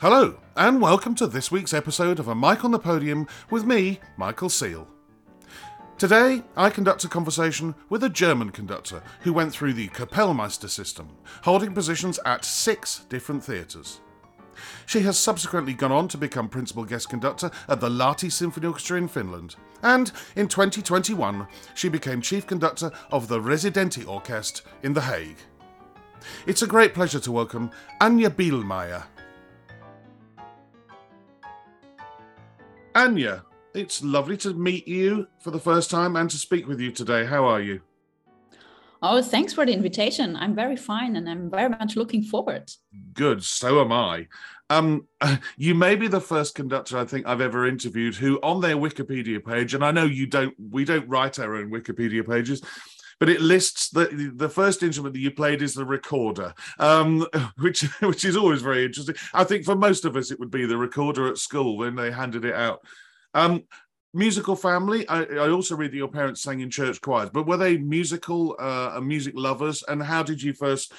Hello, 0.00 0.38
and 0.56 0.80
welcome 0.80 1.14
to 1.16 1.26
this 1.26 1.52
week's 1.52 1.74
episode 1.74 2.18
of 2.18 2.26
A 2.26 2.34
Mic 2.34 2.64
on 2.64 2.70
the 2.70 2.78
Podium 2.78 3.28
with 3.50 3.66
me, 3.66 4.00
Michael 4.16 4.48
Seal. 4.48 4.88
Today, 5.98 6.42
I 6.56 6.70
conduct 6.70 7.04
a 7.04 7.08
conversation 7.08 7.74
with 7.90 8.02
a 8.02 8.08
German 8.08 8.48
conductor 8.48 9.02
who 9.20 9.34
went 9.34 9.52
through 9.52 9.74
the 9.74 9.88
Kapellmeister 9.88 10.70
system, 10.70 11.10
holding 11.42 11.74
positions 11.74 12.18
at 12.24 12.46
six 12.46 13.00
different 13.10 13.44
theatres. 13.44 14.00
She 14.86 15.00
has 15.00 15.18
subsequently 15.18 15.74
gone 15.74 15.92
on 15.92 16.08
to 16.08 16.16
become 16.16 16.48
principal 16.48 16.86
guest 16.86 17.10
conductor 17.10 17.50
at 17.68 17.82
the 17.82 17.90
Lahti 17.90 18.32
Symphony 18.32 18.68
Orchestra 18.68 18.96
in 18.96 19.06
Finland, 19.06 19.56
and 19.82 20.12
in 20.34 20.48
2021, 20.48 21.46
she 21.74 21.90
became 21.90 22.22
chief 22.22 22.46
conductor 22.46 22.90
of 23.12 23.28
the 23.28 23.38
Residentie 23.38 24.08
Orchestra 24.08 24.64
in 24.82 24.94
The 24.94 25.02
Hague. 25.02 25.36
It's 26.46 26.62
a 26.62 26.66
great 26.66 26.94
pleasure 26.94 27.20
to 27.20 27.32
welcome 27.32 27.70
Anja 28.00 28.30
Bihlmaier. 28.30 29.04
Anja, 32.94 33.42
it's 33.72 34.02
lovely 34.02 34.36
to 34.38 34.52
meet 34.52 34.88
you 34.88 35.28
for 35.38 35.52
the 35.52 35.60
first 35.60 35.90
time 35.90 36.16
and 36.16 36.28
to 36.28 36.36
speak 36.36 36.66
with 36.66 36.80
you 36.80 36.90
today. 36.90 37.24
How 37.24 37.44
are 37.44 37.60
you? 37.60 37.80
Oh, 39.02 39.22
thanks 39.22 39.52
for 39.52 39.64
the 39.64 39.72
invitation. 39.72 40.36
I'm 40.36 40.54
very 40.54 40.76
fine 40.76 41.16
and 41.16 41.28
I'm 41.28 41.50
very 41.50 41.68
much 41.68 41.96
looking 41.96 42.22
forward. 42.22 42.70
Good, 43.14 43.44
so 43.44 43.80
am 43.80 43.92
I. 43.92 44.26
Um, 44.68 45.06
you 45.56 45.74
may 45.74 45.94
be 45.94 46.08
the 46.08 46.20
first 46.20 46.54
conductor 46.54 46.98
I 46.98 47.04
think 47.04 47.26
I've 47.26 47.40
ever 47.40 47.66
interviewed 47.66 48.16
who, 48.16 48.38
on 48.42 48.60
their 48.60 48.76
Wikipedia 48.76 49.44
page, 49.44 49.72
and 49.74 49.84
I 49.84 49.92
know 49.92 50.04
you 50.04 50.26
don't, 50.26 50.54
we 50.58 50.84
don't 50.84 51.08
write 51.08 51.38
our 51.38 51.54
own 51.56 51.70
Wikipedia 51.70 52.28
pages, 52.28 52.60
but 53.20 53.28
it 53.28 53.42
lists 53.42 53.90
that 53.90 54.10
the 54.36 54.48
first 54.48 54.82
instrument 54.82 55.12
that 55.12 55.20
you 55.20 55.30
played 55.30 55.62
is 55.62 55.74
the 55.74 55.84
recorder, 55.84 56.52
um, 56.78 57.26
which 57.58 57.82
which 58.00 58.24
is 58.24 58.36
always 58.36 58.62
very 58.62 58.84
interesting. 58.84 59.14
I 59.32 59.44
think 59.44 59.64
for 59.64 59.76
most 59.76 60.04
of 60.04 60.16
us 60.16 60.32
it 60.32 60.40
would 60.40 60.50
be 60.50 60.66
the 60.66 60.78
recorder 60.78 61.28
at 61.28 61.38
school 61.38 61.76
when 61.76 61.94
they 61.94 62.10
handed 62.10 62.44
it 62.44 62.54
out. 62.54 62.82
Um, 63.34 63.64
musical 64.12 64.56
family. 64.56 65.06
I, 65.08 65.22
I, 65.22 65.50
also 65.50 65.76
read 65.76 65.92
that 65.92 65.96
your 65.96 66.08
parents 66.08 66.42
sang 66.42 66.60
in 66.60 66.70
church 66.70 67.00
choirs, 67.00 67.30
but 67.32 67.46
were 67.46 67.56
they 67.56 67.76
musical 67.76 68.56
uh, 68.58 69.00
music 69.00 69.34
lovers? 69.36 69.84
And 69.86 70.02
how 70.02 70.24
did 70.24 70.42
you 70.42 70.52
first 70.52 70.92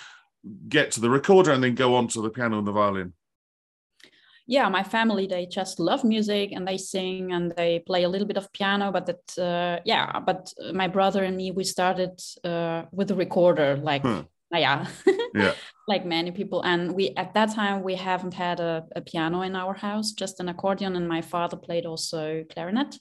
get 0.69 0.91
to 0.91 1.01
the 1.01 1.09
recorder 1.09 1.51
and 1.51 1.61
then 1.61 1.75
go 1.75 1.95
on 1.95 2.07
to 2.09 2.21
the 2.21 2.29
piano 2.29 2.59
and 2.59 2.67
the 2.67 2.71
violin? 2.71 3.13
Yeah, 4.47 4.69
my 4.69 4.83
family 4.83 5.27
they 5.27 5.45
just 5.45 5.79
love 5.79 6.03
music 6.03 6.51
and 6.51 6.67
they 6.67 6.77
sing 6.77 7.31
and 7.31 7.51
they 7.55 7.79
play 7.79 8.03
a 8.03 8.09
little 8.09 8.27
bit 8.27 8.37
of 8.37 8.51
piano. 8.53 8.91
But 8.91 9.05
that 9.05 9.37
uh, 9.37 9.81
yeah, 9.85 10.19
but 10.19 10.53
my 10.73 10.87
brother 10.87 11.23
and 11.23 11.37
me 11.37 11.51
we 11.51 11.63
started 11.63 12.19
uh, 12.43 12.83
with 12.91 13.11
a 13.11 13.15
recorder 13.15 13.77
like. 13.77 14.03
Hmm. 14.03 14.21
Yeah. 14.53 14.85
yeah, 15.33 15.53
like 15.87 16.05
many 16.05 16.31
people, 16.31 16.61
and 16.63 16.91
we 16.91 17.13
at 17.15 17.33
that 17.35 17.55
time 17.55 17.83
we 17.83 17.95
haven't 17.95 18.33
had 18.33 18.59
a, 18.59 18.83
a 18.97 18.99
piano 18.99 19.43
in 19.43 19.55
our 19.55 19.73
house, 19.73 20.11
just 20.11 20.41
an 20.41 20.49
accordion, 20.49 20.97
and 20.97 21.07
my 21.07 21.21
father 21.21 21.55
played 21.55 21.85
also 21.85 22.43
clarinet 22.51 22.99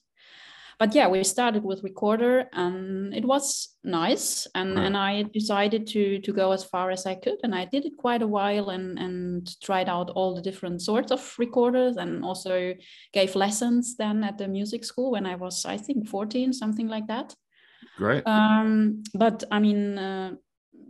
but 0.80 0.94
yeah 0.94 1.06
we 1.06 1.22
started 1.22 1.62
with 1.62 1.84
recorder 1.84 2.48
and 2.54 3.14
it 3.14 3.24
was 3.24 3.76
nice 3.84 4.48
and 4.54 4.78
and 4.78 4.96
i 4.96 5.22
decided 5.34 5.86
to 5.86 6.18
to 6.20 6.32
go 6.32 6.52
as 6.52 6.64
far 6.64 6.90
as 6.90 7.06
i 7.06 7.14
could 7.14 7.36
and 7.44 7.54
i 7.54 7.66
did 7.66 7.84
it 7.84 7.92
quite 7.98 8.22
a 8.22 8.26
while 8.26 8.70
and 8.70 8.98
and 8.98 9.60
tried 9.60 9.88
out 9.88 10.10
all 10.10 10.34
the 10.34 10.42
different 10.42 10.80
sorts 10.80 11.12
of 11.12 11.34
recorders 11.38 11.96
and 11.96 12.24
also 12.24 12.74
gave 13.12 13.36
lessons 13.36 13.96
then 13.96 14.24
at 14.24 14.38
the 14.38 14.48
music 14.48 14.82
school 14.84 15.10
when 15.12 15.26
i 15.26 15.36
was 15.36 15.66
i 15.66 15.76
think 15.76 16.08
14 16.08 16.52
something 16.52 16.88
like 16.88 17.06
that. 17.06 17.34
Great. 17.96 18.26
Um 18.26 19.02
but 19.14 19.44
i 19.50 19.58
mean 19.58 19.98
uh, 19.98 20.32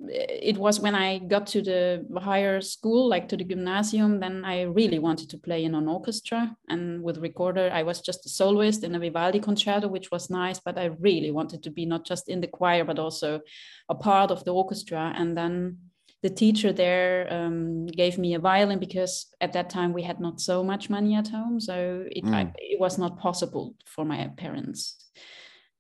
it 0.08 0.56
was 0.56 0.80
when 0.80 0.94
I 0.94 1.18
got 1.18 1.46
to 1.48 1.62
the 1.62 2.06
higher 2.20 2.60
school, 2.60 3.08
like 3.08 3.28
to 3.28 3.36
the 3.36 3.44
gymnasium, 3.44 4.20
then 4.20 4.44
I 4.44 4.62
really 4.62 4.98
wanted 4.98 5.28
to 5.30 5.38
play 5.38 5.64
in 5.64 5.75
an 5.75 5.88
orchestra. 5.88 6.56
And 6.69 7.02
with 7.02 7.19
recorder, 7.19 7.70
I 7.72 7.82
was 7.82 8.00
just 8.00 8.26
a 8.26 8.28
soloist 8.28 8.84
in 8.84 8.94
a 8.94 8.98
Vivaldi 8.98 9.41
concerto, 9.41 9.88
which 9.88 10.10
was 10.10 10.30
nice, 10.30 10.58
but 10.58 10.78
I 10.78 10.86
really 11.00 11.30
wanted 11.30 11.62
to 11.64 11.70
be 11.70 11.84
not 11.84 12.06
just 12.06 12.28
in 12.28 12.41
the 12.41 12.47
choir, 12.47 12.84
but 12.84 12.98
also 12.98 13.41
a 13.88 13.94
part 13.94 14.30
of 14.30 14.44
the 14.44 14.54
orchestra. 14.54 15.12
And 15.16 15.36
then 15.36 15.78
the 16.22 16.30
teacher 16.30 16.72
there 16.72 17.26
um, 17.30 17.86
gave 17.86 18.19
me 18.19 18.34
a 18.34 18.38
violin 18.38 18.78
because 18.78 19.26
at 19.41 19.52
that 19.52 19.70
time 19.70 19.92
we 19.92 20.02
had 20.02 20.20
not 20.20 20.41
so 20.41 20.62
much 20.62 20.91
money 20.91 21.14
at 21.14 21.28
home. 21.28 21.60
So 21.60 22.04
it, 22.10 22.25
mm. 22.25 22.34
I, 22.34 22.52
it 22.56 22.80
was 22.80 22.98
not 22.98 23.19
possible 23.19 23.75
for 23.84 24.04
my 24.04 24.30
parents 24.36 25.09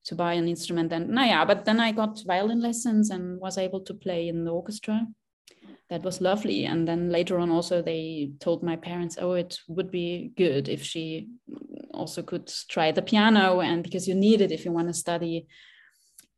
to 0.04 0.14
buy 0.14 0.34
an 0.34 0.48
instrument. 0.48 0.92
And 0.92 1.08
no 1.08 1.22
yeah 1.22 1.44
but 1.44 1.64
then 1.64 1.80
i 1.80 1.92
got 1.92 2.22
violin 2.26 2.60
lessons 2.60 3.10
and 3.10 3.40
was 3.40 3.58
able 3.58 3.80
to 3.80 3.94
play 3.94 4.28
in 4.28 4.44
the 4.44 4.50
orchestra. 4.50 5.06
That 5.88 6.04
was 6.04 6.20
lovely. 6.20 6.66
And 6.66 6.86
then 6.86 7.10
later 7.10 7.38
on 7.38 7.50
also 7.50 7.82
they 7.82 8.32
told 8.40 8.62
my 8.62 8.76
parents 8.76 9.18
oh 9.20 9.32
it 9.32 9.58
would 9.68 9.90
be 9.90 10.32
good 10.36 10.68
if 10.68 10.82
she 10.82 11.28
also 11.92 12.22
could 12.22 12.50
try 12.68 12.92
the 12.92 13.02
piano. 13.02 13.60
And 13.60 13.82
because 13.82 14.06
you 14.08 14.14
need 14.14 14.40
it 14.40 14.52
if 14.52 14.64
you 14.64 14.72
want 14.72 14.88
to 14.88 14.94
study 14.94 15.46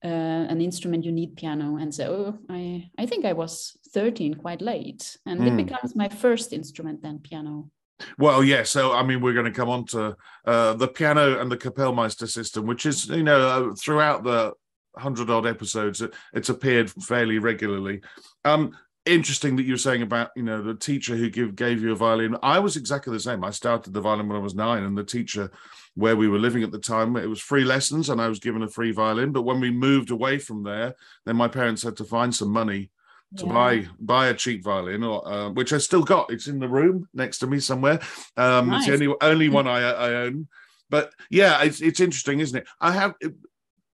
uh, 0.04 0.08
an 0.08 0.60
instrument 0.60 1.04
you 1.04 1.12
need 1.12 1.36
piano. 1.36 1.76
And 1.76 1.94
so 1.94 2.38
i 2.48 2.90
i 2.98 3.06
think 3.06 3.24
i 3.24 3.32
was 3.32 3.76
13 3.92 4.34
quite 4.34 4.62
late. 4.62 5.16
And 5.26 5.40
mm. 5.40 5.46
it 5.46 5.50
hmm. 5.50 5.56
becomes 5.56 5.94
my 5.94 6.08
first 6.08 6.52
instrument 6.52 7.02
then 7.02 7.18
piano 7.18 7.70
well, 8.18 8.42
yeah. 8.42 8.62
So, 8.62 8.92
I 8.92 9.02
mean, 9.02 9.20
we're 9.20 9.34
going 9.34 9.46
to 9.46 9.52
come 9.52 9.68
on 9.68 9.86
to 9.86 10.16
uh, 10.46 10.74
the 10.74 10.88
piano 10.88 11.40
and 11.40 11.50
the 11.50 11.56
Kapellmeister 11.56 12.28
system, 12.28 12.66
which 12.66 12.86
is, 12.86 13.08
you 13.08 13.22
know, 13.22 13.70
uh, 13.70 13.74
throughout 13.74 14.24
the 14.24 14.52
hundred 14.96 15.30
odd 15.30 15.46
episodes, 15.46 16.02
it, 16.02 16.12
it's 16.32 16.48
appeared 16.48 16.90
fairly 16.90 17.38
regularly. 17.38 18.00
Um, 18.44 18.76
interesting 19.04 19.56
that 19.56 19.64
you 19.64 19.74
were 19.74 19.78
saying 19.78 20.02
about, 20.02 20.30
you 20.36 20.42
know, 20.42 20.62
the 20.62 20.74
teacher 20.74 21.16
who 21.16 21.30
give, 21.30 21.56
gave 21.56 21.82
you 21.82 21.92
a 21.92 21.96
violin. 21.96 22.36
I 22.42 22.58
was 22.58 22.76
exactly 22.76 23.12
the 23.12 23.20
same. 23.20 23.44
I 23.44 23.50
started 23.50 23.92
the 23.92 24.00
violin 24.00 24.28
when 24.28 24.36
I 24.36 24.42
was 24.42 24.54
nine, 24.54 24.84
and 24.84 24.96
the 24.96 25.04
teacher 25.04 25.50
where 25.94 26.16
we 26.16 26.28
were 26.28 26.38
living 26.38 26.62
at 26.62 26.70
the 26.70 26.78
time, 26.78 27.16
it 27.16 27.26
was 27.26 27.40
free 27.40 27.64
lessons, 27.64 28.08
and 28.08 28.20
I 28.20 28.28
was 28.28 28.38
given 28.38 28.62
a 28.62 28.68
free 28.68 28.92
violin. 28.92 29.32
But 29.32 29.42
when 29.42 29.60
we 29.60 29.70
moved 29.70 30.10
away 30.10 30.38
from 30.38 30.62
there, 30.62 30.94
then 31.26 31.36
my 31.36 31.48
parents 31.48 31.82
had 31.82 31.96
to 31.96 32.04
find 32.04 32.34
some 32.34 32.50
money 32.50 32.90
to 33.36 33.46
yeah. 33.46 33.52
buy 33.52 33.86
buy 34.00 34.28
a 34.28 34.34
cheap 34.34 34.64
violin, 34.64 35.04
or 35.04 35.26
uh, 35.26 35.50
which 35.50 35.72
I 35.72 35.78
still 35.78 36.02
got. 36.02 36.32
It's 36.32 36.48
in 36.48 36.58
the 36.58 36.68
room 36.68 37.08
next 37.14 37.38
to 37.38 37.46
me 37.46 37.60
somewhere. 37.60 38.00
Um, 38.36 38.68
nice. 38.68 38.86
It's 38.86 38.98
the 38.98 39.06
only 39.06 39.16
only 39.20 39.48
one 39.48 39.66
I, 39.66 39.80
I 39.80 40.14
own. 40.14 40.48
But 40.90 41.12
yeah, 41.30 41.62
it's 41.62 41.80
it's 41.80 42.00
interesting, 42.00 42.40
isn't 42.40 42.58
it? 42.58 42.68
I 42.80 42.92
have 42.92 43.14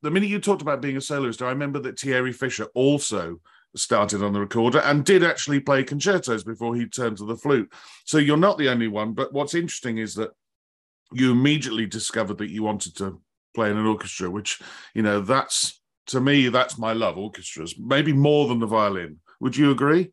the 0.02 0.12
minute 0.12 0.30
you 0.30 0.40
talked 0.40 0.62
about 0.62 0.81
being 0.81 0.98
a 0.98 1.02
soloist, 1.02 1.42
I 1.42 1.50
remember 1.50 1.80
that 1.80 2.00
Thierry 2.00 2.31
Fischer 2.31 2.68
also 2.74 3.40
started 3.75 4.24
on 4.24 4.34
the 4.34 4.40
recorder 4.40 4.80
and 4.80 5.06
did 5.06 5.24
actually 5.24 5.59
play 5.59 5.84
concertos 5.84 6.44
before 6.44 6.75
he 6.75 6.86
turned 6.86 7.18
to 7.18 7.25
the 7.25 7.36
flute. 7.36 7.72
So 8.06 8.18
you're 8.18 8.38
not 8.38 8.58
the 8.58 8.69
only 8.69 8.88
one. 8.88 9.14
But 9.14 9.34
what's 9.34 9.54
interesting 9.54 9.98
is 9.98 10.16
that 10.16 10.31
you 11.12 11.31
immediately 11.31 11.86
discovered 11.86 12.38
that 12.40 12.50
you 12.50 12.64
wanted 12.64 12.96
to 12.98 13.22
play 13.54 13.69
in 13.69 13.78
an 13.78 13.86
orchestra, 13.86 14.30
which 14.30 14.59
you 14.94 15.02
know 15.02 15.22
that's 15.22 15.80
to 16.08 16.22
me 16.22 16.50
that's 16.50 16.78
my 16.78 16.94
love 16.94 17.18
orchestras 17.18 17.75
maybe 17.78 18.14
more 18.14 18.48
than 18.48 18.59
the 18.59 18.66
violin 18.66 19.19
would 19.40 19.56
you 19.56 19.72
agree? 19.72 20.12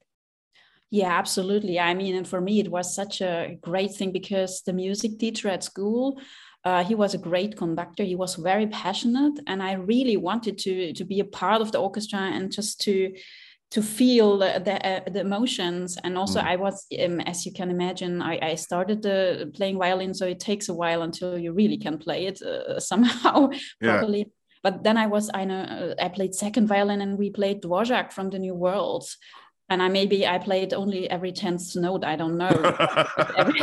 Yeah, 0.91 1.19
absolutely. 1.19 1.81
I 1.81 1.95
mean, 1.95 2.15
and 2.15 2.29
for 2.29 2.41
me, 2.41 2.61
it 2.61 2.71
was 2.71 2.95
such 2.95 3.21
a 3.21 3.59
great 3.61 3.93
thing 3.95 4.13
because 4.13 4.63
the 4.63 4.73
music 4.73 5.19
teacher 5.19 5.49
at 5.49 5.65
school, 5.65 6.21
uh, 6.65 6.85
he 6.85 6.95
was 6.95 7.15
a 7.15 7.19
great 7.19 7.57
conductor. 7.57 8.05
He 8.05 8.15
was 8.15 8.37
very 8.37 8.69
passionate, 8.69 9.41
and 9.47 9.63
I 9.63 9.73
really 9.73 10.17
wanted 10.17 10.57
to 10.59 10.93
to 10.93 11.05
be 11.05 11.21
a 11.21 11.25
part 11.25 11.61
of 11.61 11.73
the 11.73 11.79
orchestra 11.79 12.21
and 12.21 12.53
just 12.53 12.81
to 12.83 13.13
to 13.73 13.83
feel 13.83 14.39
the 14.39 14.63
the, 14.65 14.77
uh, 14.87 15.01
the 15.11 15.21
emotions. 15.21 15.99
And 16.05 16.17
also, 16.17 16.41
mm. 16.41 16.47
I 16.47 16.57
was, 16.57 16.87
um, 17.05 17.21
as 17.23 17.45
you 17.45 17.53
can 17.53 17.71
imagine, 17.71 18.23
I, 18.23 18.39
I 18.41 18.55
started 18.55 19.03
the 19.03 19.51
playing 19.53 19.79
violin, 19.79 20.15
so 20.15 20.27
it 20.27 20.39
takes 20.39 20.69
a 20.69 20.75
while 20.75 21.03
until 21.03 21.37
you 21.37 21.53
really 21.53 21.79
can 21.79 21.99
play 21.99 22.27
it 22.27 22.41
uh, 22.41 22.79
somehow 22.91 23.51
yeah. 23.81 23.99
properly 23.99 24.31
but 24.65 24.83
then 24.83 24.97
I 24.97 25.07
was 25.07 25.31
I 25.33 25.45
know 25.45 25.61
uh, 25.61 25.95
I 26.03 26.09
played 26.09 26.35
second 26.35 26.67
violin 26.67 27.03
and 27.03 27.19
we 27.19 27.31
played 27.31 27.63
Dvorak 27.63 28.13
from 28.13 28.31
the 28.31 28.39
New 28.39 28.55
World. 28.55 29.07
And 29.69 29.83
I 29.83 29.89
maybe 29.89 30.27
I 30.27 30.39
played 30.39 30.75
only 30.75 31.09
every 31.09 31.33
tenth 31.33 31.77
note. 31.77 32.05
I 32.05 32.17
don't 32.17 32.37
know. 32.37 32.51
Every, 33.39 33.61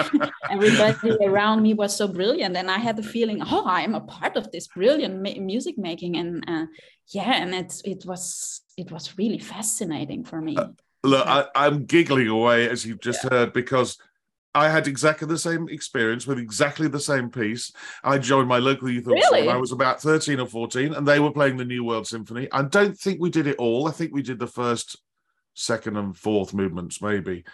everybody 0.49 1.25
around 1.25 1.61
me 1.61 1.75
was 1.75 1.95
so 1.95 2.07
brilliant, 2.07 2.57
and 2.57 2.71
I 2.71 2.79
had 2.79 2.97
the 2.97 3.03
feeling, 3.03 3.39
oh, 3.45 3.65
I'm 3.67 3.93
a 3.93 4.01
part 4.01 4.35
of 4.35 4.51
this 4.51 4.67
brilliant 4.67 5.21
ma- 5.21 5.39
music 5.39 5.77
making, 5.77 6.17
and 6.17 6.43
uh, 6.47 6.65
yeah, 7.13 7.33
and 7.43 7.53
it 7.53 7.83
it 7.85 8.03
was 8.07 8.61
it 8.77 8.91
was 8.91 9.15
really 9.19 9.37
fascinating 9.37 10.23
for 10.23 10.41
me. 10.41 10.57
Uh, 10.57 10.69
look, 11.03 11.27
I, 11.27 11.45
am 11.67 11.85
giggling 11.85 12.29
away 12.29 12.67
as 12.67 12.83
you've 12.83 12.99
just 12.99 13.23
yeah. 13.23 13.29
heard 13.29 13.53
because 13.53 13.99
I 14.53 14.69
had 14.69 14.87
exactly 14.87 15.27
the 15.27 15.37
same 15.37 15.69
experience 15.69 16.27
with 16.27 16.37
exactly 16.37 16.87
the 16.87 16.99
same 16.99 17.29
piece. 17.29 17.71
I 18.03 18.17
joined 18.17 18.49
my 18.49 18.57
local 18.57 18.89
youth 18.89 19.07
orchestra 19.07 19.35
really? 19.35 19.47
when 19.47 19.55
I 19.55 19.59
was 19.59 19.71
about 19.71 20.01
13 20.01 20.39
or 20.39 20.47
14, 20.47 20.93
and 20.93 21.07
they 21.07 21.19
were 21.19 21.31
playing 21.31 21.57
the 21.57 21.65
New 21.65 21.83
World 21.83 22.07
Symphony. 22.07 22.49
I 22.51 22.63
don't 22.63 22.97
think 22.97 23.21
we 23.21 23.29
did 23.29 23.47
it 23.47 23.57
all. 23.57 23.87
I 23.87 23.91
think 23.91 24.13
we 24.13 24.21
did 24.21 24.39
the 24.39 24.47
first, 24.47 24.97
second, 25.53 25.95
and 25.95 26.17
fourth 26.17 26.53
movements, 26.53 27.01
maybe. 27.01 27.45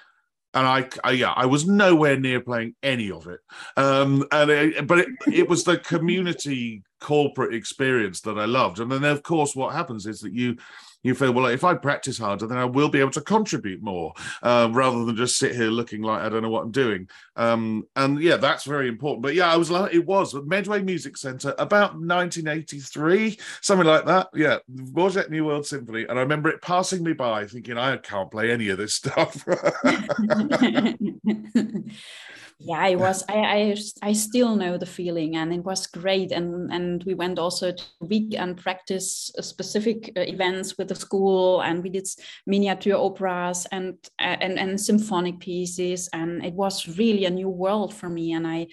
And 0.53 0.65
I, 0.65 0.89
I 1.03 1.11
yeah, 1.11 1.33
I 1.35 1.45
was 1.45 1.67
nowhere 1.67 2.19
near 2.19 2.39
playing 2.39 2.73
any 2.81 3.11
of 3.11 3.27
it. 3.27 3.41
Um, 3.75 4.25
and 4.31 4.49
it, 4.49 4.87
but 4.87 4.99
it, 4.99 5.07
it 5.31 5.49
was 5.49 5.63
the 5.63 5.77
community 5.77 6.81
corporate 6.99 7.53
experience 7.53 8.21
that 8.21 8.39
I 8.39 8.45
loved. 8.45 8.79
And 8.79 8.91
then, 8.91 9.03
of 9.03 9.21
course, 9.21 9.55
what 9.55 9.75
happens 9.75 10.07
is 10.07 10.21
that 10.21 10.33
you 10.33 10.57
you 11.03 11.15
feel 11.15 11.31
well 11.31 11.45
if 11.45 11.63
i 11.63 11.73
practice 11.73 12.17
harder 12.17 12.47
then 12.47 12.57
i 12.57 12.65
will 12.65 12.89
be 12.89 12.99
able 12.99 13.11
to 13.11 13.21
contribute 13.21 13.81
more 13.81 14.13
uh, 14.43 14.69
rather 14.71 15.05
than 15.05 15.15
just 15.15 15.37
sit 15.37 15.55
here 15.55 15.69
looking 15.69 16.01
like 16.01 16.21
i 16.21 16.29
don't 16.29 16.41
know 16.41 16.49
what 16.49 16.63
i'm 16.63 16.71
doing. 16.71 17.07
Um, 17.35 17.85
and 17.95 18.21
yeah 18.21 18.37
that's 18.37 18.63
very 18.63 18.87
important. 18.87 19.21
But 19.21 19.35
yeah 19.35 19.51
i 19.51 19.57
was 19.57 19.69
like 19.69 19.93
it 19.93 20.05
was 20.05 20.35
medway 20.45 20.81
music 20.81 21.17
center 21.17 21.53
about 21.57 21.93
1983 21.93 23.37
something 23.61 23.87
like 23.87 24.05
that. 24.05 24.29
Yeah 24.33 24.57
Dvorak 24.73 25.29
new 25.29 25.45
world 25.45 25.65
symphony. 25.65 26.05
And 26.07 26.17
i 26.17 26.21
remember 26.21 26.49
it 26.49 26.61
passing 26.61 27.03
me 27.03 27.13
by 27.13 27.45
thinking 27.45 27.77
i 27.77 27.97
can't 27.97 28.31
play 28.31 28.51
any 28.51 28.69
of 28.69 28.77
this 28.77 28.95
stuff 28.95 29.45
yeah 32.59 32.87
it 32.87 32.97
was 32.97 33.23
I, 33.29 33.35
I 33.35 34.09
i 34.09 34.13
still 34.13 34.55
know 34.55 34.77
the 34.77 34.85
feeling 34.85 35.35
and 35.35 35.53
it 35.53 35.63
was 35.63 35.85
great 35.85 36.31
and 36.31 36.71
and 36.71 37.03
we 37.03 37.13
went 37.13 37.37
also 37.37 37.71
to 37.71 37.83
week 38.01 38.33
and 38.33 38.57
practice 38.57 39.31
uh, 39.37 39.41
specific 39.43 40.11
uh, 40.17 40.21
events 40.21 40.77
with 40.77 40.87
the 40.87 40.95
school 40.95 41.61
and 41.61 41.83
we 41.83 41.89
did 41.89 42.07
miniature 42.47 42.97
operas 42.97 43.67
and 43.71 43.95
and 44.19 44.57
and 44.57 44.81
symphonic 44.81 45.39
pieces 45.39 46.09
and 46.13 46.43
it 46.43 46.53
was 46.53 46.97
really 46.97 47.25
a 47.25 47.29
new 47.29 47.49
world 47.49 47.93
for 47.93 48.09
me 48.09 48.33
and 48.33 48.47
i 48.47 48.67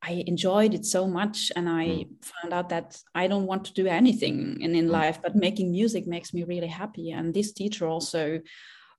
I 0.00 0.22
enjoyed 0.26 0.74
it 0.74 0.86
so 0.86 1.08
much, 1.08 1.50
and 1.56 1.68
I 1.68 1.86
mm. 1.86 2.06
found 2.22 2.54
out 2.54 2.68
that 2.68 2.96
I 3.16 3.26
don't 3.26 3.46
want 3.46 3.64
to 3.64 3.72
do 3.72 3.88
anything 3.88 4.56
in, 4.60 4.76
in 4.76 4.86
mm. 4.86 4.90
life, 4.90 5.20
but 5.20 5.34
making 5.34 5.72
music 5.72 6.06
makes 6.06 6.32
me 6.32 6.44
really 6.44 6.68
happy. 6.68 7.10
And 7.10 7.34
this 7.34 7.52
teacher 7.52 7.88
also 7.88 8.40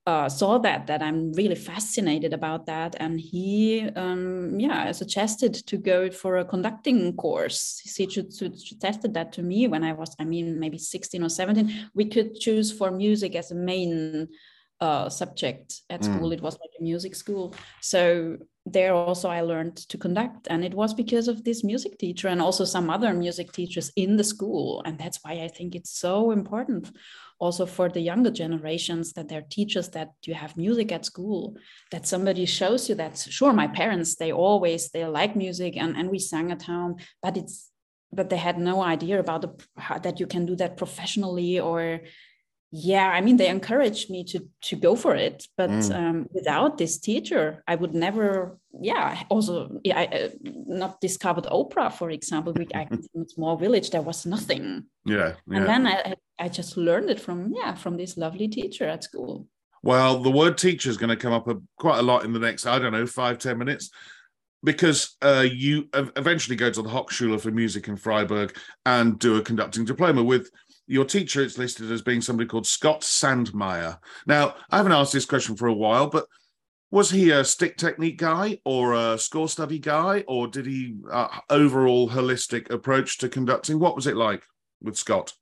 uh, 0.10 0.28
saw 0.28 0.58
that 0.58 0.88
that 0.88 1.04
I'm 1.04 1.32
really 1.34 1.60
fascinated 1.72 2.34
about 2.34 2.66
that, 2.66 2.96
and 3.00 3.20
he 3.20 3.88
um, 3.96 4.60
yeah 4.60 4.92
suggested 4.92 5.54
to 5.70 5.78
go 5.78 6.10
for 6.10 6.38
a 6.38 6.46
conducting 6.46 7.16
course. 7.16 7.80
He 7.84 7.90
suggested 7.90 9.14
that 9.14 9.32
to 9.34 9.42
me 9.44 9.68
when 9.68 9.84
I 9.84 9.94
was 9.94 10.16
I 10.18 10.26
mean 10.26 10.60
maybe 10.60 10.80
16 10.80 11.24
or 11.24 11.30
17. 11.30 11.92
We 11.94 12.06
could 12.06 12.40
choose 12.40 12.72
for 12.72 12.90
music 12.90 13.36
as 13.36 13.52
a 13.52 13.56
main 13.56 14.30
uh, 14.82 15.10
subject 15.10 15.82
at 15.92 16.02
mm. 16.02 16.06
school. 16.06 16.32
It 16.32 16.42
was 16.42 16.58
like 16.64 16.74
a 16.80 16.84
music 16.84 17.14
school, 17.14 17.54
so 17.82 18.38
there 18.66 18.94
also 18.94 19.30
I 19.30 19.42
learned 19.42 19.78
to 19.92 19.98
conduct, 19.98 20.48
and 20.50 20.66
it 20.66 20.74
was 20.74 20.94
because 20.96 21.28
of 21.28 21.44
this 21.44 21.64
music 21.64 22.00
teacher 22.00 22.30
and 22.30 22.42
also 22.42 22.66
some 22.66 22.90
other 22.90 23.14
music 23.14 23.52
teachers 23.52 23.92
in 23.96 24.18
the 24.18 24.24
school, 24.24 24.82
and 24.86 24.98
that's 24.98 25.20
why 25.22 25.34
I 25.46 25.50
think 25.50 25.76
it's 25.76 25.94
so 26.06 26.32
important 26.32 26.90
also 27.40 27.66
for 27.66 27.90
the 27.90 28.02
younger 28.02 28.32
generations 28.32 29.14
that 29.14 29.28
they're 29.30 29.46
teachers 29.50 29.90
that 29.90 30.12
you 30.26 30.34
have 30.34 30.58
music 30.58 30.92
at 30.92 31.06
school 31.06 31.56
that 31.92 32.06
somebody 32.06 32.46
shows 32.46 32.90
you 32.90 32.96
that 32.96 33.18
sure 33.18 33.54
my 33.54 33.68
parents 33.68 34.16
they 34.16 34.32
always 34.32 34.90
they 34.90 35.06
like 35.06 35.36
music 35.36 35.78
and, 35.78 35.96
and 35.96 36.10
we 36.10 36.20
sang 36.20 36.52
at 36.52 36.62
home 36.62 36.96
but 37.24 37.38
it's 37.38 37.72
but 38.12 38.30
they 38.30 38.38
had 38.38 38.58
no 38.58 38.82
idea 38.82 39.20
about 39.20 39.42
the 39.42 40.00
that 40.04 40.20
you 40.20 40.28
can 40.28 40.46
do 40.46 40.56
that 40.56 40.78
professionally 40.78 41.60
or 41.60 42.02
yeah 42.72 43.10
i 43.10 43.22
mean 43.22 43.38
they 43.38 43.48
encouraged 43.48 44.12
me 44.12 44.24
to 44.24 44.48
to 44.62 44.76
go 44.76 44.96
for 44.96 45.16
it 45.16 45.48
but 45.58 45.70
mm. 45.70 45.96
um, 45.96 46.28
without 46.32 46.78
this 46.78 47.00
teacher 47.00 47.64
i 47.68 47.74
would 47.74 47.96
never 47.96 48.60
yeah 48.80 49.24
also 49.30 49.80
yeah, 49.84 50.00
I, 50.00 50.06
uh, 50.06 50.30
not 50.68 51.02
discovered 51.02 51.48
opera 51.50 51.90
for 51.90 52.12
example 52.12 52.54
we 52.54 52.68
I, 52.76 52.88
in 53.16 53.22
a 53.22 53.28
small 53.28 53.58
village 53.58 53.90
there 53.90 54.04
was 54.04 54.26
nothing 54.26 54.86
yeah, 55.06 55.34
yeah. 55.48 55.58
and 55.58 55.66
then 55.66 55.88
I, 55.88 55.94
I 55.94 56.14
just 56.48 56.78
learned 56.78 57.10
it 57.10 57.20
from 57.20 57.52
yeah 57.54 57.74
from 57.74 57.98
this 57.98 58.18
lovely 58.18 58.48
teacher 58.48 58.86
at 58.86 59.04
school 59.04 59.48
well 59.84 60.20
the 60.20 60.32
word 60.32 60.58
teacher 60.58 60.90
is 60.90 60.98
going 60.98 61.10
to 61.10 61.16
come 61.16 61.34
up 61.34 61.48
a, 61.48 61.56
quite 61.78 62.00
a 62.00 62.04
lot 62.04 62.24
in 62.24 62.34
the 62.34 62.40
next 62.40 62.66
i 62.66 62.80
don't 62.80 62.94
know 62.94 63.06
five 63.06 63.38
ten 63.38 63.58
minutes 63.58 63.90
because 64.64 65.16
uh, 65.22 65.46
you 65.50 65.88
eventually 65.94 66.56
go 66.56 66.70
to 66.70 66.82
the 66.82 66.90
Hochschule 66.90 67.40
for 67.40 67.52
Music 67.52 67.88
in 67.88 67.96
Freiburg 67.96 68.58
and 68.86 69.18
do 69.18 69.38
a 69.38 69.42
conducting 69.42 69.86
diploma 69.86 70.22
with 70.24 70.50
your 70.88 71.06
teacher 71.06 71.42
It's 71.42 71.58
listed 71.58 71.92
as 71.92 72.02
being 72.02 72.20
somebody 72.20 72.48
called 72.48 72.68
Scott 72.68 73.02
Sandmeier. 73.02 74.00
Now, 74.26 74.56
I 74.70 74.78
haven't 74.78 74.92
asked 74.92 75.14
this 75.14 75.26
question 75.26 75.56
for 75.56 75.68
a 75.68 75.74
while, 75.74 76.08
but 76.08 76.26
was 76.92 77.12
he 77.12 77.30
a 77.30 77.44
stick 77.46 77.78
technique 77.78 78.18
guy 78.18 78.60
or 78.66 78.94
a 78.96 79.18
score 79.18 79.48
study 79.48 79.78
guy, 79.78 80.24
or 80.28 80.48
did 80.48 80.66
he 80.66 80.96
uh, 81.12 81.28
overall 81.52 82.10
holistic 82.10 82.72
approach 82.72 83.20
to 83.20 83.30
conducting? 83.30 83.80
What 83.80 83.96
was 83.96 84.08
it 84.08 84.16
like 84.16 84.44
with 84.82 84.98
Scott? 84.98 85.34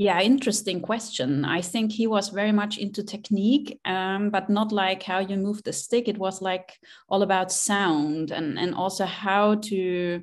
Yeah, 0.00 0.20
interesting 0.20 0.80
question. 0.80 1.44
I 1.44 1.60
think 1.60 1.90
he 1.90 2.06
was 2.06 2.28
very 2.28 2.52
much 2.52 2.78
into 2.78 3.02
technique, 3.02 3.80
um, 3.84 4.30
but 4.30 4.48
not 4.48 4.70
like 4.70 5.02
how 5.02 5.18
you 5.18 5.36
move 5.36 5.64
the 5.64 5.72
stick. 5.72 6.06
It 6.06 6.18
was 6.18 6.40
like 6.40 6.78
all 7.08 7.22
about 7.22 7.50
sound 7.50 8.30
and 8.30 8.60
and 8.60 8.76
also 8.76 9.04
how 9.06 9.56
to 9.56 10.22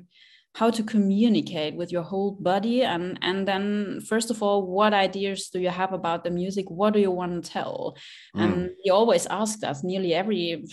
how 0.56 0.70
to 0.70 0.82
communicate 0.82 1.76
with 1.76 1.92
your 1.92 2.02
whole 2.02 2.32
body 2.40 2.82
and 2.82 3.18
and 3.20 3.46
then 3.46 4.00
first 4.00 4.30
of 4.30 4.42
all 4.42 4.66
what 4.66 4.94
ideas 4.94 5.50
do 5.50 5.60
you 5.60 5.68
have 5.68 5.92
about 5.92 6.24
the 6.24 6.30
music? 6.30 6.70
What 6.70 6.94
do 6.94 7.00
you 7.00 7.10
want 7.10 7.32
to 7.44 7.50
tell? 7.50 7.94
Mm. 8.34 8.42
and 8.42 8.70
he 8.82 8.90
always 8.90 9.26
asked 9.26 9.62
us 9.64 9.84
nearly 9.84 10.14
every 10.14 10.64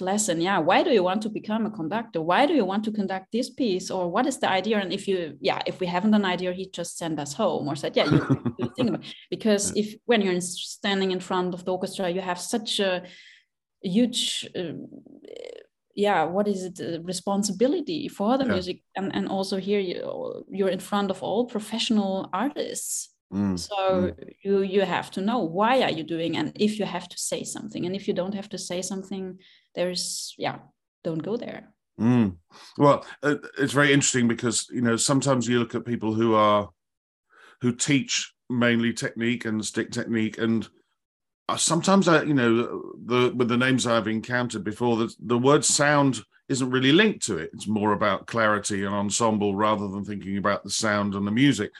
lesson 0.00 0.40
yeah 0.40 0.58
why 0.58 0.84
do 0.84 0.90
you 0.90 1.02
want 1.02 1.22
to 1.22 1.28
become 1.28 1.66
a 1.66 1.70
conductor? 1.70 2.20
Why 2.22 2.46
do 2.46 2.54
you 2.54 2.64
want 2.64 2.84
to 2.84 2.92
conduct 2.92 3.26
this 3.32 3.50
piece? 3.50 3.90
Or 3.90 4.08
what 4.08 4.26
is 4.26 4.38
the 4.38 4.48
idea? 4.48 4.78
And 4.78 4.92
if 4.92 5.08
you 5.08 5.18
yeah 5.40 5.60
if 5.66 5.80
we 5.80 5.86
haven't 5.86 6.14
an 6.14 6.24
idea 6.24 6.52
he 6.52 6.66
just 6.80 6.96
send 6.96 7.18
us 7.18 7.32
home 7.34 7.66
or 7.68 7.74
said 7.74 7.96
yeah 7.96 8.08
you, 8.14 8.20
you 8.58 8.72
think 8.76 8.88
about 8.90 9.04
it. 9.04 9.14
because 9.28 9.64
if 9.76 9.88
when 10.06 10.22
you're 10.22 10.40
standing 10.40 11.10
in 11.10 11.20
front 11.20 11.52
of 11.54 11.64
the 11.64 11.72
orchestra 11.72 12.08
you 12.08 12.20
have 12.20 12.38
such 12.38 12.78
a 12.78 13.02
huge 13.82 14.48
uh, 14.56 14.78
yeah 15.94 16.24
what 16.24 16.48
is 16.48 16.64
it 16.64 16.80
uh, 16.80 17.00
responsibility 17.02 18.08
for 18.08 18.38
the 18.38 18.44
yeah. 18.44 18.52
music 18.52 18.82
and 18.96 19.14
and 19.14 19.28
also 19.28 19.56
here 19.58 19.80
you 19.80 20.44
you're 20.50 20.68
in 20.68 20.78
front 20.78 21.10
of 21.10 21.22
all 21.22 21.46
professional 21.46 22.28
artists 22.32 23.14
mm. 23.32 23.58
so 23.58 23.74
mm. 23.76 24.14
you 24.42 24.62
you 24.62 24.82
have 24.82 25.10
to 25.10 25.20
know 25.20 25.40
why 25.40 25.82
are 25.82 25.90
you 25.90 26.02
doing 26.02 26.36
and 26.36 26.52
if 26.56 26.78
you 26.78 26.84
have 26.84 27.08
to 27.08 27.18
say 27.18 27.44
something 27.44 27.86
and 27.86 27.94
if 27.94 28.08
you 28.08 28.14
don't 28.14 28.34
have 28.34 28.48
to 28.48 28.58
say 28.58 28.80
something 28.80 29.38
there's 29.74 30.34
yeah 30.38 30.58
don't 31.04 31.22
go 31.22 31.36
there 31.36 31.68
mm. 32.00 32.34
well 32.78 33.04
uh, 33.22 33.36
it's 33.58 33.72
very 33.72 33.92
interesting 33.92 34.28
because 34.28 34.68
you 34.70 34.82
know 34.82 34.96
sometimes 34.96 35.46
you 35.46 35.58
look 35.58 35.74
at 35.74 35.84
people 35.84 36.14
who 36.14 36.34
are 36.34 36.70
who 37.60 37.72
teach 37.72 38.32
mainly 38.48 38.92
technique 38.92 39.44
and 39.44 39.64
stick 39.64 39.90
technique 39.90 40.38
and 40.38 40.68
sometimes 41.56 42.08
I, 42.08 42.22
you 42.22 42.34
know, 42.34 42.94
the 43.04 43.32
with 43.34 43.48
the 43.48 43.56
names 43.56 43.86
I've 43.86 44.08
encountered 44.08 44.64
before, 44.64 44.96
the 44.96 45.14
the 45.18 45.38
word 45.38 45.64
sound 45.64 46.20
isn't 46.48 46.70
really 46.70 46.92
linked 46.92 47.24
to 47.26 47.38
it. 47.38 47.50
It's 47.52 47.66
more 47.66 47.92
about 47.92 48.26
clarity 48.26 48.84
and 48.84 48.94
ensemble 48.94 49.54
rather 49.54 49.88
than 49.88 50.04
thinking 50.04 50.36
about 50.36 50.64
the 50.64 50.70
sound 50.70 51.14
and 51.14 51.26
the 51.26 51.30
music. 51.30 51.72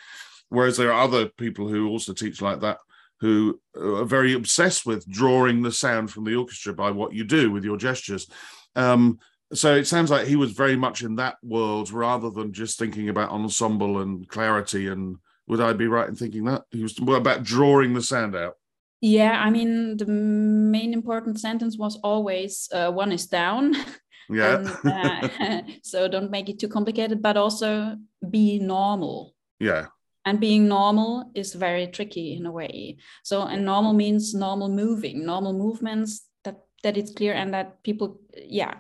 Whereas 0.49 0.77
there 0.77 0.93
are 0.93 1.03
other 1.03 1.29
people 1.29 1.69
who 1.69 1.89
also 1.89 2.13
teach 2.13 2.43
like 2.43 2.61
that 2.61 2.79
who 3.21 3.61
are 3.77 4.05
very 4.05 4.35
obsessed 4.35 4.85
with 4.85 5.09
drawing 5.09 5.63
the 5.63 5.71
sound 5.71 6.11
from 6.11 6.25
the 6.25 6.35
orchestra 6.35 6.75
by 6.75 6.91
what 6.91 7.13
you 7.13 7.23
do 7.23 7.53
with 7.53 7.65
your 7.65 7.77
gestures. 7.77 8.29
Um, 8.75 9.21
so 9.55 9.77
it 9.77 9.87
sounds 9.87 10.11
like 10.11 10.27
he 10.27 10.35
was 10.35 10.53
very 10.53 10.77
much 10.77 11.03
in 11.03 11.17
that 11.17 11.37
world 11.43 11.93
rather 11.93 12.31
than 12.31 12.53
just 12.53 12.79
thinking 12.79 13.09
about 13.09 13.31
ensemble 13.31 14.01
and 14.01 14.27
clarity. 14.29 14.89
And 14.89 15.19
would 15.47 15.61
I 15.61 15.73
be 15.73 15.87
right 15.87 16.09
in 16.09 16.17
thinking 16.17 16.45
that 16.47 16.65
he 16.71 16.83
was 16.83 16.99
about 16.99 17.45
drawing 17.45 17.95
the 17.95 18.03
sound 18.03 18.35
out? 18.35 18.57
Yeah, 19.03 19.33
I 19.41 19.51
mean, 19.51 19.97
the 19.97 20.07
main 20.07 20.93
important 20.93 21.41
sentence 21.41 21.77
was 21.77 21.99
always 22.05 22.69
uh, 22.73 22.91
one 22.91 23.13
is 23.13 23.27
down. 23.27 23.75
Yeah. 24.31 24.65
and, 24.85 25.29
uh, 25.45 25.63
so 25.83 26.09
don't 26.09 26.31
make 26.31 26.49
it 26.49 26.59
too 26.59 26.69
complicated, 26.69 27.21
but 27.21 27.37
also 27.37 27.97
be 28.31 28.61
normal. 28.61 29.35
Yeah. 29.59 29.87
And 30.25 30.41
being 30.41 30.69
normal 30.69 31.31
is 31.35 31.53
very 31.53 31.89
tricky 31.89 32.35
in 32.35 32.47
a 32.47 32.53
way. 32.53 32.99
So, 33.25 33.43
and 33.43 33.65
normal 33.65 33.93
means 33.93 34.33
normal 34.33 34.69
moving, 34.69 35.27
normal 35.27 35.53
movements 35.53 36.25
that 36.45 36.61
that 36.85 36.97
it's 36.97 37.13
clear 37.13 37.35
and 37.35 37.53
that 37.53 37.83
people, 37.83 38.21
yeah. 38.37 38.75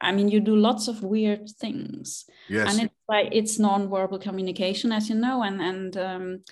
I 0.00 0.12
mean, 0.12 0.28
you 0.28 0.40
do 0.40 0.54
lots 0.54 0.86
of 0.88 1.02
weird 1.02 1.48
things. 1.58 2.26
Yes. 2.48 2.70
And 2.70 2.84
it's 2.84 2.94
like 3.08 3.28
it's 3.32 3.58
non-verbal 3.58 4.18
communication, 4.18 4.92
as 4.92 5.08
you 5.08 5.16
know, 5.16 5.42
and 5.42 5.60
and 5.60 5.96
um, 5.96 6.44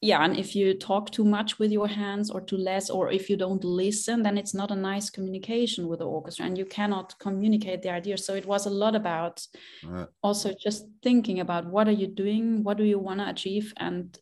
yeah 0.00 0.24
and 0.24 0.38
if 0.38 0.56
you 0.56 0.72
talk 0.74 1.10
too 1.10 1.24
much 1.24 1.58
with 1.58 1.70
your 1.70 1.86
hands 1.86 2.30
or 2.30 2.40
too 2.40 2.56
less 2.56 2.88
or 2.88 3.10
if 3.10 3.28
you 3.28 3.36
don't 3.36 3.64
listen 3.64 4.22
then 4.22 4.38
it's 4.38 4.54
not 4.54 4.70
a 4.70 4.76
nice 4.76 5.10
communication 5.10 5.88
with 5.88 5.98
the 5.98 6.06
orchestra 6.06 6.46
and 6.46 6.56
you 6.56 6.64
cannot 6.64 7.18
communicate 7.18 7.82
the 7.82 7.90
idea 7.90 8.16
so 8.16 8.34
it 8.34 8.46
was 8.46 8.66
a 8.66 8.70
lot 8.70 8.94
about 8.94 9.46
right. 9.84 10.06
also 10.22 10.54
just 10.58 10.86
thinking 11.02 11.40
about 11.40 11.66
what 11.66 11.86
are 11.86 11.92
you 11.92 12.06
doing 12.06 12.62
what 12.62 12.78
do 12.78 12.84
you 12.84 12.98
want 12.98 13.20
to 13.20 13.28
achieve 13.28 13.74
and 13.76 14.18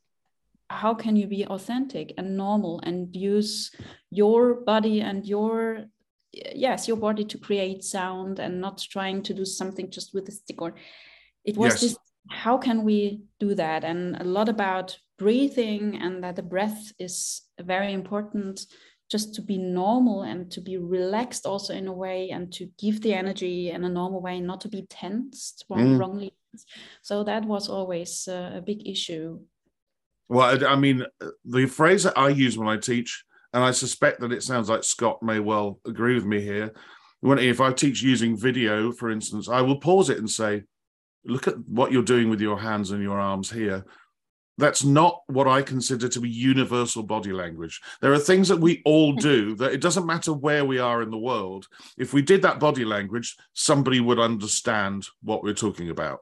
how 0.71 0.93
can 0.93 1.17
you 1.17 1.27
be 1.27 1.47
authentic 1.47 2.13
and 2.19 2.37
normal 2.37 2.81
and 2.83 3.15
use 3.15 3.75
your 4.11 4.55
body 4.55 5.01
and 5.01 5.25
your 5.27 5.85
yes 6.33 6.87
your 6.89 6.97
body 6.97 7.25
to 7.25 7.39
create 7.39 7.83
sound 7.83 8.39
and 8.39 8.61
not 8.61 8.79
trying 8.79 9.23
to 9.23 9.33
do 9.33 9.45
something 9.45 9.91
just 9.91 10.13
with 10.13 10.29
a 10.29 10.33
stick 10.33 10.61
or 10.61 10.75
it 11.45 11.57
was 11.57 11.75
yes. 11.75 11.81
this 11.81 11.97
how 12.31 12.59
can 12.59 12.83
we 12.83 13.23
do 13.41 13.55
that 13.55 13.85
and 13.85 14.21
a 14.21 14.25
lot 14.25 14.49
about 14.49 14.99
breathing 15.19 16.01
and 16.01 16.23
that 16.23 16.37
the 16.37 16.43
breath 16.43 16.93
is 16.99 17.43
very 17.61 17.93
important 17.93 18.67
just 19.11 19.35
to 19.35 19.43
be 19.43 19.59
normal 19.59 20.23
and 20.23 20.51
to 20.53 20.61
be 20.61 20.77
relaxed 20.77 21.47
also 21.47 21.73
in 21.75 21.89
a 21.89 21.93
way 21.93 22.31
and 22.31 22.53
to 22.53 22.69
give 22.79 23.01
the 23.01 23.15
energy 23.15 23.71
in 23.71 23.85
a 23.85 23.89
normal 23.89 24.21
way 24.21 24.41
not 24.41 24.61
to 24.61 24.69
be 24.69 24.87
tensed 24.89 25.65
mm. 25.71 25.99
wrongly 25.99 26.35
so 27.03 27.25
that 27.25 27.45
was 27.45 27.69
always 27.69 28.27
uh, 28.29 28.53
a 28.55 28.61
big 28.61 28.89
issue. 28.89 29.39
Well 30.29 30.67
i 30.67 30.77
mean 30.77 31.05
the 31.45 31.67
phrase 31.67 32.03
that 32.03 32.19
i 32.19 32.29
use 32.29 32.59
when 32.59 32.69
i 32.69 32.77
teach 32.77 33.25
and 33.55 33.65
i 33.65 33.71
suspect 33.71 34.21
that 34.21 34.33
it 34.33 34.43
sounds 34.43 34.69
like 34.69 34.85
scott 34.85 35.23
may 35.23 35.41
well 35.41 35.81
agree 35.87 36.15
with 36.15 36.27
me 36.27 36.43
here 36.43 36.75
when 37.21 37.39
if 37.39 37.63
i 37.63 37.73
teach 37.73 38.03
using 38.03 38.37
video 38.37 38.93
for 38.93 39.11
instance 39.11 39.49
i 39.49 39.63
will 39.63 39.81
pause 39.81 40.11
it 40.11 40.19
and 40.19 40.29
say 40.29 40.65
look 41.25 41.49
at 41.49 41.55
what 41.67 41.93
you're 41.93 42.03
doing 42.03 42.29
with 42.29 42.43
your 42.43 42.59
hands 42.59 42.91
and 42.91 43.03
your 43.03 43.19
arms 43.19 43.51
here 43.51 43.87
that's 44.59 44.85
not 44.85 45.23
what 45.29 45.47
I 45.49 45.63
consider 45.63 46.09
to 46.09 46.21
be 46.21 46.29
universal 46.29 47.03
body 47.05 47.33
language. 47.33 47.81
There 48.01 48.13
are 48.13 48.19
things 48.19 48.49
that 48.49 48.61
we 48.61 48.83
all 48.85 49.13
do 49.13 49.55
that 49.57 49.73
it 49.73 49.81
doesn't 49.81 50.07
matter 50.07 50.33
where 50.33 50.65
we 50.65 50.79
are 50.79 51.01
in 51.01 51.11
the 51.11 51.19
world. 51.19 51.69
If 51.97 52.13
we 52.13 52.23
did 52.23 52.43
that 52.43 52.61
body 52.61 52.85
language, 52.85 53.37
somebody 53.55 54.01
would 54.01 54.19
understand 54.19 55.07
what 55.23 55.43
we're 55.43 55.55
talking 55.55 55.91
about, 55.91 56.19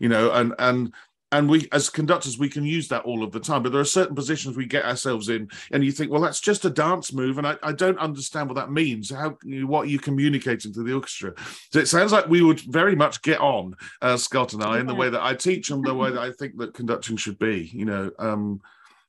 you 0.00 0.08
know, 0.08 0.32
and 0.32 0.52
and 0.58 0.92
and 1.32 1.48
we 1.48 1.68
as 1.72 1.90
conductors 1.90 2.38
we 2.38 2.48
can 2.48 2.64
use 2.64 2.88
that 2.88 3.04
all 3.04 3.24
of 3.24 3.32
the 3.32 3.40
time. 3.40 3.62
But 3.62 3.72
there 3.72 3.80
are 3.80 3.84
certain 3.84 4.14
positions 4.14 4.56
we 4.56 4.66
get 4.66 4.84
ourselves 4.84 5.28
in 5.28 5.48
and 5.72 5.84
you 5.84 5.92
think 5.92 6.10
well 6.10 6.20
that's 6.20 6.40
just 6.40 6.64
a 6.64 6.70
dance 6.70 7.12
move. 7.12 7.38
And 7.38 7.46
i, 7.46 7.56
I 7.62 7.72
don't 7.72 7.98
understand 7.98 8.48
what 8.48 8.56
that 8.56 8.70
means. 8.70 9.10
How 9.10 9.36
what 9.44 9.82
are 9.82 9.90
you 9.90 9.98
communicating 9.98 10.72
to 10.72 10.82
the 10.82 10.94
orchestra? 10.94 11.34
So 11.72 11.80
it 11.80 11.88
sounds 11.88 12.12
like 12.12 12.28
we 12.28 12.42
would 12.42 12.60
very 12.60 12.94
much 12.94 13.22
get 13.22 13.40
on 13.40 13.74
uh, 14.02 14.16
scott 14.16 14.52
and 14.52 14.62
i 14.62 14.78
in 14.78 14.86
the 14.86 14.94
way 14.94 15.10
that 15.10 15.22
i 15.22 15.34
teach 15.34 15.70
and 15.70 15.84
the 15.84 15.94
way 15.94 16.10
that 16.10 16.20
i 16.20 16.30
think 16.32 16.56
that 16.58 16.74
conducting 16.74 17.16
should 17.16 17.38
be 17.38 17.70
you 17.72 17.84
know 17.84 18.10
um, 18.18 18.60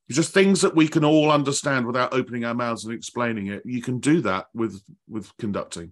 just 0.09 0.33
things 0.33 0.61
that 0.61 0.75
we 0.75 0.87
can 0.87 1.03
all 1.03 1.31
understand 1.31 1.85
without 1.85 2.13
opening 2.13 2.45
our 2.45 2.53
mouths 2.53 2.85
and 2.85 2.93
explaining 2.93 3.47
it. 3.47 3.61
You 3.65 3.81
can 3.81 3.99
do 3.99 4.21
that 4.21 4.47
with 4.53 4.81
with 5.07 5.35
conducting 5.37 5.91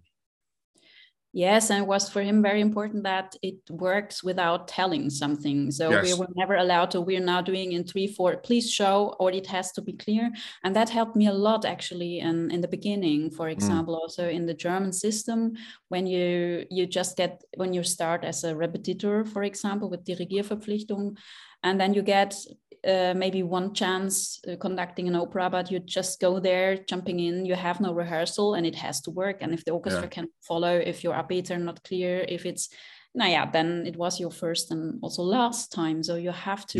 Yes, 1.36 1.70
and 1.70 1.84
it 1.84 1.88
was 1.88 2.08
for 2.08 2.22
him 2.22 2.42
very 2.42 2.62
important 2.62 3.04
that 3.04 3.36
it 3.42 3.58
works 3.70 4.24
without 4.24 4.70
telling 4.70 5.10
something. 5.10 5.70
So 5.70 5.90
yes. 5.90 6.06
we 6.06 6.14
were 6.18 6.30
never 6.34 6.56
allowed 6.56 6.92
to, 6.92 7.02
we're 7.02 7.20
now 7.20 7.42
doing 7.42 7.74
in 7.74 7.84
three, 7.84 8.08
four, 8.08 8.38
please 8.38 8.72
show, 8.72 9.18
or 9.20 9.34
it 9.34 9.46
has 9.48 9.74
to 9.74 9.82
be 9.82 9.92
clear. 9.92 10.32
And 10.64 10.74
that 10.78 10.90
helped 10.90 11.18
me 11.18 11.28
a 11.28 11.34
lot 11.34 11.66
actually 11.66 12.20
in, 12.20 12.52
in 12.52 12.62
the 12.62 12.70
beginning, 12.70 13.32
for 13.32 13.48
mm. 13.48 13.52
example, 13.52 13.96
mm. 13.96 13.98
also 13.98 14.30
in 14.30 14.46
the 14.46 14.54
German 14.54 14.94
system, 14.94 15.58
when 15.90 16.08
you 16.08 16.66
you 16.72 16.86
just 16.86 17.18
get 17.18 17.44
when 17.58 17.74
you 17.74 17.84
start 17.84 18.24
as 18.24 18.46
a 18.46 18.56
repetitor, 18.56 19.26
for 19.26 19.44
example, 19.44 19.90
with 19.90 20.06
Dirigierverpflichtung, 20.06 21.18
and 21.64 21.82
then 21.82 21.94
you 21.94 22.02
get 22.02 22.34
uh, 22.86 23.14
maybe 23.16 23.44
one 23.44 23.74
chance 23.74 24.40
uh, 24.48 24.56
conducting 24.58 25.08
an 25.08 25.16
opera, 25.16 25.50
but 25.50 25.72
you 25.72 25.80
just 25.80 26.20
go 26.20 26.40
there, 26.40 26.78
jumping 26.78 27.20
in. 27.20 27.46
You 27.46 27.56
have 27.56 27.82
no 27.82 27.94
rehearsal, 27.94 28.54
and 28.54 28.66
it 28.66 28.76
has 28.76 29.02
to 29.02 29.12
work. 29.12 29.38
And 29.42 29.54
if 29.54 29.66
the 29.66 29.72
orchestra 29.72 30.04
yeah. 30.04 30.10
can 30.10 30.28
follow, 30.42 30.76
if 30.76 31.04
your 31.04 31.14
upbeats 31.14 31.52
are 31.52 31.58
not 31.58 31.84
clear, 31.84 32.26
if 32.28 32.46
it's, 32.46 32.70
now 33.14 33.28
yeah, 33.28 33.50
then 33.50 33.86
it 33.88 33.96
was 33.96 34.20
your 34.20 34.32
first 34.32 34.72
and 34.72 35.00
also 35.02 35.24
last 35.24 35.72
time. 35.72 36.04
So 36.04 36.16
you 36.16 36.32
have 36.32 36.66
to 36.68 36.80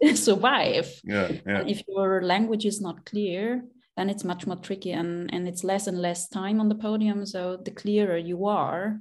yeah. 0.00 0.14
survive. 0.14 0.88
Yeah, 1.04 1.32
yeah. 1.46 1.64
if 1.66 1.82
your 1.88 2.22
language 2.22 2.64
is 2.64 2.80
not 2.80 3.04
clear, 3.04 3.64
then 3.96 4.10
it's 4.10 4.24
much 4.24 4.46
more 4.46 4.56
tricky, 4.56 4.92
and 4.92 5.32
and 5.32 5.48
it's 5.48 5.64
less 5.64 5.86
and 5.86 5.98
less 6.00 6.28
time 6.28 6.60
on 6.60 6.68
the 6.68 6.74
podium. 6.74 7.26
So 7.26 7.56
the 7.56 7.70
clearer 7.70 8.16
you 8.16 8.46
are, 8.46 9.00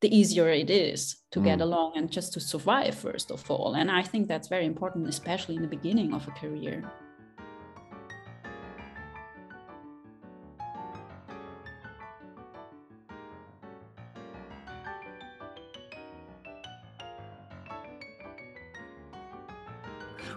the 0.00 0.16
easier 0.16 0.48
it 0.48 0.70
is 0.70 1.16
to 1.30 1.40
mm. 1.40 1.44
get 1.44 1.60
along 1.60 1.92
and 1.96 2.10
just 2.10 2.32
to 2.32 2.40
survive 2.40 2.94
first 2.94 3.30
of 3.30 3.48
all 3.50 3.74
and 3.74 3.90
i 3.90 4.02
think 4.02 4.26
that's 4.26 4.48
very 4.48 4.66
important 4.66 5.08
especially 5.08 5.56
in 5.56 5.62
the 5.62 5.68
beginning 5.68 6.14
of 6.14 6.26
a 6.28 6.30
career 6.32 6.90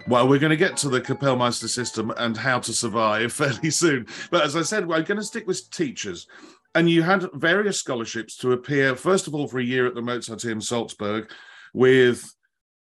Well, 0.06 0.28
we're 0.28 0.38
going 0.38 0.50
to 0.50 0.56
get 0.56 0.76
to 0.78 0.90
the 0.90 1.00
Kapellmeister 1.00 1.66
system 1.66 2.12
and 2.18 2.36
how 2.36 2.58
to 2.60 2.74
survive 2.74 3.32
fairly 3.40 3.70
soon. 3.70 4.06
But 4.30 4.44
as 4.44 4.54
I 4.54 4.60
said, 4.60 4.86
we're 4.86 5.00
going 5.02 5.16
to 5.18 5.24
stick 5.24 5.46
with 5.46 5.70
teachers 5.70 6.26
and 6.74 6.90
you 6.90 7.02
had 7.02 7.30
various 7.34 7.78
scholarships 7.78 8.36
to 8.38 8.52
appear, 8.52 8.96
first 8.96 9.26
of 9.26 9.34
all, 9.34 9.46
for 9.46 9.58
a 9.58 9.64
year 9.64 9.86
at 9.86 9.94
the 9.94 10.00
Mozarteum 10.00 10.62
Salzburg 10.62 11.30
with 11.72 12.32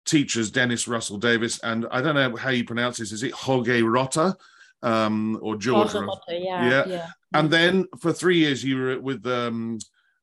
teachers 0.06 0.51
Dennis 0.51 0.88
Russell 0.88 1.18
Davies 1.18 1.60
and 1.60 1.86
I 1.92 2.01
don't 2.01 2.15
know 2.15 2.36
how 2.36 2.51
you 2.51 2.63
pronounce 2.63 2.98
this. 2.98 3.12
Is 3.12 3.24
it 3.24 3.34
Jorge 3.34 3.82
Rotter 3.82 4.36
um, 4.84 5.39
or 5.42 5.56
George? 5.56 5.94
Rotter, 5.94 6.22
yeah, 6.30 6.70
yeah, 6.70 6.84
yeah, 6.88 7.08
And 7.34 7.50
then 7.50 7.86
for 8.00 8.13
three 8.13 8.38
years 8.38 8.63
you 8.63 8.77
were 8.77 9.00
with. 9.00 9.25
Um, 9.25 9.80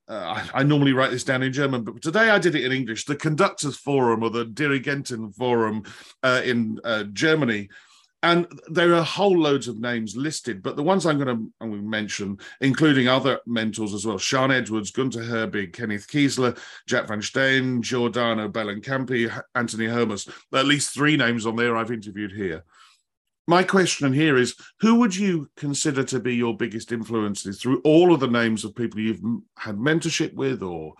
uh, 0.08 0.42
I, 0.54 0.60
I, 0.60 0.62
normally 0.64 0.92
write 0.92 1.12
this 1.12 1.22
down 1.22 1.44
in 1.44 1.52
German, 1.52 1.84
but 1.84 2.02
today 2.02 2.28
I 2.28 2.38
did 2.40 2.56
it 2.56 2.64
in 2.64 2.72
English. 2.72 3.04
The 3.04 3.14
Conductors 3.14 3.76
Forum 3.76 4.24
or 4.24 4.30
the 4.30 4.44
Dirigenten 4.44 5.32
Forum 5.32 5.84
uh, 6.24 6.42
in 6.44 6.80
uh, 6.82 7.04
Germany 7.04 7.68
and 8.22 8.46
there 8.68 8.94
are 8.94 9.02
whole 9.02 9.36
loads 9.36 9.66
of 9.66 9.80
names 9.80 10.16
listed, 10.16 10.62
but 10.62 10.76
the 10.76 10.82
ones 10.82 11.04
I'm 11.04 11.18
going 11.18 11.52
to, 11.60 11.82
mention, 11.82 12.38
including 12.60 13.08
other 13.08 13.40
mentors 13.46 13.94
as 13.94 14.06
well: 14.06 14.18
Sian 14.18 14.52
Edwards, 14.52 14.92
Gunter 14.92 15.20
Herbig, 15.20 15.72
Kenneth 15.72 16.06
Kiesler, 16.06 16.56
Jac 16.86 17.08
Van 17.08 17.20
Steen, 17.20 17.82
Giordano 17.82 18.48
Bellincampi, 18.48 19.42
Antony 19.54 19.86
Hermus. 19.86 20.28
At 20.54 20.66
least 20.66 20.94
three 20.94 21.16
names 21.16 21.46
on 21.46 21.56
there 21.56 21.76
I've 21.76 21.90
interviewed 21.90 22.32
here. 22.32 22.64
My 23.48 23.64
question 23.64 24.12
here 24.12 24.36
is: 24.36 24.54
Who 24.80 24.96
would 24.96 25.16
you 25.16 25.50
consider 25.56 26.04
to 26.04 26.20
be 26.20 26.36
your 26.36 26.56
biggest 26.56 26.92
influences 26.92 27.60
through 27.60 27.80
all 27.82 28.14
of 28.14 28.20
the 28.20 28.28
names 28.28 28.64
of 28.64 28.76
people 28.76 29.00
you've 29.00 29.22
had 29.58 29.76
mentorship 29.76 30.32
with, 30.34 30.62
or 30.62 30.94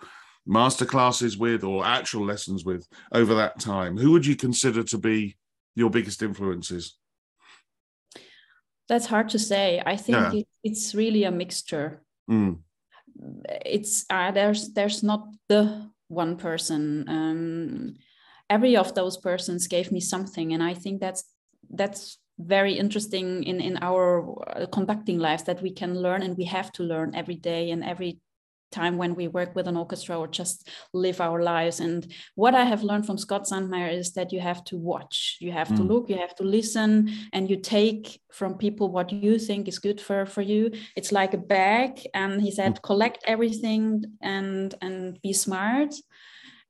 masterclasses 0.47 1.37
with, 1.37 1.63
or 1.63 1.85
actual 1.85 2.25
lessons 2.25 2.65
with 2.65 2.85
over 3.13 3.33
that 3.35 3.61
time? 3.61 3.97
Who 3.97 4.11
would 4.11 4.25
you 4.25 4.35
consider 4.35 4.83
to 4.83 4.97
be 4.97 5.37
your 5.75 5.89
biggest 5.89 6.21
influences? 6.21 6.97
That's 8.93 9.07
hard 9.07 9.29
to 9.29 9.39
say. 9.39 9.81
I 9.83 9.95
think 9.97 10.17
yeah. 10.17 10.33
it, 10.33 10.47
it's 10.63 10.93
really 10.93 11.23
a 11.23 11.31
mixture. 11.31 12.03
Mm. 12.29 12.59
It's 13.65 14.05
uh, 14.07 14.29
there's 14.29 14.71
there's 14.73 15.01
not 15.01 15.29
the 15.49 15.89
one 16.09 16.37
person. 16.37 17.05
Um, 17.07 17.95
every 18.51 18.77
of 18.77 18.93
those 18.93 19.17
persons 19.17 19.65
gave 19.65 19.91
me 19.91 19.99
something, 19.99 20.53
and 20.53 20.61
I 20.61 20.75
think 20.75 21.01
that's 21.01 21.23
that's 21.71 22.19
very 22.37 22.73
interesting 22.73 23.43
in 23.45 23.59
in 23.59 23.79
our 23.81 24.35
uh, 24.45 24.67
conducting 24.67 25.17
lives 25.17 25.43
that 25.45 25.63
we 25.63 25.71
can 25.71 25.99
learn 25.99 26.21
and 26.21 26.37
we 26.37 26.45
have 26.45 26.71
to 26.73 26.83
learn 26.83 27.15
every 27.15 27.35
day 27.35 27.71
and 27.71 27.83
every 27.83 28.19
time 28.73 28.97
when 28.97 29.15
we 29.15 29.27
work 29.27 29.55
with 29.55 29.67
an 29.67 29.77
orchestra 29.77 30.17
or 30.19 30.27
just 30.27 30.69
live 30.93 31.21
our 31.21 31.41
lives. 31.41 31.79
And 31.79 32.11
what 32.35 32.55
I 32.55 32.65
have 32.65 32.83
learned 32.83 33.05
from 33.05 33.17
Scott 33.17 33.43
Sandmeier 33.45 33.91
is 33.93 34.13
that 34.13 34.33
you 34.33 34.39
have 34.39 34.63
to 34.65 34.77
watch, 34.77 35.37
you 35.39 35.51
have 35.51 35.69
mm. 35.69 35.77
to 35.77 35.83
look, 35.83 36.09
you 36.09 36.17
have 36.17 36.35
to 36.35 36.43
listen, 36.43 37.13
and 37.31 37.49
you 37.49 37.57
take 37.57 38.19
from 38.31 38.57
people 38.57 38.89
what 38.89 39.11
you 39.11 39.37
think 39.37 39.67
is 39.67 39.79
good 39.79 40.01
for, 40.01 40.25
for 40.25 40.41
you. 40.41 40.71
It's 40.95 41.11
like 41.11 41.33
a 41.33 41.37
bag. 41.37 42.01
And 42.13 42.41
he 42.41 42.51
said, 42.51 42.75
mm. 42.75 42.81
collect 42.81 43.23
everything 43.27 44.03
and 44.21 44.73
and 44.81 45.21
be 45.21 45.33
smart 45.33 45.93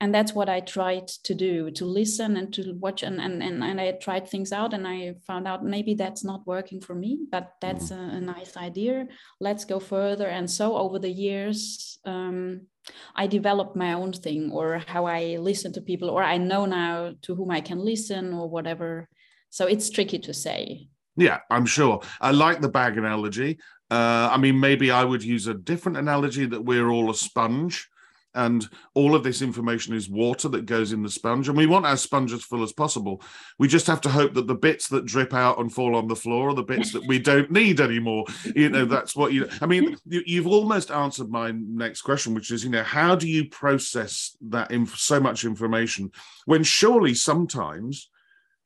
and 0.01 0.13
that's 0.13 0.33
what 0.33 0.49
i 0.49 0.59
tried 0.59 1.07
to 1.07 1.33
do 1.33 1.71
to 1.71 1.85
listen 1.85 2.37
and 2.37 2.53
to 2.53 2.73
watch 2.79 3.03
and 3.03 3.19
and, 3.19 3.41
and, 3.41 3.63
and 3.63 3.79
i 3.79 3.91
tried 3.91 4.27
things 4.27 4.51
out 4.51 4.73
and 4.73 4.87
i 4.87 5.13
found 5.25 5.47
out 5.47 5.63
maybe 5.63 5.93
that's 5.93 6.23
not 6.23 6.45
working 6.47 6.79
for 6.81 6.95
me 6.95 7.19
but 7.31 7.53
that's 7.61 7.89
mm. 7.89 7.97
a, 7.97 8.17
a 8.17 8.21
nice 8.21 8.55
idea. 8.57 9.07
Let's 9.39 9.65
go 9.65 9.79
further. 9.79 10.27
And 10.27 10.49
so 10.49 10.77
over 10.77 10.99
the 10.99 11.09
years 11.09 11.97
um, 12.05 12.67
i 13.15 13.25
developed 13.27 13.75
my 13.75 13.93
own 13.93 14.11
thing 14.11 14.51
or 14.51 14.67
how 14.87 15.05
i 15.05 15.37
listen 15.39 15.71
to 15.73 15.81
people 15.81 16.09
or 16.09 16.21
i 16.21 16.37
know 16.37 16.65
now 16.65 17.13
to 17.21 17.33
whom 17.35 17.49
i 17.51 17.61
can 17.61 17.79
listen 17.79 18.33
or 18.33 18.49
whatever. 18.49 19.09
So 19.49 19.67
it's 19.67 19.89
tricky 19.89 20.19
to 20.19 20.33
say. 20.33 20.89
Yeah 21.15 21.39
i'm 21.49 21.65
sure. 21.65 22.01
I 22.21 22.31
like 22.31 22.61
the 22.61 22.69
bag 22.69 22.97
analogy. 22.97 23.57
Uh, 23.91 24.27
I 24.31 24.37
mean, 24.37 24.59
maybe 24.59 24.89
I 24.89 25.03
would 25.03 25.23
use 25.23 25.45
a 25.45 25.53
different 25.53 25.97
analogy 25.97 26.45
that 26.47 26.65
we're 26.65 26.89
all 26.89 27.11
a 27.11 27.15
sponge 27.15 27.87
and 28.35 28.67
all 28.93 29.15
of 29.15 29.23
this 29.23 29.41
information 29.41 29.95
is 29.95 30.09
water 30.09 30.47
that 30.49 30.65
goes 30.65 30.91
in 30.91 31.03
the 31.03 31.09
sponge 31.09 31.47
and 31.47 31.57
we 31.57 31.67
want 31.67 31.85
our 31.85 31.97
sponge 31.97 32.33
as 32.33 32.43
full 32.43 32.63
as 32.63 32.73
possible. 32.73 33.21
We 33.59 33.67
just 33.67 33.87
have 33.87 34.01
to 34.01 34.09
hope 34.09 34.33
that 34.33 34.47
the 34.47 34.55
bits 34.55 34.87
that 34.89 35.05
drip 35.05 35.33
out 35.33 35.59
and 35.59 35.71
fall 35.71 35.95
on 35.95 36.07
the 36.07 36.15
floor 36.15 36.49
are 36.49 36.55
the 36.55 36.63
bits 36.63 36.91
that 36.93 37.07
we 37.07 37.19
don't 37.19 37.51
need 37.59 37.79
anymore. 37.79 38.25
You 38.55 38.69
know 38.69 38.85
that's 38.85 39.15
what 39.15 39.33
you 39.33 39.47
i 39.61 39.65
mean 39.65 39.97
you, 40.05 40.41
have 40.41 40.51
almost 40.51 40.91
answered 40.91 41.29
my 41.29 41.51
next 41.51 42.01
question 42.01 42.33
which 42.33 42.51
is 42.51 42.63
you 42.63 42.69
know 42.69 42.83
how 42.83 43.15
do 43.15 43.27
you 43.27 43.49
process 43.49 44.35
that 44.41 44.71
inf- 44.71 44.97
so 44.97 45.19
much 45.19 45.45
information 45.45 46.11
when 46.45 46.63
surely 46.63 47.13
sometimes 47.13 48.09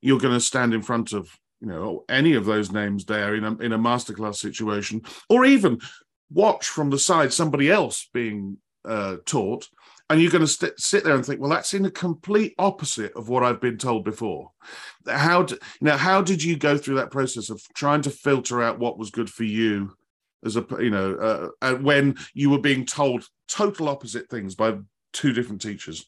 you're 0.01 0.19
going 0.19 0.33
to 0.33 0.39
stand 0.39 0.73
in 0.73 0.81
front 0.81 1.13
of 1.13 1.29
you 1.61 1.67
know 1.67 2.03
any 2.09 2.33
of 2.33 2.45
those 2.45 2.71
names 2.71 3.05
there 3.05 3.35
in 3.35 3.43
a 3.43 3.55
in 3.57 3.73
a 3.73 3.79
masterclass 3.79 4.35
situation 4.35 5.01
or 5.29 5.45
even 5.45 5.79
watch 6.29 6.67
from 6.67 6.89
the 6.89 6.99
side 6.99 7.31
somebody 7.31 7.69
else 7.71 8.09
being 8.13 8.57
uh, 8.85 9.17
taught, 9.25 9.69
and 10.09 10.21
you're 10.21 10.31
going 10.31 10.43
to 10.43 10.47
st- 10.47 10.79
sit 10.79 11.03
there 11.03 11.15
and 11.15 11.25
think, 11.25 11.41
well, 11.41 11.49
that's 11.49 11.73
in 11.73 11.83
the 11.83 11.91
complete 11.91 12.53
opposite 12.57 13.13
of 13.15 13.29
what 13.29 13.43
I've 13.43 13.61
been 13.61 13.77
told 13.77 14.03
before. 14.03 14.51
How 15.07 15.43
d- 15.43 15.57
you 15.81 15.87
know 15.87 15.97
how 15.97 16.21
did 16.21 16.43
you 16.43 16.57
go 16.57 16.77
through 16.77 16.95
that 16.95 17.11
process 17.11 17.49
of 17.49 17.61
trying 17.75 18.01
to 18.03 18.09
filter 18.09 18.61
out 18.61 18.79
what 18.79 18.97
was 18.97 19.11
good 19.11 19.29
for 19.29 19.43
you 19.43 19.95
as 20.45 20.55
a 20.55 20.65
you 20.79 20.89
know 20.89 21.51
uh, 21.61 21.75
when 21.75 22.15
you 22.33 22.49
were 22.49 22.59
being 22.59 22.85
told 22.85 23.27
total 23.47 23.89
opposite 23.89 24.29
things 24.29 24.55
by 24.55 24.77
two 25.13 25.33
different 25.33 25.61
teachers 25.61 26.05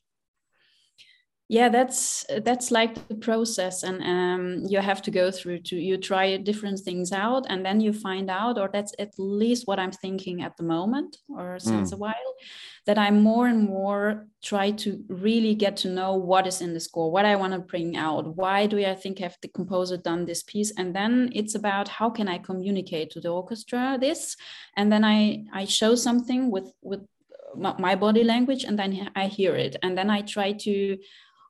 yeah 1.50 1.68
that's 1.68 2.24
that's 2.46 2.70
like 2.70 3.08
the 3.08 3.16
process 3.16 3.82
and 3.82 4.04
um, 4.04 4.64
you 4.70 4.80
have 4.80 5.02
to 5.02 5.10
go 5.10 5.32
through 5.32 5.58
to 5.58 5.76
you 5.76 5.98
try 5.98 6.38
different 6.38 6.80
things 6.80 7.12
out 7.12 7.44
and 7.50 7.66
then 7.66 7.82
you 7.82 7.92
find 7.92 8.30
out 8.30 8.60
or 8.60 8.70
that's 8.72 8.94
at 9.00 9.12
least 9.18 9.68
what 9.68 9.80
i'm 9.80 9.92
thinking 9.92 10.44
at 10.44 10.56
the 10.58 10.64
moment 10.64 11.18
or 11.28 11.58
since 11.58 11.90
mm. 11.90 11.96
a 11.96 11.98
while 11.98 12.34
that 12.86 13.00
i 13.00 13.10
more 13.10 13.48
and 13.48 13.64
more 13.64 14.28
try 14.44 14.70
to 14.70 15.04
really 15.10 15.56
get 15.56 15.76
to 15.76 15.90
know 15.90 16.14
what 16.14 16.46
is 16.46 16.62
in 16.62 16.76
the 16.76 16.80
score 16.80 17.12
what 17.12 17.26
i 17.26 17.36
want 17.36 17.52
to 17.52 17.60
bring 17.60 17.98
out 17.98 18.36
why 18.38 18.68
do 18.68 18.78
i 18.86 18.94
think 18.94 19.18
have 19.18 19.36
the 19.42 19.48
composer 19.48 19.98
done 19.98 20.26
this 20.26 20.44
piece 20.44 20.72
and 20.78 20.96
then 20.96 21.32
it's 21.34 21.56
about 21.56 21.88
how 21.88 22.12
can 22.12 22.28
i 22.28 22.38
communicate 22.38 23.10
to 23.10 23.20
the 23.20 23.30
orchestra 23.30 23.98
this 24.00 24.38
and 24.78 24.92
then 24.92 25.04
i 25.04 25.44
i 25.52 25.66
show 25.66 25.96
something 25.96 26.52
with 26.52 26.72
with 26.84 27.02
my 27.56 27.96
body 27.96 28.24
language 28.24 28.64
and 28.64 28.78
then 28.78 29.10
i 29.16 29.26
hear 29.26 29.56
it 29.56 29.76
and 29.82 29.98
then 29.98 30.12
i 30.12 30.22
try 30.22 30.52
to 30.52 30.96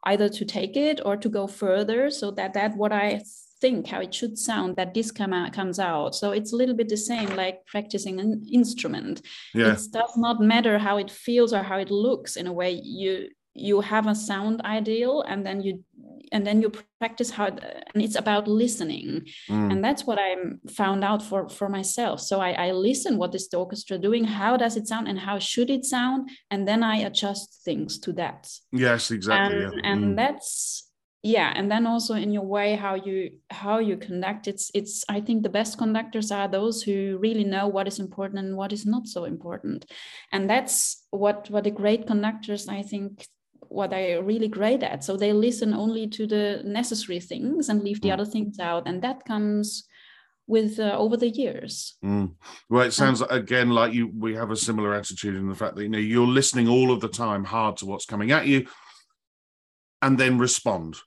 either 0.04 0.30
to 0.30 0.46
take 0.46 0.78
it 0.78 1.02
or 1.06 1.18
to 1.18 1.30
go 1.30 1.48
further 1.48 2.10
so 2.10 2.32
that 2.32 2.54
that 2.54 2.76
what 2.78 2.92
I 2.92 3.22
think 3.62 3.88
how 3.88 4.00
it 4.00 4.14
should 4.14 4.38
sound 4.38 4.76
that 4.78 4.94
this 4.94 5.12
come 5.12 5.34
out, 5.34 5.54
comes 5.54 5.80
out. 5.80 6.16
So 6.16 6.32
it's 6.32 6.54
a 6.54 6.56
little 6.56 6.76
bit 6.76 6.90
the 6.90 6.98
same 6.98 7.36
like 7.36 7.66
practicing 7.66 8.20
an 8.20 8.46
instrument. 8.52 9.22
Yeah. 9.54 9.74
it 9.74 9.82
does 9.92 10.18
not 10.18 10.40
matter 10.40 10.78
how 10.78 10.98
it 10.98 11.12
feels 11.12 11.54
or 11.54 11.64
how 11.64 11.78
it 11.78 11.92
looks. 11.92 12.36
In 12.38 12.48
a 12.48 12.54
way 12.54 12.72
you 12.72 13.30
you 13.54 13.82
have 13.82 14.08
a 14.08 14.16
sound 14.16 14.62
ideal 14.62 15.22
and 15.24 15.46
then 15.46 15.62
you 15.62 15.84
and 16.32 16.46
then 16.46 16.62
you 16.62 16.72
practice 17.00 17.32
how 17.32 17.48
and 17.48 18.04
it's 18.04 18.16
about 18.16 18.48
listening 18.48 19.26
mm. 19.50 19.72
and 19.72 19.84
that's 19.84 20.06
what 20.06 20.20
i 20.20 20.36
found 20.70 21.04
out 21.04 21.22
for 21.22 21.50
for 21.50 21.70
myself 21.70 22.20
so 22.20 22.40
I, 22.40 22.52
I 22.52 22.72
listen 22.72 23.18
what 23.18 23.36
is 23.36 23.50
the 23.50 23.58
orchestra 23.58 23.98
doing 23.98 24.24
how 24.24 24.58
does 24.58 24.76
it 24.76 24.88
sound 24.88 25.08
and 25.08 25.20
how 25.20 25.40
should 25.40 25.70
it 25.70 25.86
sound 25.86 26.30
and 26.52 26.68
then 26.68 26.84
i 26.84 26.98
adjust 26.98 27.62
things 27.64 28.00
to 28.00 28.14
that 28.14 28.50
yes 28.72 29.12
exactly 29.12 29.64
and, 29.64 29.74
yeah. 29.74 29.92
and 29.92 30.04
mm. 30.04 30.16
that's 30.16 30.90
yeah 31.22 31.52
and 31.56 31.70
then 31.70 31.86
also 31.86 32.14
in 32.14 32.32
your 32.32 32.46
way 32.46 32.76
how 32.76 32.96
you 32.96 33.32
how 33.50 33.80
you 33.80 33.98
conduct 33.98 34.48
it's 34.48 34.72
it's 34.74 35.04
i 35.10 35.20
think 35.20 35.44
the 35.44 35.50
best 35.50 35.78
conductors 35.78 36.32
are 36.32 36.48
those 36.48 36.82
who 36.82 37.18
really 37.20 37.44
know 37.44 37.68
what 37.68 37.88
is 37.88 38.00
important 38.00 38.40
and 38.40 38.56
what 38.56 38.72
is 38.72 38.86
not 38.86 39.06
so 39.06 39.26
important 39.26 39.86
and 40.32 40.50
that's 40.50 41.06
what 41.10 41.50
what 41.50 41.66
the 41.66 41.72
great 41.72 42.08
conductors 42.08 42.70
i 42.70 42.82
think 42.82 43.28
what 43.70 43.92
they're 43.92 44.24
really 44.24 44.48
great 44.48 44.84
at. 44.84 45.04
So 45.04 45.16
they 45.16 45.34
listen 45.34 45.74
only 45.74 46.08
to 46.08 46.28
the 46.28 46.62
necessary 46.66 47.20
things 47.20 47.70
and 47.70 47.84
leave 47.84 48.02
the 48.02 48.10
mm. 48.10 48.14
other 48.14 48.26
things 48.26 48.60
out, 48.60 48.88
and 48.88 49.02
that 49.02 49.26
comes 49.26 49.88
with 50.48 50.80
uh, 50.80 50.96
over 50.98 51.16
the 51.16 51.30
years. 51.30 51.96
Mm. 52.04 52.34
Well, 52.70 52.86
it 52.86 52.92
sounds 52.92 53.22
um, 53.22 53.28
again 53.30 53.70
like 53.70 53.94
you. 53.94 54.12
We 54.14 54.36
have 54.36 54.52
a 54.52 54.58
similar 54.58 54.94
attitude 54.94 55.36
in 55.36 55.48
the 55.48 55.56
fact 55.56 55.76
that 55.76 55.84
you 55.84 55.90
know 55.90 56.00
you're 56.00 56.28
listening 56.28 56.68
all 56.68 56.92
of 56.92 57.00
the 57.00 57.08
time 57.08 57.46
hard 57.46 57.78
to 57.78 57.86
what's 57.86 58.06
coming 58.06 58.32
at 58.32 58.48
you, 58.48 58.68
and 60.02 60.18
then 60.18 60.38
respond. 60.38 60.98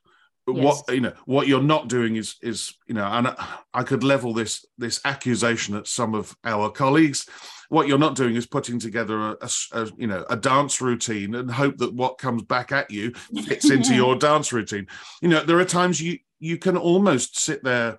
Yes. 0.47 0.83
What 0.87 0.95
you 0.95 1.01
know, 1.01 1.13
what 1.25 1.47
you're 1.47 1.61
not 1.61 1.89
doing 1.89 2.15
is 2.15 2.35
is 2.41 2.73
you 2.87 2.95
know, 2.95 3.05
and 3.05 3.35
I 3.73 3.83
could 3.83 4.03
level 4.03 4.33
this 4.33 4.65
this 4.77 5.01
accusation 5.05 5.75
at 5.75 5.87
some 5.87 6.15
of 6.15 6.35
our 6.43 6.69
colleagues 6.69 7.27
what 7.73 7.87
you're 7.87 7.97
not 7.97 8.15
doing 8.15 8.35
is 8.35 8.45
putting 8.45 8.77
together 8.77 9.19
a, 9.19 9.37
a, 9.41 9.49
a, 9.71 9.91
you 9.97 10.05
know 10.05 10.23
a 10.29 10.37
dance 10.37 10.79
routine 10.79 11.33
and 11.33 11.49
hope 11.49 11.77
that 11.77 11.91
what 11.93 12.19
comes 12.19 12.43
back 12.43 12.71
at 12.71 12.91
you 12.91 13.11
fits 13.45 13.71
into 13.71 13.95
your 14.01 14.15
dance 14.15 14.53
routine. 14.53 14.85
You 15.23 15.29
know 15.29 15.43
there 15.43 15.59
are 15.59 15.65
times 15.65 15.99
you 15.99 16.19
you 16.39 16.57
can 16.59 16.77
almost 16.77 17.39
sit 17.39 17.63
there 17.63 17.97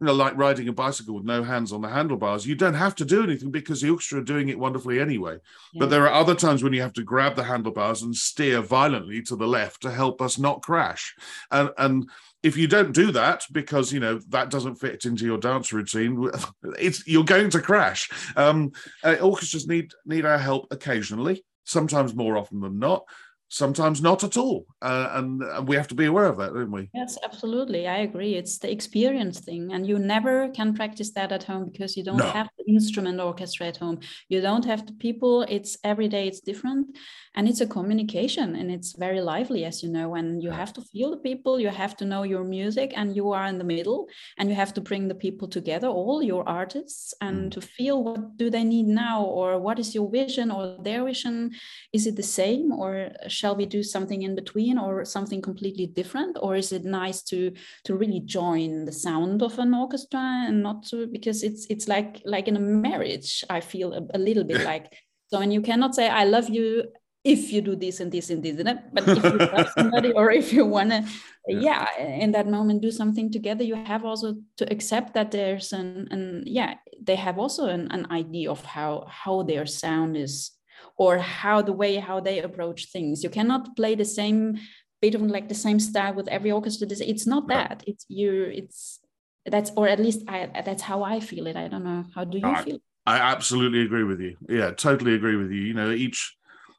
you 0.00 0.06
know 0.06 0.14
like 0.14 0.34
riding 0.38 0.68
a 0.68 0.72
bicycle 0.72 1.14
with 1.14 1.24
no 1.24 1.42
hands 1.42 1.70
on 1.70 1.82
the 1.82 1.88
handlebars. 1.88 2.46
You 2.46 2.54
don't 2.54 2.72
have 2.72 2.94
to 2.96 3.04
do 3.04 3.22
anything 3.22 3.50
because 3.50 3.82
the 3.82 3.90
orchestra 3.90 4.20
are 4.20 4.24
doing 4.24 4.48
it 4.48 4.58
wonderfully 4.58 4.98
anyway. 4.98 5.36
Yeah. 5.74 5.80
but 5.80 5.90
there 5.90 6.08
are 6.08 6.14
other 6.14 6.34
times 6.34 6.62
when 6.62 6.72
you 6.72 6.80
have 6.80 6.94
to 6.94 7.02
grab 7.02 7.36
the 7.36 7.44
handlebars 7.44 8.00
and 8.00 8.16
steer 8.16 8.62
violently 8.62 9.20
to 9.24 9.36
the 9.36 9.46
left 9.46 9.82
to 9.82 9.90
help 9.90 10.22
us 10.22 10.38
not 10.38 10.62
crash. 10.62 11.14
And 11.50 11.68
and 11.76 12.08
if 12.42 12.56
you 12.56 12.66
don't 12.66 12.92
do 12.92 13.12
that 13.12 13.44
because 13.52 13.92
you 13.92 14.00
know 14.00 14.18
that 14.28 14.50
doesn't 14.50 14.76
fit 14.76 15.04
into 15.04 15.24
your 15.24 15.38
dance 15.38 15.72
routine 15.72 16.30
it's 16.78 17.06
you're 17.06 17.24
going 17.24 17.50
to 17.50 17.60
crash. 17.60 18.08
Um, 18.36 18.72
uh, 19.04 19.16
orchestras 19.20 19.66
need 19.66 19.92
need 20.04 20.24
our 20.24 20.38
help 20.38 20.68
occasionally 20.70 21.44
sometimes 21.64 22.14
more 22.14 22.36
often 22.36 22.60
than 22.60 22.78
not 22.78 23.04
sometimes 23.50 24.00
not 24.00 24.24
at 24.24 24.36
all. 24.36 24.64
Uh, 24.80 25.08
and, 25.12 25.42
and 25.42 25.68
we 25.68 25.76
have 25.76 25.88
to 25.88 25.94
be 25.94 26.06
aware 26.06 26.26
of 26.26 26.38
that 26.38 26.54
don't 26.54 26.70
we? 26.70 26.88
Yes 26.94 27.18
absolutely. 27.24 27.86
I 27.86 27.98
agree. 27.98 28.34
It's 28.36 28.58
the 28.58 28.70
experience 28.70 29.40
thing. 29.40 29.72
And 29.72 29.86
you 29.86 29.98
never 29.98 30.48
can 30.50 30.72
practice 30.72 31.10
that 31.12 31.32
at 31.32 31.44
home 31.44 31.68
because 31.70 31.96
you 31.96 32.04
don't 32.04 32.16
no. 32.16 32.30
have 32.30 32.48
the 32.58 32.72
instrument 32.72 33.20
orchestra 33.20 33.66
at 33.66 33.76
home. 33.76 34.00
You 34.28 34.40
don't 34.40 34.64
have 34.64 34.86
the 34.86 34.92
people. 34.92 35.42
It's 35.42 35.76
every 35.84 36.08
day 36.08 36.28
it's 36.28 36.40
different. 36.40 36.96
And 37.34 37.48
it's 37.48 37.60
a 37.60 37.66
communication 37.66 38.56
and 38.56 38.70
it's 38.70 38.92
very 38.96 39.20
lively 39.20 39.64
as 39.64 39.82
you 39.82 39.88
know 39.88 40.14
and 40.16 40.42
you 40.42 40.50
have 40.50 40.72
to 40.72 40.82
feel 40.82 41.10
the 41.10 41.16
people 41.28 41.60
you 41.60 41.68
have 41.68 41.96
to 41.98 42.04
know 42.04 42.24
your 42.24 42.42
music 42.42 42.92
and 42.96 43.14
you 43.14 43.30
are 43.30 43.46
in 43.46 43.58
the 43.58 43.64
middle 43.64 44.08
and 44.36 44.48
you 44.48 44.56
have 44.56 44.74
to 44.74 44.80
bring 44.80 45.06
the 45.06 45.14
people 45.14 45.46
together 45.46 45.86
all 45.86 46.22
your 46.22 46.48
artists 46.48 47.14
and 47.20 47.38
mm. 47.38 47.50
to 47.52 47.60
feel 47.60 48.02
what 48.02 48.36
do 48.36 48.50
they 48.50 48.64
need 48.64 48.86
now 48.86 49.22
or 49.22 49.60
what 49.60 49.78
is 49.78 49.94
your 49.94 50.10
vision 50.10 50.50
or 50.50 50.76
their 50.82 51.04
vision? 51.04 51.52
Is 51.92 52.06
it 52.08 52.16
the 52.16 52.24
same 52.24 52.72
or 52.72 53.12
shall 53.40 53.56
we 53.56 53.66
do 53.66 53.82
something 53.82 54.22
in 54.22 54.34
between 54.34 54.76
or 54.78 55.04
something 55.04 55.40
completely 55.40 55.86
different 55.86 56.36
or 56.42 56.56
is 56.56 56.72
it 56.72 56.84
nice 56.84 57.22
to 57.22 57.38
to 57.84 57.96
really 57.96 58.20
join 58.20 58.84
the 58.84 58.92
sound 58.92 59.42
of 59.42 59.58
an 59.58 59.72
orchestra 59.72 60.26
and 60.48 60.62
not 60.62 60.78
to 60.82 61.06
because 61.06 61.42
it's 61.42 61.66
it's 61.70 61.88
like 61.88 62.20
like 62.34 62.46
in 62.48 62.56
a 62.56 62.66
marriage 62.88 63.42
i 63.48 63.60
feel 63.60 63.88
a, 63.94 64.02
a 64.18 64.20
little 64.28 64.44
bit 64.44 64.62
like 64.72 64.86
so 65.28 65.38
and 65.40 65.52
you 65.52 65.62
cannot 65.62 65.94
say 65.94 66.06
i 66.08 66.24
love 66.24 66.48
you 66.50 66.84
if 67.24 67.52
you 67.52 67.60
do 67.60 67.76
this 67.76 68.00
and 68.00 68.12
this 68.12 68.30
and 68.30 68.42
this 68.42 68.58
and 68.60 68.80
but 68.92 69.08
if 69.08 69.24
you 69.24 69.36
love 69.56 69.68
somebody 69.78 70.12
or 70.12 70.30
if 70.30 70.52
you 70.52 70.64
want 70.64 70.90
to 70.90 71.04
yeah. 71.48 71.86
yeah. 71.98 72.24
in 72.24 72.32
that 72.32 72.46
moment 72.46 72.82
do 72.82 72.90
something 72.90 73.30
together 73.30 73.64
you 73.64 73.76
have 73.76 74.04
also 74.04 74.36
to 74.56 74.64
accept 74.72 75.14
that 75.14 75.30
there's 75.30 75.72
an, 75.72 76.08
and 76.10 76.44
yeah 76.46 76.74
they 77.02 77.16
have 77.16 77.38
also 77.38 77.66
an, 77.66 77.88
an 77.90 78.06
idea 78.10 78.50
of 78.50 78.64
how 78.64 79.06
how 79.08 79.42
their 79.42 79.66
sound 79.66 80.16
is 80.16 80.52
or 80.96 81.18
how 81.18 81.62
the 81.62 81.72
way 81.72 81.96
how 81.96 82.20
they 82.20 82.40
approach 82.40 82.86
things. 82.92 83.22
You 83.22 83.30
cannot 83.30 83.76
play 83.76 83.94
the 83.94 84.04
same 84.04 84.58
Beethoven 85.00 85.28
like 85.28 85.48
the 85.48 85.54
same 85.54 85.80
style 85.80 86.14
with 86.14 86.28
every 86.28 86.52
orchestra. 86.52 86.86
It's 86.90 87.26
not 87.26 87.48
that. 87.48 87.82
It's 87.86 88.04
you 88.08 88.44
it's 88.44 89.00
that's 89.46 89.70
or 89.76 89.88
at 89.88 89.98
least 89.98 90.22
I 90.28 90.50
that's 90.64 90.82
how 90.82 91.02
I 91.02 91.20
feel 91.20 91.46
it. 91.46 91.56
I 91.56 91.68
don't 91.68 91.84
know. 91.84 92.04
How 92.14 92.24
do 92.24 92.38
you 92.38 92.46
I, 92.46 92.62
feel? 92.62 92.78
I 93.06 93.16
absolutely 93.16 93.82
agree 93.82 94.04
with 94.04 94.20
you. 94.20 94.36
Yeah 94.48 94.72
totally 94.72 95.14
agree 95.14 95.36
with 95.36 95.50
you. 95.50 95.62
You 95.62 95.74
know 95.74 95.90
each 95.90 96.36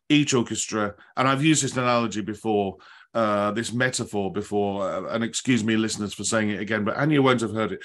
each 0.09 0.33
orchestra 0.33 0.93
and 1.17 1.27
I've 1.27 1.43
used 1.43 1.63
this 1.63 1.77
analogy 1.77 2.21
before 2.21 2.77
uh, 3.13 3.51
this 3.51 3.73
metaphor 3.73 4.31
before, 4.31 4.89
uh, 4.89 5.13
and 5.13 5.23
excuse 5.23 5.63
me, 5.63 5.75
listeners, 5.75 6.13
for 6.13 6.23
saying 6.23 6.49
it 6.49 6.61
again, 6.61 6.83
but 6.85 6.95
Anja 6.95 7.19
won't 7.19 7.41
have 7.41 7.53
heard 7.53 7.73
it. 7.73 7.81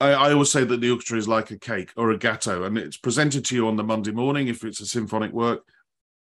I, 0.00 0.10
I, 0.10 0.32
always 0.32 0.50
say 0.50 0.64
that 0.64 0.80
the 0.80 0.90
orchestra 0.90 1.18
is 1.18 1.28
like 1.28 1.50
a 1.50 1.58
cake 1.58 1.92
or 1.96 2.10
a 2.10 2.18
gâteau, 2.18 2.66
and 2.66 2.78
it's 2.78 2.96
presented 2.96 3.44
to 3.46 3.54
you 3.54 3.66
on 3.66 3.76
the 3.76 3.82
Monday 3.82 4.12
morning 4.12 4.48
if 4.48 4.64
it's 4.64 4.80
a 4.80 4.86
symphonic 4.86 5.32
work, 5.32 5.64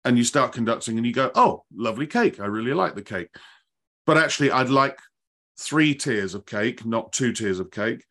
and 0.04 0.16
you 0.16 0.24
start 0.24 0.52
conducting, 0.52 0.96
and 0.96 1.06
you 1.06 1.12
go, 1.12 1.30
"Oh, 1.34 1.64
lovely 1.74 2.06
cake! 2.06 2.40
I 2.40 2.46
really 2.46 2.72
like 2.72 2.94
the 2.94 3.02
cake." 3.02 3.28
But 4.06 4.18
actually, 4.18 4.50
I'd 4.50 4.70
like 4.70 4.98
three 5.58 5.94
tiers 5.94 6.34
of 6.34 6.46
cake, 6.46 6.84
not 6.84 7.12
two 7.12 7.32
tiers 7.32 7.58
of 7.58 7.70
cake, 7.70 8.04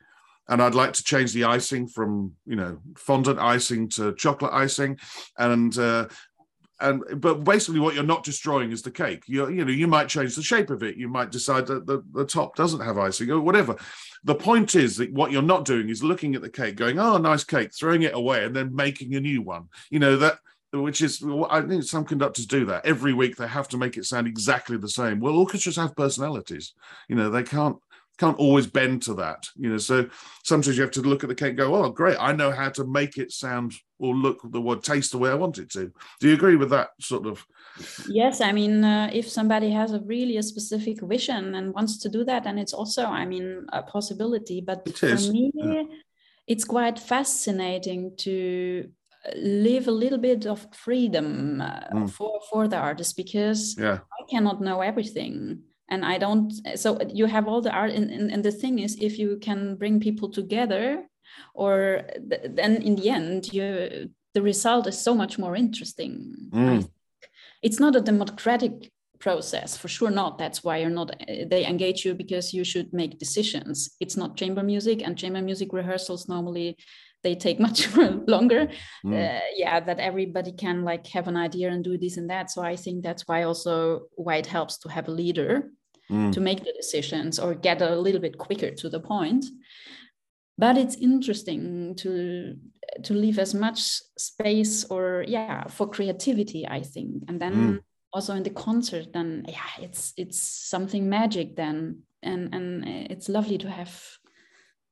and 0.49 0.62
I'd 0.62 0.76
like 0.76 0.93
to 0.93 1.04
change 1.04 1.34
the 1.34 1.45
icing 1.45 1.88
from 1.88 2.34
you 2.45 2.56
know 2.56 2.80
fondant 2.97 3.39
icing 3.39 3.89
to 3.89 4.13
chocolate 4.15 4.54
icing, 4.54 4.99
and 5.38 5.78
uh, 5.78 6.08
and 6.84 7.22
but 7.22 7.43
basically 7.43 7.80
what 7.80 7.96
you're 7.96 8.04
not 8.04 8.24
destroying 8.24 8.72
is 8.72 8.82
the 8.82 8.91
cake. 8.91 9.24
You 9.26 9.50
you 9.50 9.63
know 9.65 9.72
you 9.72 9.88
might 9.88 10.10
change 10.10 10.36
the 10.36 10.43
shape 10.43 10.69
of 10.69 10.84
it. 10.84 10.98
You 10.98 11.08
might 11.08 11.32
decide 11.32 11.65
that 11.67 11.88
the, 11.88 12.04
the 12.12 12.26
top 12.26 12.56
doesn't 12.56 12.82
have 12.82 12.98
icing 12.98 13.32
or 13.32 13.39
whatever. 13.39 13.76
The 14.26 14.36
point 14.36 14.76
is 14.76 14.98
that 14.98 15.12
what 15.13 15.32
you're 15.32 15.41
not 15.41 15.65
doing 15.65 15.89
is 15.89 16.04
looking 16.04 16.36
at 16.36 16.41
the 16.41 16.50
cake 16.50 16.76
going 16.76 17.00
oh 17.00 17.17
nice 17.17 17.43
cake 17.43 17.72
throwing 17.74 18.04
it 18.04 18.13
away 18.13 18.43
and 18.43 18.56
then 18.56 18.76
making 18.76 19.15
a 19.15 19.22
new 19.22 19.41
one. 19.41 19.69
You 19.89 20.00
know 20.00 20.17
that 20.17 20.39
which 20.74 21.02
is 21.02 21.24
i 21.52 21.62
think 21.62 21.84
some 21.84 22.04
conductors 22.04 22.46
do 22.46 22.65
that. 22.65 22.86
Every 22.86 23.13
week 23.13 23.38
they 23.38 23.48
have 23.48 23.69
to 23.69 23.78
make 23.78 23.98
it 23.98 24.06
sound 24.06 24.28
exactly 24.28 24.78
the 24.78 24.89
same. 24.89 25.19
Well 25.19 25.38
orchestras 25.38 25.78
have 25.78 25.96
personalities. 25.96 26.74
You 27.08 27.15
know 27.15 27.30
they 27.30 27.43
can't 27.43 27.78
can't 28.19 28.38
always 28.38 28.67
bend 28.67 29.04
to 29.04 29.13
that 29.15 29.48
you 29.56 29.69
know. 29.69 29.78
So 29.78 30.10
sometimes 30.43 30.76
you 30.76 30.84
have 30.84 30.91
to 30.91 31.02
look 31.02 31.24
at 31.24 31.30
the 31.30 31.36
cake 31.36 31.56
go 31.56 31.76
oh 31.76 31.89
great. 31.89 32.17
I 32.19 32.34
know 32.34 32.52
how 32.52 32.69
to 32.72 32.86
make 32.86 33.17
it 33.17 33.32
sound 33.32 33.74
or 34.04 34.13
look 34.13 34.39
the 34.52 34.62
word 34.62 34.84
taste 34.84 35.12
the 35.12 35.18
way 35.18 35.30
i 35.30 35.34
want 35.44 35.58
it 35.58 35.70
to 35.70 35.92
do 36.20 36.28
you 36.28 36.34
agree 36.34 36.58
with 36.58 36.70
that 36.70 36.89
sort 37.00 37.26
of 37.26 37.46
yes 38.10 38.42
i 38.42 38.52
mean 38.52 38.84
uh, 38.84 39.10
if 39.13 39.28
somebody 39.30 39.72
has 39.72 39.94
a 39.94 40.02
really 40.02 40.38
a 40.38 40.44
specific 40.44 41.02
vision 41.02 41.56
and 41.56 41.74
wants 41.74 41.98
to 41.98 42.10
do 42.10 42.24
that 42.26 42.46
and 42.46 42.60
it's 42.60 42.74
also 42.74 43.06
i 43.06 43.26
mean 43.26 43.66
a 43.72 43.82
possibility 43.82 44.60
but 44.62 44.82
it 44.86 44.98
for 44.98 45.06
is. 45.08 45.32
me 45.32 45.52
yeah. 45.54 45.84
it's 46.48 46.66
quite 46.66 47.00
fascinating 47.00 48.12
to 48.18 48.89
live 49.36 49.88
a 49.88 49.98
little 50.04 50.18
bit 50.18 50.46
of 50.46 50.68
freedom 50.76 51.62
uh, 51.62 51.80
mm. 51.94 52.10
for 52.10 52.42
for 52.50 52.68
the 52.68 52.78
artist 52.78 53.16
because 53.16 53.76
yeah. 53.80 54.00
i 54.20 54.22
cannot 54.30 54.60
know 54.60 54.82
everything 54.82 55.62
and 55.89 56.04
i 56.04 56.18
don't 56.18 56.52
so 56.76 57.00
you 57.08 57.26
have 57.26 57.48
all 57.48 57.62
the 57.62 57.72
art 57.72 57.92
and, 57.92 58.12
and, 58.12 58.32
and 58.34 58.44
the 58.44 58.52
thing 58.52 58.80
is 58.80 58.98
if 59.00 59.18
you 59.18 59.38
can 59.42 59.76
bring 59.78 60.00
people 60.00 60.30
together 60.30 61.06
or 61.54 62.02
th- 62.30 62.41
then 62.56 62.82
in 62.82 62.96
the 62.96 63.10
end 63.10 63.52
you 63.54 64.10
the 64.34 64.41
result 64.41 64.88
is 64.88 64.98
so 65.00 65.13
much 65.15 65.38
more 65.38 65.56
interesting 65.56 66.13
Mm. 66.52 66.89
it's 67.62 67.80
not 67.80 67.96
a 67.96 68.02
democratic 68.02 68.91
process 69.19 69.78
for 69.78 69.88
sure 69.88 70.12
not 70.12 70.38
that's 70.38 70.63
why 70.65 70.78
you're 70.80 70.89
not 71.02 71.10
they 71.52 71.65
engage 71.65 72.04
you 72.06 72.13
because 72.13 72.54
you 72.54 72.63
should 72.65 72.91
make 72.93 73.17
decisions 73.19 73.96
it's 74.00 74.17
not 74.17 74.36
chamber 74.38 74.63
music 74.63 75.02
and 75.06 75.17
chamber 75.17 75.41
music 75.41 75.72
rehearsals 75.74 76.28
normally 76.28 76.76
they 77.24 77.36
take 77.36 77.58
much 77.67 77.80
longer 78.28 78.67
Mm. 79.06 79.13
uh, 79.13 79.39
yeah 79.56 79.80
that 79.88 80.00
everybody 80.00 80.52
can 80.52 80.84
like 80.84 81.08
have 81.08 81.28
an 81.30 81.38
idea 81.38 81.69
and 81.72 81.84
do 81.84 81.98
this 81.98 82.17
and 82.17 82.30
that 82.30 82.52
so 82.52 82.62
i 82.62 82.76
think 82.76 83.04
that's 83.04 83.24
why 83.28 83.43
also 83.43 84.02
why 84.26 84.36
it 84.38 84.48
helps 84.48 84.78
to 84.80 84.89
have 84.89 85.08
a 85.08 85.12
leader 85.22 85.69
Mm. 86.12 86.34
to 86.34 86.41
make 86.41 86.60
the 86.65 86.74
decisions 86.82 87.39
or 87.39 87.56
get 87.56 87.82
a 87.82 87.96
little 88.06 88.19
bit 88.19 88.38
quicker 88.38 88.72
to 88.82 88.89
the 88.89 89.00
point 89.00 89.46
but 90.58 90.78
it's 90.78 90.96
interesting 90.96 91.96
to 91.96 92.56
to 93.04 93.13
leave 93.13 93.39
as 93.39 93.54
much 93.54 93.80
space 94.18 94.86
or 94.89 95.26
yeah 95.28 95.68
for 95.68 95.88
creativity 95.89 96.68
i 96.68 96.82
think 96.82 97.24
and 97.28 97.39
then 97.39 97.54
Mm. 97.54 97.80
also 98.12 98.34
in 98.36 98.44
the 98.44 98.52
concert 98.52 99.08
then 99.13 99.46
yeah 99.48 99.72
it's 99.86 100.13
it's 100.18 100.39
something 100.70 101.10
magic 101.10 101.56
then 101.56 102.04
and 102.22 102.54
and 102.56 102.86
it's 103.12 103.28
lovely 103.30 103.58
to 103.58 103.70
have 103.70 103.92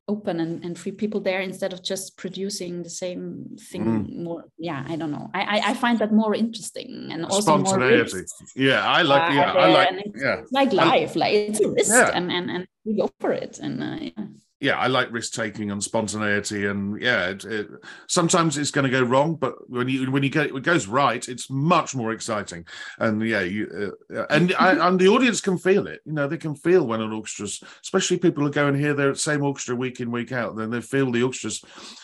open 0.08 0.40
and, 0.40 0.66
and 0.66 0.78
free 0.78 0.92
people 0.92 1.22
there 1.22 1.42
instead 1.42 1.74
of 1.74 1.82
just 1.84 2.18
producing 2.18 2.84
the 2.84 2.90
same 2.90 3.56
thing 3.72 3.86
Mm. 3.86 4.24
more 4.24 4.44
yeah 4.58 4.84
i 4.94 4.96
don't 4.98 5.12
know 5.12 5.30
I, 5.34 5.42
I 5.42 5.72
i 5.72 5.74
find 5.76 6.00
that 6.00 6.12
more 6.12 6.36
interesting 6.36 7.12
and 7.14 7.26
also 7.26 7.52
more 7.58 7.80
Yeah, 8.56 8.82
I 9.00 9.04
like. 9.04 9.30
uh, 9.30 9.34
Yeah, 9.36 9.54
I 9.54 9.68
like. 9.72 9.90
Yeah, 10.16 10.42
like 10.52 10.74
life 10.74 11.16
like 11.16 11.34
it's 11.50 11.62
a 11.62 11.70
risk 11.70 11.92
Yeah. 11.96 12.18
and, 12.18 12.32
and 12.32 12.50
and 12.52 12.68
we 12.86 12.94
go 13.02 13.10
for 13.20 13.32
it 13.44 13.60
and 13.60 13.84
uh, 13.84 13.98
yeah. 14.02 14.26
Yeah, 14.62 14.78
I 14.78 14.88
like 14.88 15.12
risk 15.12 15.34
taking 15.34 15.72
and 15.72 15.84
spontaneity, 15.84 16.68
and 16.68 17.02
yeah, 17.02 17.30
it, 17.30 17.46
it, 17.46 17.68
sometimes 18.08 18.58
it's 18.58 18.72
going 18.72 18.86
to 18.86 18.92
go 18.92 19.04
wrong, 19.04 19.36
but 19.36 19.70
when 19.70 19.90
you 19.90 20.12
when 20.12 20.24
you 20.24 20.30
get 20.30 20.48
it 20.48 20.64
goes 20.64 20.88
right, 20.88 21.28
it's 21.28 21.50
much 21.50 21.96
more 21.96 22.12
exciting. 22.12 22.66
And 23.00 23.22
yeah, 23.28 23.42
you 23.42 23.96
uh, 24.16 24.26
and 24.30 24.54
I, 24.58 24.88
and 24.88 25.00
the 25.00 25.10
audience 25.10 25.42
can 25.42 25.58
feel 25.58 25.88
it. 25.88 26.02
You 26.06 26.14
know, 26.14 26.28
they 26.28 26.38
can 26.38 26.56
feel 26.56 26.86
when 26.86 27.02
an 27.02 27.12
orchestra's, 27.12 27.62
especially 27.84 28.18
people 28.18 28.44
who 28.44 28.52
go 28.52 28.68
and 28.68 28.78
hear 28.78 28.94
their 28.94 29.16
same 29.16 29.44
orchestra 29.44 29.76
week 29.76 30.00
in 30.00 30.12
week 30.12 30.32
out, 30.32 30.56
then 30.56 30.70
they 30.70 30.82
feel 30.82 31.12
the 31.12 31.24
orchestra's 31.24 31.64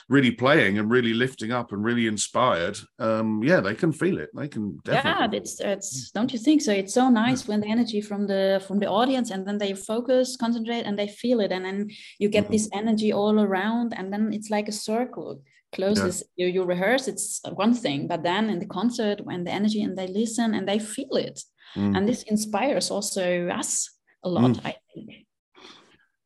really 0.09 0.31
playing 0.31 0.79
and 0.79 0.89
really 0.89 1.13
lifting 1.13 1.51
up 1.51 1.71
and 1.71 1.83
really 1.83 2.07
inspired. 2.07 2.77
Um, 2.99 3.43
yeah, 3.43 3.59
they 3.59 3.75
can 3.75 3.91
feel 3.91 4.17
it. 4.17 4.29
They 4.35 4.47
can 4.47 4.79
definitely. 4.83 5.11
yeah 5.11 5.27
it's 5.37 5.59
it's 5.59 6.11
don't 6.11 6.33
you 6.33 6.39
think 6.39 6.61
so 6.61 6.71
it's 6.71 6.93
so 6.93 7.09
nice 7.09 7.47
when 7.47 7.61
the 7.61 7.67
energy 7.67 8.01
from 8.01 8.27
the 8.27 8.61
from 8.67 8.79
the 8.79 8.87
audience 8.87 9.31
and 9.31 9.45
then 9.47 9.57
they 9.57 9.73
focus 9.73 10.35
concentrate 10.35 10.83
and 10.83 10.97
they 10.97 11.07
feel 11.07 11.39
it 11.39 11.51
and 11.51 11.63
then 11.65 11.89
you 12.19 12.29
get 12.29 12.46
This 12.51 12.69
energy 12.73 13.11
all 13.13 13.39
around 13.39 13.93
and 13.97 14.11
then 14.11 14.33
it's 14.33 14.49
like 14.49 14.67
a 14.67 14.71
circle 14.89 15.41
closes 15.75 16.23
you, 16.37 16.47
you 16.47 16.63
rehearse 16.63 17.07
it's 17.09 17.41
one 17.53 17.73
thing 17.73 18.07
but 18.07 18.23
then 18.23 18.49
in 18.49 18.59
the 18.59 18.65
concert 18.65 19.19
when 19.25 19.43
the 19.43 19.51
energy 19.51 19.81
and 19.83 19.97
they 19.97 20.07
listen 20.07 20.53
and 20.53 20.67
they 20.67 20.79
feel 20.79 21.15
it 21.17 21.39
Mm. 21.75 21.97
and 21.97 22.07
this 22.07 22.23
inspires 22.23 22.89
also 22.89 23.49
us 23.49 23.89
a 24.23 24.29
lot 24.29 24.57
i 24.65 24.73
think 24.93 25.27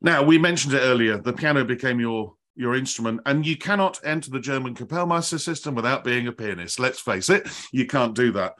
Now 0.02 0.24
we 0.24 0.38
mentioned 0.38 0.74
it 0.74 0.80
earlier. 0.92 1.18
The 1.18 1.34
piano 1.34 1.64
became 1.64 2.00
your 2.00 2.36
your 2.56 2.76
instrument, 2.76 3.22
and 3.26 3.46
you 3.46 3.58
cannot 3.58 4.00
enter 4.04 4.30
the 4.32 4.40
German 4.40 4.76
Kapellmeister 4.76 5.40
system 5.40 5.76
without 5.76 6.04
being 6.04 6.28
a 6.28 6.32
pianist. 6.32 6.80
Let's 6.80 7.00
face 7.00 7.30
it, 7.30 7.48
you 7.72 7.86
can't 7.86 8.16
do 8.16 8.32
that. 8.34 8.54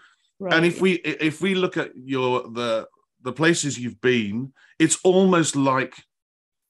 And 0.54 0.66
if 0.66 0.82
we 0.82 0.92
if 1.30 1.42
we 1.42 1.54
look 1.56 1.78
at 1.78 1.92
your 1.96 2.42
the 2.60 2.88
the 3.24 3.34
places 3.34 3.78
you've 3.78 4.02
been, 4.02 4.54
it's 4.80 4.98
almost 5.04 5.56
like 5.56 5.94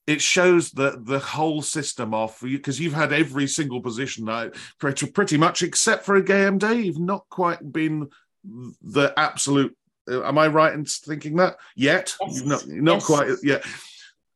it 0.06 0.20
shows 0.20 0.70
the 0.72 1.00
the 1.02 1.18
whole 1.18 1.62
system 1.62 2.12
off 2.12 2.40
because 2.42 2.80
you've 2.80 2.92
had 2.92 3.12
every 3.12 3.46
single 3.46 3.80
position 3.80 4.26
pretty, 4.78 5.06
pretty 5.06 5.36
much 5.36 5.62
except 5.62 6.04
for 6.04 6.16
a 6.16 6.22
GMD. 6.22 6.84
You've 6.84 6.98
not 6.98 7.24
quite 7.28 7.72
been 7.72 8.08
the 8.82 9.12
absolute. 9.16 9.76
Uh, 10.10 10.24
am 10.24 10.36
I 10.38 10.48
right 10.48 10.72
in 10.72 10.84
thinking 10.84 11.36
that 11.36 11.56
yet? 11.76 12.14
Yes. 12.26 12.42
Not 12.42 12.66
not 12.66 12.94
Yes. 12.94 13.06
quite 13.06 13.28
yet. 13.44 13.64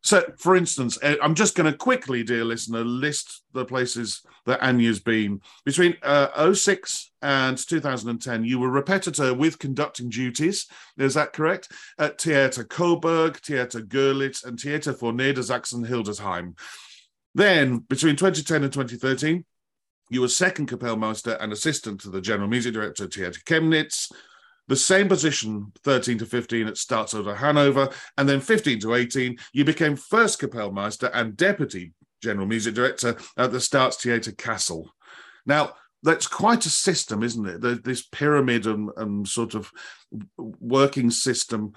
So, 0.07 0.23
for 0.39 0.55
instance, 0.55 1.03
uh, 1.03 1.17
I'm 1.21 1.35
just 1.35 1.57
going 1.57 1.69
to 1.69 1.77
quickly, 1.77 2.23
dear 2.23 2.45
listener, 2.45 2.85
list 2.85 3.43
the 3.53 3.65
places 3.65 4.23
that 4.45 4.61
Anja's 4.61 5.01
been. 5.01 5.41
Between 5.65 5.97
uh, 6.01 6.55
06 6.55 7.11
and 7.23 7.59
2010, 7.59 8.45
you 8.45 8.61
were 8.61 8.71
repetitor 8.71 9.35
with 9.35 9.59
conducting 9.59 10.09
duties. 10.09 10.69
Is 10.97 11.15
that 11.15 11.33
correct? 11.33 11.73
At 11.99 12.21
Theater 12.21 12.63
Coburg, 12.63 13.39
Theater 13.39 13.81
Görlitz, 13.81 14.45
and 14.45 14.61
Theater 14.61 14.93
for 14.93 15.13
Niedersachsen-Hildesheim. 15.13 16.57
Then, 17.35 17.79
between 17.79 18.15
2010 18.15 18.63
and 18.63 18.73
2013, 18.73 19.45
you 20.11 20.21
were 20.21 20.29
second 20.29 20.69
Kapellmeister 20.69 21.37
and 21.41 21.53
assistant 21.53 22.01
to 22.03 22.11
the 22.11 22.21
general 22.21 22.49
music 22.49 22.75
director 22.75 23.07
at 23.07 23.13
Theater 23.13 23.41
Chemnitz. 23.45 24.13
The 24.69 24.77
same 24.77 25.09
position, 25.09 25.73
13 25.85 26.19
to 26.19 26.27
15 26.27 26.67
at 26.67 26.75
Staatsoper 26.75 27.37
Hanover, 27.37 27.89
and 28.19 28.29
then 28.29 28.41
15 28.41 28.81
to 28.81 28.95
18, 28.95 29.37
you 29.53 29.65
became 29.65 29.97
first 29.97 30.41
Kapellmeister 30.41 31.11
and 31.15 31.37
deputy 31.37 31.93
general 32.23 32.47
music 32.47 32.75
director 32.75 33.17
at 33.37 33.53
the 33.53 33.59
Staatstheater 33.59 34.35
Kassel. 34.35 34.87
Now, 35.45 35.75
that's 36.03 36.27
quite 36.27 36.67
a 36.67 36.71
system, 36.71 37.23
isn't 37.23 37.47
it? 37.47 37.61
The- 37.61 37.81
This 37.83 38.03
pyramid 38.07 38.67
and, 38.67 38.91
and 38.97 39.27
sort 39.29 39.55
of 39.55 39.71
working 40.37 41.11
system. 41.11 41.73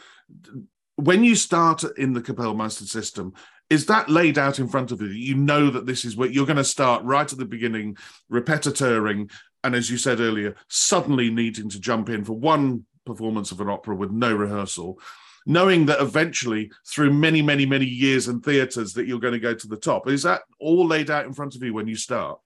When 0.95 1.23
you 1.23 1.35
start 1.35 1.83
in 1.97 2.13
the 2.13 2.21
Kapellmeister 2.21 2.87
system, 2.87 3.33
is 3.69 3.85
that 3.85 4.09
laid 4.09 4.37
out 4.37 4.59
in 4.59 4.67
front 4.67 4.91
of 4.91 5.01
you? 5.01 5.09
You 5.09 5.35
know 5.35 5.69
that 5.69 5.85
this 5.85 6.03
is 6.03 6.17
where 6.17 6.29
you're 6.29 6.47
going 6.47 6.57
to 6.57 6.63
start 6.63 7.03
right 7.03 7.31
at 7.31 7.37
the 7.37 7.45
beginning, 7.45 7.97
repetiteuring, 8.31 9.31
and 9.63 9.75
as 9.75 9.89
you 9.89 9.97
said 9.97 10.19
earlier, 10.19 10.55
suddenly 10.67 11.29
needing 11.29 11.69
to 11.69 11.79
jump 11.79 12.09
in 12.09 12.23
for 12.23 12.33
one 12.33 12.85
performance 13.05 13.51
of 13.51 13.61
an 13.61 13.69
opera 13.69 13.95
with 13.95 14.11
no 14.11 14.33
rehearsal, 14.33 14.99
knowing 15.45 15.85
that 15.87 16.01
eventually, 16.01 16.71
through 16.87 17.11
many, 17.11 17.41
many, 17.41 17.65
many 17.65 17.85
years 17.85 18.27
in 18.27 18.41
theatres, 18.41 18.93
that 18.93 19.07
you're 19.07 19.19
going 19.19 19.33
to 19.33 19.39
go 19.39 19.53
to 19.53 19.67
the 19.67 19.77
top. 19.77 20.07
Is 20.07 20.23
that 20.23 20.41
all 20.59 20.85
laid 20.85 21.09
out 21.09 21.25
in 21.25 21.33
front 21.33 21.55
of 21.55 21.63
you 21.63 21.73
when 21.73 21.87
you 21.87 21.95
start? 21.95 22.39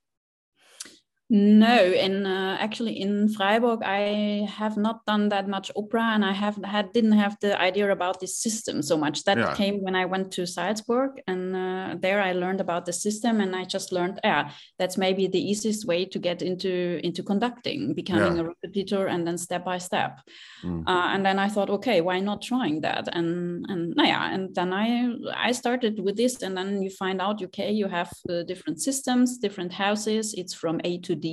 No, 1.30 1.82
in 1.84 2.26
uh, 2.26 2.58
actually 2.60 3.00
in 3.00 3.30
Freiburg, 3.30 3.80
I 3.82 4.46
have 4.58 4.76
not 4.78 5.06
done 5.06 5.30
that 5.30 5.48
much 5.48 5.72
opera, 5.76 6.12
and 6.14 6.24
I 6.24 6.34
have 6.34 6.58
had 6.64 6.92
didn't 6.94 7.14
have 7.14 7.38
the 7.40 7.60
idea 7.60 7.90
about 7.92 8.20
this 8.20 8.38
system 8.38 8.82
so 8.82 8.98
much. 8.98 9.24
That 9.24 9.38
Yeah. 9.38 9.54
came 9.56 9.82
when 9.82 9.96
I 9.96 10.06
went 10.06 10.32
to 10.34 10.46
Salzburg, 10.46 11.22
and 11.26 11.56
uh, 11.56 11.96
there 12.02 12.22
I 12.22 12.34
learned 12.34 12.62
about 12.62 12.86
the 12.86 12.94
system, 12.94 13.40
and 13.42 13.56
I 13.56 13.64
just 13.64 13.92
learned, 13.92 14.20
yeah, 14.24 14.52
that's 14.78 14.98
maybe 14.98 15.28
the 15.28 15.40
easiest 15.40 15.86
way 15.88 16.06
to 16.06 16.20
get 16.20 16.42
into 16.42 17.00
into 17.04 17.24
conducting, 17.24 17.94
becoming 17.96 18.36
Yeah. 18.36 18.42
a 18.42 18.48
repetitor, 18.50 19.08
and 19.08 19.26
then 19.26 19.38
step 19.38 19.64
by 19.66 19.80
step. 19.80 20.20
Mm. 20.64 20.84
Uh, 20.88 21.08
and 21.16 21.26
then 21.26 21.40
I 21.40 21.48
thought, 21.50 21.70
okay, 21.70 22.02
why 22.02 22.20
not 22.20 22.42
trying 22.42 22.82
that? 22.82 23.08
And 23.16 23.66
and 23.70 23.94
yeah, 23.98 24.34
and 24.34 24.54
then 24.56 24.74
I 24.74 25.16
I 25.50 25.54
started 25.54 26.00
with 26.00 26.16
this, 26.18 26.44
and 26.44 26.56
then 26.56 26.82
you 26.84 26.90
find 26.90 27.22
out, 27.22 27.42
okay, 27.44 27.72
you 27.72 27.88
have 27.90 28.12
uh, 28.30 28.44
different 28.44 28.82
systems, 28.82 29.38
different 29.40 29.72
houses. 29.74 30.34
It's 30.34 30.54
from 30.54 30.80
A 30.84 30.98
to 31.00 31.16
D, 31.24 31.28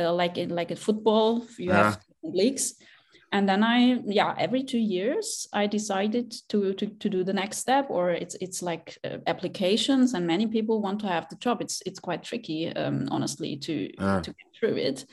uh, 0.00 0.12
like 0.22 0.36
in 0.42 0.50
like 0.60 0.72
a 0.74 0.76
football, 0.86 1.28
you 1.58 1.70
Yeah. 1.70 1.82
have 1.84 1.98
leagues. 2.22 2.74
And 3.34 3.48
then 3.48 3.62
I, 3.62 4.00
yeah, 4.18 4.34
every 4.38 4.62
two 4.64 4.82
years 4.96 5.48
I 5.62 5.68
decided 5.68 6.26
to 6.48 6.58
to, 6.74 6.86
to 7.02 7.08
do 7.08 7.24
the 7.24 7.32
next 7.32 7.58
step, 7.58 7.86
or 7.90 8.10
it's 8.22 8.36
it's 8.40 8.62
like 8.62 8.86
uh, 9.04 9.18
applications, 9.26 10.14
and 10.14 10.26
many 10.26 10.46
people 10.46 10.82
want 10.82 11.00
to 11.00 11.06
have 11.08 11.26
the 11.28 11.36
job. 11.44 11.60
It's 11.62 11.82
it's 11.86 12.00
quite 12.00 12.22
tricky, 12.28 12.68
um, 12.76 13.08
honestly, 13.10 13.56
to 13.66 13.72
Yeah. 13.72 14.20
to 14.22 14.30
get 14.30 14.48
through 14.56 14.78
it 14.88 15.06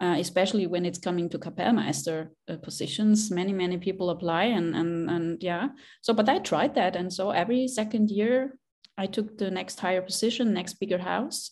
uh, 0.00 0.16
especially 0.18 0.66
when 0.66 0.84
it's 0.84 0.98
coming 0.98 1.28
to 1.30 1.38
Kapellmeister 1.38 2.28
uh, 2.48 2.56
positions. 2.62 3.30
Many, 3.30 3.52
many 3.52 3.78
people 3.78 4.10
apply, 4.10 4.44
and 4.56 4.74
and 4.76 5.10
and 5.10 5.42
yeah. 5.42 5.68
So, 6.02 6.14
but 6.14 6.28
I 6.28 6.38
tried 6.38 6.74
that, 6.74 6.96
and 6.96 7.12
so 7.12 7.30
every 7.30 7.68
second 7.68 8.10
year, 8.10 8.58
I 8.98 9.06
took 9.06 9.38
the 9.38 9.50
next 9.50 9.80
higher 9.80 10.02
position, 10.02 10.52
next 10.52 10.80
bigger 10.80 10.98
house, 10.98 11.50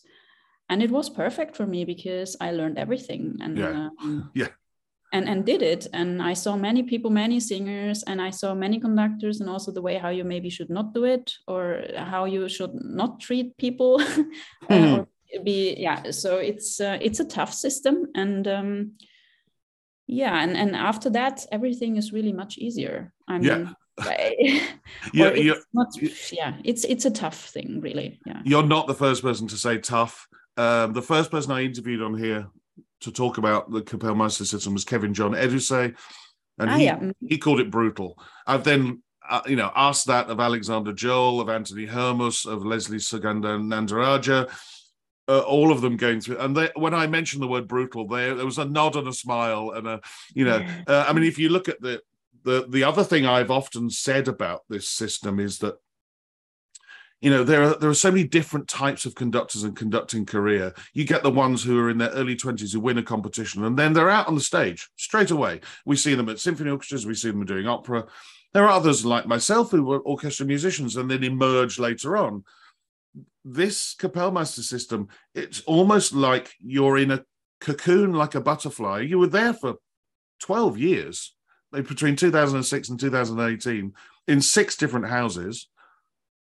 and 0.69 0.81
it 0.81 0.91
was 0.91 1.09
perfect 1.09 1.55
for 1.55 1.65
me 1.67 1.85
because 1.85 2.35
I 2.41 2.51
learned 2.51 2.77
everything, 2.77 3.37
and 3.41 3.57
Yeah. 3.57 3.89
um, 4.01 4.31
Yeah. 4.35 4.47
And, 5.13 5.29
and 5.29 5.45
did 5.45 5.61
it 5.61 5.87
and 5.93 6.21
i 6.21 6.33
saw 6.33 6.57
many 6.57 6.83
people 6.83 7.09
many 7.11 7.39
singers 7.39 8.03
and 8.07 8.19
i 8.21 8.31
saw 8.31 8.53
many 8.55 8.79
conductors 8.81 9.39
and 9.39 9.49
also 9.49 9.71
the 9.71 9.81
way 9.81 9.97
how 9.97 10.09
you 10.09 10.25
maybe 10.25 10.49
should 10.49 10.69
not 10.69 10.93
do 10.93 11.05
it 11.05 11.31
or 11.47 11.83
how 11.95 12.25
you 12.25 12.49
should 12.49 12.73
not 12.73 13.21
treat 13.21 13.55
people 13.57 14.01
uh, 14.01 14.23
Mhm. 14.69 14.93
or 14.93 15.07
be 15.43 15.75
yeah 15.79 16.11
so 16.11 16.37
it's 16.37 16.81
uh, 16.81 16.97
it's 17.01 17.19
a 17.21 17.25
tough 17.37 17.53
system 17.53 17.95
and 18.15 18.47
um 18.47 18.91
yeah 20.07 20.43
and 20.43 20.57
and 20.57 20.75
after 20.75 21.09
that 21.11 21.45
everything 21.51 21.97
is 21.97 22.11
really 22.13 22.33
much 22.33 22.57
easier 22.57 23.13
i 23.27 23.37
Yeah. 23.39 23.57
mean 23.57 23.75
or 25.21 25.35
you- 25.37 25.53
it's 25.53 25.65
not 25.73 25.87
yeah 26.31 26.53
it's 26.63 26.83
it's 26.83 27.05
a 27.05 27.11
tough 27.11 27.49
thing 27.53 27.79
really 27.81 28.19
yeah 28.25 28.41
you're 28.43 28.67
not 28.67 28.87
the 28.87 28.95
first 29.05 29.21
person 29.23 29.47
to 29.47 29.55
say 29.57 29.77
tough. 29.77 30.27
Um, 30.57 30.93
the 30.93 31.01
first 31.01 31.31
person 31.31 31.51
I 31.51 31.63
interviewed 31.63 32.01
on 32.01 32.17
here 32.17 32.47
to 33.01 33.11
talk 33.11 33.37
about 33.37 33.71
the 33.71 33.81
Kapellmeister 33.81 34.45
system 34.45 34.73
was 34.73 34.85
Kevin 34.85 35.13
John 35.13 35.31
Edusei, 35.31 35.95
and 36.57 36.69
ah, 36.69 36.75
he, 36.77 36.85
yeah 36.85 36.97
mm, 36.97 37.13
he 37.19 37.37
called 37.37 37.59
it 37.59 37.69
brutal. 37.69 38.17
I've 38.47 38.63
then 38.63 39.03
uh, 39.29 39.41
you 39.47 39.55
know, 39.55 39.71
ask 39.75 40.05
that 40.05 40.29
of 40.29 40.39
Alexander 40.39 40.93
Joel, 40.93 41.41
of 41.41 41.49
Antony 41.49 41.85
Hermus, 41.85 42.45
of 42.45 42.65
Leslie 42.65 42.97
Suganandarajah, 42.97 44.49
uh, 45.27 45.39
all 45.39 45.71
of 45.71 45.81
them 45.81 45.97
going 45.97 46.21
through. 46.21 46.37
And 46.37 46.55
they, 46.55 46.69
when 46.75 46.93
I 46.93 47.07
mentioned 47.07 47.41
the 47.41 47.47
word 47.47 47.67
brutal, 47.67 48.07
there 48.07 48.35
there 48.35 48.45
was 48.45 48.57
a 48.57 48.65
nod 48.65 48.95
and 48.95 49.07
a 49.07 49.13
smile, 49.13 49.71
and 49.71 49.87
a 49.87 50.01
you 50.33 50.45
know, 50.45 50.65
uh, 50.87 51.05
I 51.07 51.13
mean, 51.13 51.23
if 51.23 51.39
you 51.39 51.49
look 51.49 51.69
at 51.69 51.81
the 51.81 52.01
the 52.43 52.65
the 52.69 52.83
other 52.83 53.03
thing 53.03 53.25
I've 53.25 53.51
often 53.51 53.89
said 53.89 54.27
about 54.27 54.61
this 54.69 54.89
system 54.89 55.39
is 55.39 55.59
that 55.59 55.75
you 57.21 57.29
know 57.29 57.43
there 57.43 57.63
are 57.63 57.75
there 57.75 57.89
are 57.89 57.95
so 57.95 58.11
many 58.11 58.23
different 58.23 58.67
types 58.67 59.05
of 59.05 59.15
conductors 59.15 59.63
and 59.63 59.75
conducting 59.75 60.25
career. 60.25 60.73
You 60.93 61.05
get 61.05 61.23
the 61.23 61.31
ones 61.31 61.63
who 61.63 61.79
are 61.79 61.89
in 61.89 61.97
their 61.97 62.09
early 62.09 62.35
20s 62.35 62.73
who 62.73 62.79
win 62.79 62.97
a 62.97 63.03
competition 63.03 63.63
and 63.63 63.77
then 63.77 63.93
they're 63.93 64.09
out 64.09 64.27
on 64.27 64.35
the 64.35 64.41
stage 64.41 64.89
straight 64.97 65.31
away. 65.31 65.61
We 65.85 65.95
see 65.95 66.15
them 66.15 66.29
at 66.29 66.39
symphony 66.39 66.71
orchestras 66.71 67.05
we 67.05 67.15
see 67.15 67.31
them 67.31 67.45
doing 67.45 67.67
opera. 67.67 68.05
There 68.53 68.65
are 68.65 68.69
others 68.69 69.05
like 69.05 69.27
myself 69.27 69.71
who 69.71 69.83
were 69.83 69.99
orchestra 69.99 70.45
musicians 70.45 70.97
and 70.97 71.09
then 71.09 71.23
emerge 71.23 71.79
later 71.79 72.17
on. 72.17 72.43
This 73.43 73.95
kapellmeister 73.95 74.61
system 74.61 75.07
it's 75.33 75.61
almost 75.61 76.13
like 76.13 76.53
you're 76.59 76.97
in 76.97 77.11
a 77.11 77.23
cocoon 77.61 78.13
like 78.13 78.35
a 78.35 78.41
butterfly. 78.41 78.99
You 78.99 79.19
were 79.19 79.27
there 79.27 79.53
for 79.53 79.75
12 80.41 80.77
years 80.77 81.33
between 81.71 82.15
2006 82.15 82.89
and 82.89 82.99
2018 82.99 83.93
in 84.27 84.41
six 84.41 84.75
different 84.75 85.07
houses 85.07 85.69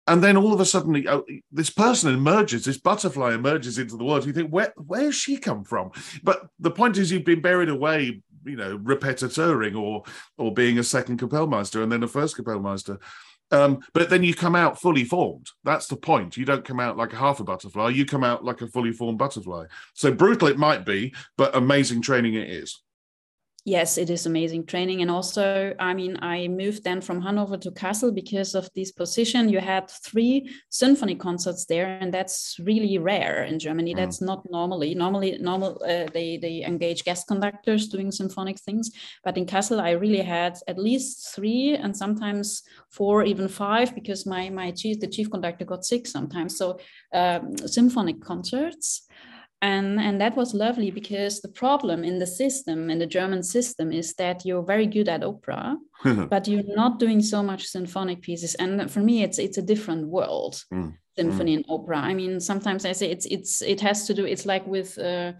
and 0.06 0.22
then 0.22 0.36
all 0.36 0.52
of 0.52 0.60
a 0.60 0.64
sudden 0.64 1.04
this 1.50 1.70
person 1.70 2.12
emerges 2.12 2.64
this 2.64 2.78
butterfly 2.78 3.34
emerges 3.34 3.78
into 3.78 3.96
the 3.96 4.04
world. 4.04 4.26
You 4.26 4.32
think 4.32 4.50
where 4.50 4.72
where's 4.76 5.14
she 5.14 5.36
come 5.36 5.64
from? 5.64 5.92
But 6.22 6.46
the 6.58 6.70
point 6.70 6.98
is 6.98 7.12
you've 7.12 7.24
been 7.24 7.40
buried 7.40 7.68
away 7.68 8.22
you 8.44 8.56
know 8.56 8.78
repetitouring 8.78 9.80
or 9.80 10.02
or 10.38 10.52
being 10.52 10.78
a 10.78 10.84
second 10.84 11.20
kapellmeister 11.20 11.82
and 11.82 11.92
then 11.92 12.02
a 12.02 12.08
first 12.08 12.36
kapellmeister. 12.36 13.00
Um, 13.52 13.80
but 13.92 14.08
then 14.08 14.24
you 14.24 14.34
come 14.34 14.56
out 14.56 14.80
fully 14.80 15.04
formed. 15.04 15.46
That's 15.62 15.86
the 15.86 15.96
point. 15.96 16.38
You 16.38 16.46
don't 16.46 16.64
come 16.64 16.80
out 16.80 16.96
like 16.96 17.12
a 17.12 17.16
half 17.16 17.38
a 17.38 17.44
butterfly. 17.44 17.90
You 17.90 18.06
come 18.06 18.24
out 18.24 18.42
like 18.42 18.62
a 18.62 18.66
fully 18.66 18.92
formed 18.92 19.18
butterfly. 19.18 19.66
So 19.92 20.10
brutal 20.10 20.48
it 20.48 20.58
might 20.58 20.86
be 20.86 21.14
but 21.36 21.54
amazing 21.54 22.02
training 22.02 22.34
it 22.34 22.48
is 22.48 22.82
yes 23.64 23.96
it 23.96 24.10
is 24.10 24.26
amazing 24.26 24.66
training. 24.66 25.02
And 25.02 25.10
also 25.10 25.74
i 25.78 25.94
mean 25.94 26.18
i 26.20 26.48
moved 26.48 26.84
then 26.84 27.00
from 27.00 27.20
hanover 27.20 27.56
to 27.58 27.70
kassel 27.70 28.14
because 28.14 28.54
of 28.54 28.68
this 28.74 28.92
position. 28.92 29.48
You 29.48 29.60
had 29.60 29.90
three 29.90 30.50
symphony 30.68 31.14
concerts 31.14 31.64
there 31.66 31.86
and 32.00 32.12
that's 32.12 32.56
really 32.60 32.98
rare 32.98 33.44
in 33.44 33.58
germany. 33.58 33.94
Mm. 33.94 33.96
that's 33.96 34.20
not 34.20 34.42
normally 34.50 34.94
normally 34.94 35.38
normal 35.38 35.80
uh, 35.84 36.06
they 36.12 36.38
they 36.38 36.64
engage 36.64 37.04
guest 37.04 37.26
conductors 37.28 37.88
doing 37.88 38.10
symphonic 38.10 38.58
things. 38.58 38.90
But 39.24 39.36
in 39.38 39.46
kassel 39.46 39.80
i 39.80 39.92
really 39.92 40.22
had 40.22 40.58
at 40.66 40.78
least 40.78 41.34
three 41.34 41.76
and 41.76 41.96
sometimes 41.96 42.62
four 42.90 43.24
even 43.24 43.48
five 43.48 43.94
because 43.94 44.26
my 44.26 44.50
my 44.50 44.70
chief 44.70 45.00
the 45.00 45.06
chief 45.06 45.30
conductor 45.30 45.64
got 45.64 45.84
sick 45.84 46.06
sometimes. 46.06 46.56
So 46.56 46.78
um, 47.12 47.56
symphonic 47.58 48.20
concerts 48.20 49.06
and 49.62 50.00
and 50.00 50.20
that 50.20 50.36
was 50.36 50.52
lovely 50.52 50.90
because 50.90 51.40
the 51.40 51.48
problem 51.48 52.02
in 52.04 52.18
the 52.18 52.26
system 52.26 52.90
in 52.90 52.98
the 52.98 53.06
german 53.06 53.42
system 53.42 53.92
is 53.92 54.14
that 54.14 54.44
you're 54.44 54.62
very 54.62 54.86
good 54.86 55.08
at 55.08 55.22
opera 55.22 55.76
but 56.28 56.46
you're 56.48 56.74
not 56.74 56.98
doing 56.98 57.22
so 57.22 57.42
much 57.42 57.64
symphonic 57.64 58.20
pieces 58.20 58.54
and 58.56 58.90
for 58.90 59.00
me 59.00 59.22
it's 59.22 59.38
it's 59.38 59.58
a 59.58 59.62
different 59.62 60.06
world 60.08 60.62
mm. 60.72 60.92
symphony 61.16 61.52
mm. 61.52 61.56
and 61.56 61.66
opera 61.68 61.98
i 61.98 62.12
mean 62.12 62.40
sometimes 62.40 62.84
i 62.84 62.92
say 62.92 63.08
it's 63.08 63.26
it's 63.26 63.62
it 63.62 63.80
has 63.80 64.06
to 64.06 64.12
do 64.12 64.26
it's 64.26 64.44
like 64.44 64.66
with 64.66 64.98
uh, 64.98 65.32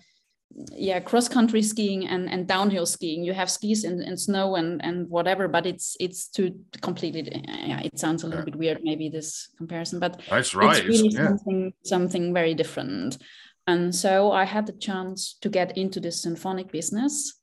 yeah 0.72 1.00
cross 1.00 1.28
country 1.28 1.62
skiing 1.62 2.06
and 2.06 2.28
and 2.28 2.46
downhill 2.46 2.86
skiing 2.86 3.24
you 3.24 3.32
have 3.32 3.50
skis 3.50 3.84
in, 3.84 4.02
in 4.02 4.16
snow 4.16 4.54
and 4.54 4.84
and 4.84 5.08
whatever 5.08 5.48
but 5.48 5.66
it's 5.66 5.96
it's 5.98 6.28
to 6.28 6.54
completely 6.80 7.22
yeah 7.44 7.80
it 7.80 7.98
sounds 7.98 8.22
a 8.22 8.26
little 8.26 8.42
yeah. 8.42 8.44
bit 8.44 8.56
weird 8.56 8.80
maybe 8.82 9.08
this 9.08 9.48
comparison 9.56 9.98
but 9.98 10.20
that's 10.28 10.54
right 10.54 10.78
it's 10.78 10.86
really 10.86 11.08
yeah. 11.08 11.28
something 11.28 11.72
something 11.84 12.34
very 12.34 12.54
different 12.54 13.18
and 13.66 13.94
so 13.94 14.32
I 14.32 14.44
had 14.44 14.66
the 14.66 14.72
chance 14.72 15.36
to 15.40 15.48
get 15.48 15.76
into 15.76 16.00
this 16.00 16.20
symphonic 16.20 16.72
business 16.72 17.40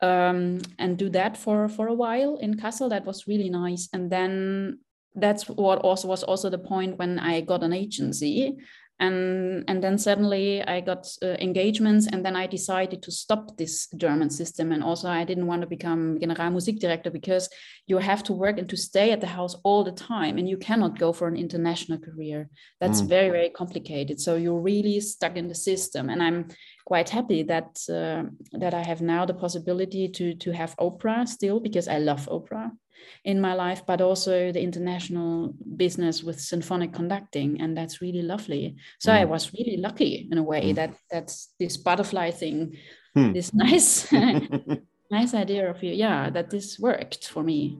um, 0.00 0.60
and 0.78 0.96
do 0.96 1.10
that 1.10 1.36
for, 1.36 1.68
for 1.68 1.88
a 1.88 1.94
while 1.94 2.36
in 2.36 2.54
Kassel. 2.54 2.88
That 2.90 3.04
was 3.04 3.26
really 3.26 3.50
nice. 3.50 3.88
And 3.92 4.10
then 4.10 4.80
that's 5.14 5.48
what 5.48 5.80
also 5.80 6.08
was 6.08 6.22
also 6.22 6.48
the 6.48 6.58
point 6.58 6.98
when 6.98 7.18
I 7.18 7.42
got 7.42 7.62
an 7.62 7.72
agency 7.72 8.56
and 9.02 9.64
and 9.68 9.82
then 9.82 9.98
suddenly 9.98 10.62
i 10.62 10.80
got 10.80 11.02
uh, 11.22 11.36
engagements 11.46 12.06
and 12.06 12.24
then 12.24 12.36
i 12.36 12.46
decided 12.46 13.02
to 13.02 13.10
stop 13.10 13.56
this 13.56 13.88
german 13.96 14.30
system. 14.30 14.72
And 14.72 14.82
also 14.82 15.08
i 15.08 15.24
didn't 15.24 15.48
want 15.50 15.62
to 15.62 15.74
become 15.76 16.18
generalmusikdirektor 16.18 17.12
because 17.12 17.48
you 17.86 17.98
have 17.98 18.22
to 18.24 18.32
work 18.32 18.58
and 18.58 18.68
to 18.68 18.76
stay 18.76 19.10
at 19.12 19.20
the 19.20 19.34
house 19.38 19.54
all 19.64 19.82
the 19.84 19.98
time 20.14 20.38
and 20.38 20.48
you 20.48 20.56
cannot 20.56 20.98
go 20.98 21.12
for 21.12 21.26
an 21.28 21.36
international 21.36 21.98
career. 21.98 22.48
That's 22.80 23.02
mm. 23.02 23.08
very 23.08 23.30
very 23.30 23.50
complicated. 23.50 24.20
So 24.20 24.36
you're 24.36 24.66
really 24.72 25.00
stuck 25.00 25.36
in 25.36 25.48
the 25.48 25.58
system. 25.70 26.08
And 26.08 26.22
i'm 26.22 26.48
quite 26.84 27.10
happy 27.18 27.42
that 27.44 27.70
uh, 27.98 28.22
that 28.62 28.74
i 28.74 28.82
have 28.90 29.00
now 29.14 29.24
the 29.26 29.38
possibility 29.44 30.08
to 30.16 30.34
to 30.44 30.50
have 30.52 30.74
opera 30.78 31.26
still 31.26 31.58
because 31.60 31.86
i 31.88 31.98
love 31.98 32.28
opera 32.28 32.64
in 33.24 33.40
my 33.40 33.54
life, 33.54 33.82
but 33.86 34.00
also 34.00 34.52
the 34.52 34.60
international 34.60 35.54
business 35.76 36.22
with 36.22 36.40
symphonic 36.40 36.92
conducting, 36.92 37.60
and 37.60 37.76
that's 37.76 38.00
really 38.00 38.22
lovely. 38.22 38.76
So 38.98 39.12
mm. 39.12 39.16
I 39.16 39.24
was 39.24 39.52
really 39.52 39.76
lucky 39.76 40.28
in 40.30 40.38
a 40.38 40.42
way 40.42 40.72
mm. 40.72 40.74
that 40.76 40.94
that's 41.10 41.54
this 41.58 41.76
butterfly 41.76 42.30
thing, 42.30 42.76
mm. 43.16 43.32
this 43.32 43.52
nice, 43.54 44.10
nice 45.10 45.34
idea 45.34 45.70
of 45.70 45.82
you, 45.82 45.92
yeah, 45.92 46.30
that 46.30 46.50
this 46.50 46.78
worked 46.78 47.28
for 47.28 47.42
me. 47.42 47.78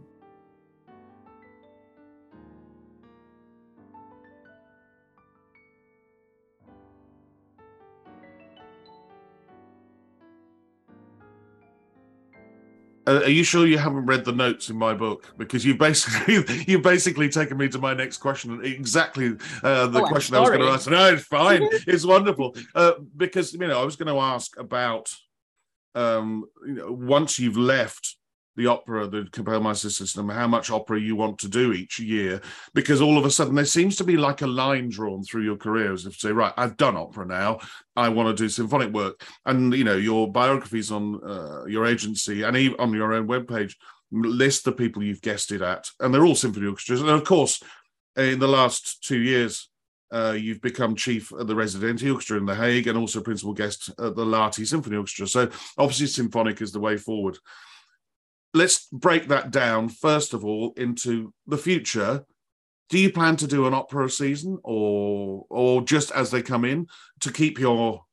Uh, 13.06 13.22
are 13.24 13.30
you 13.30 13.42
sure 13.42 13.66
you 13.66 13.78
haven't 13.78 14.06
read 14.06 14.24
the 14.24 14.32
notes 14.32 14.70
in 14.70 14.76
my 14.76 14.94
book? 14.94 15.34
Because 15.36 15.64
you 15.64 15.74
basically 15.74 16.44
you've 16.66 16.82
basically 16.82 17.28
taken 17.28 17.56
me 17.56 17.68
to 17.68 17.78
my 17.78 17.94
next 17.94 18.18
question, 18.18 18.64
exactly 18.64 19.36
uh, 19.62 19.86
the 19.88 20.02
oh, 20.02 20.06
question 20.06 20.36
I 20.36 20.40
was 20.40 20.50
going 20.50 20.60
to 20.60 20.68
ask. 20.68 20.90
No, 20.90 21.12
it's 21.12 21.24
fine. 21.24 21.62
it's 21.86 22.06
wonderful. 22.06 22.54
Uh, 22.74 22.92
because 23.16 23.52
you 23.52 23.58
know, 23.60 23.80
I 23.80 23.84
was 23.84 23.96
going 23.96 24.14
to 24.14 24.20
ask 24.20 24.58
about 24.58 25.12
um, 25.94 26.44
you 26.66 26.74
know, 26.74 26.92
once 26.92 27.38
you've 27.38 27.56
left 27.56 28.16
the 28.56 28.66
opera, 28.66 29.06
the 29.06 29.22
Kapellmeister 29.22 29.90
system, 29.90 30.28
how 30.28 30.46
much 30.46 30.70
opera 30.70 31.00
you 31.00 31.16
want 31.16 31.38
to 31.38 31.48
do 31.48 31.72
each 31.72 31.98
year, 31.98 32.40
because 32.74 33.00
all 33.00 33.16
of 33.16 33.24
a 33.24 33.30
sudden 33.30 33.54
there 33.54 33.64
seems 33.64 33.96
to 33.96 34.04
be 34.04 34.16
like 34.16 34.42
a 34.42 34.46
line 34.46 34.90
drawn 34.90 35.22
through 35.22 35.42
your 35.42 35.56
career 35.56 35.92
as 35.92 36.04
if 36.04 36.14
to 36.14 36.28
say, 36.28 36.32
right, 36.32 36.52
I've 36.56 36.76
done 36.76 36.96
opera 36.96 37.26
now, 37.26 37.60
I 37.96 38.10
want 38.10 38.36
to 38.36 38.42
do 38.42 38.48
symphonic 38.48 38.92
work, 38.92 39.22
and 39.46 39.74
you 39.74 39.84
know 39.84 39.96
your 39.96 40.30
biographies 40.30 40.92
on 40.92 41.20
uh, 41.24 41.64
your 41.64 41.86
agency 41.86 42.42
and 42.42 42.56
even 42.56 42.78
on 42.78 42.92
your 42.92 43.14
own 43.14 43.26
webpage 43.26 43.74
list 44.10 44.64
the 44.64 44.72
people 44.72 45.02
you've 45.02 45.22
guested 45.22 45.62
at, 45.62 45.88
and 46.00 46.12
they're 46.12 46.26
all 46.26 46.34
symphony 46.34 46.66
orchestras, 46.66 47.00
and 47.00 47.10
of 47.10 47.24
course, 47.24 47.62
in 48.16 48.38
the 48.38 48.48
last 48.48 49.02
two 49.02 49.18
years. 49.18 49.68
Uh, 50.14 50.32
you've 50.32 50.60
become 50.60 50.94
chief 50.94 51.32
of 51.32 51.46
the 51.46 51.54
Residentie 51.54 52.12
Orchestra 52.12 52.36
in 52.36 52.44
The 52.44 52.54
Hague 52.54 52.86
and 52.86 52.98
also 52.98 53.22
principal 53.22 53.54
guest 53.54 53.88
at 53.88 54.14
the 54.14 54.22
Lahti 54.22 54.66
Symphony 54.66 54.96
Orchestra. 54.96 55.26
So, 55.26 55.48
obviously, 55.78 56.06
symphonic 56.06 56.60
is 56.60 56.70
the 56.70 56.80
way 56.80 56.98
forward 56.98 57.38
let's 58.54 58.86
break 58.92 59.28
that 59.28 59.50
down 59.50 59.88
first 59.88 60.34
of 60.34 60.44
all 60.44 60.72
into 60.76 61.32
the 61.46 61.58
future. 61.58 62.24
Do 62.88 62.98
you 62.98 63.10
plan 63.10 63.36
to 63.36 63.46
do 63.46 63.66
an 63.66 63.74
opera 63.74 64.10
season 64.10 64.58
or 64.62 65.46
or 65.48 65.82
just 65.82 66.10
as 66.12 66.30
they 66.30 66.42
come 66.42 66.64
in 66.64 66.86
to 67.20 67.32
keep 67.32 67.58
your 67.58 68.04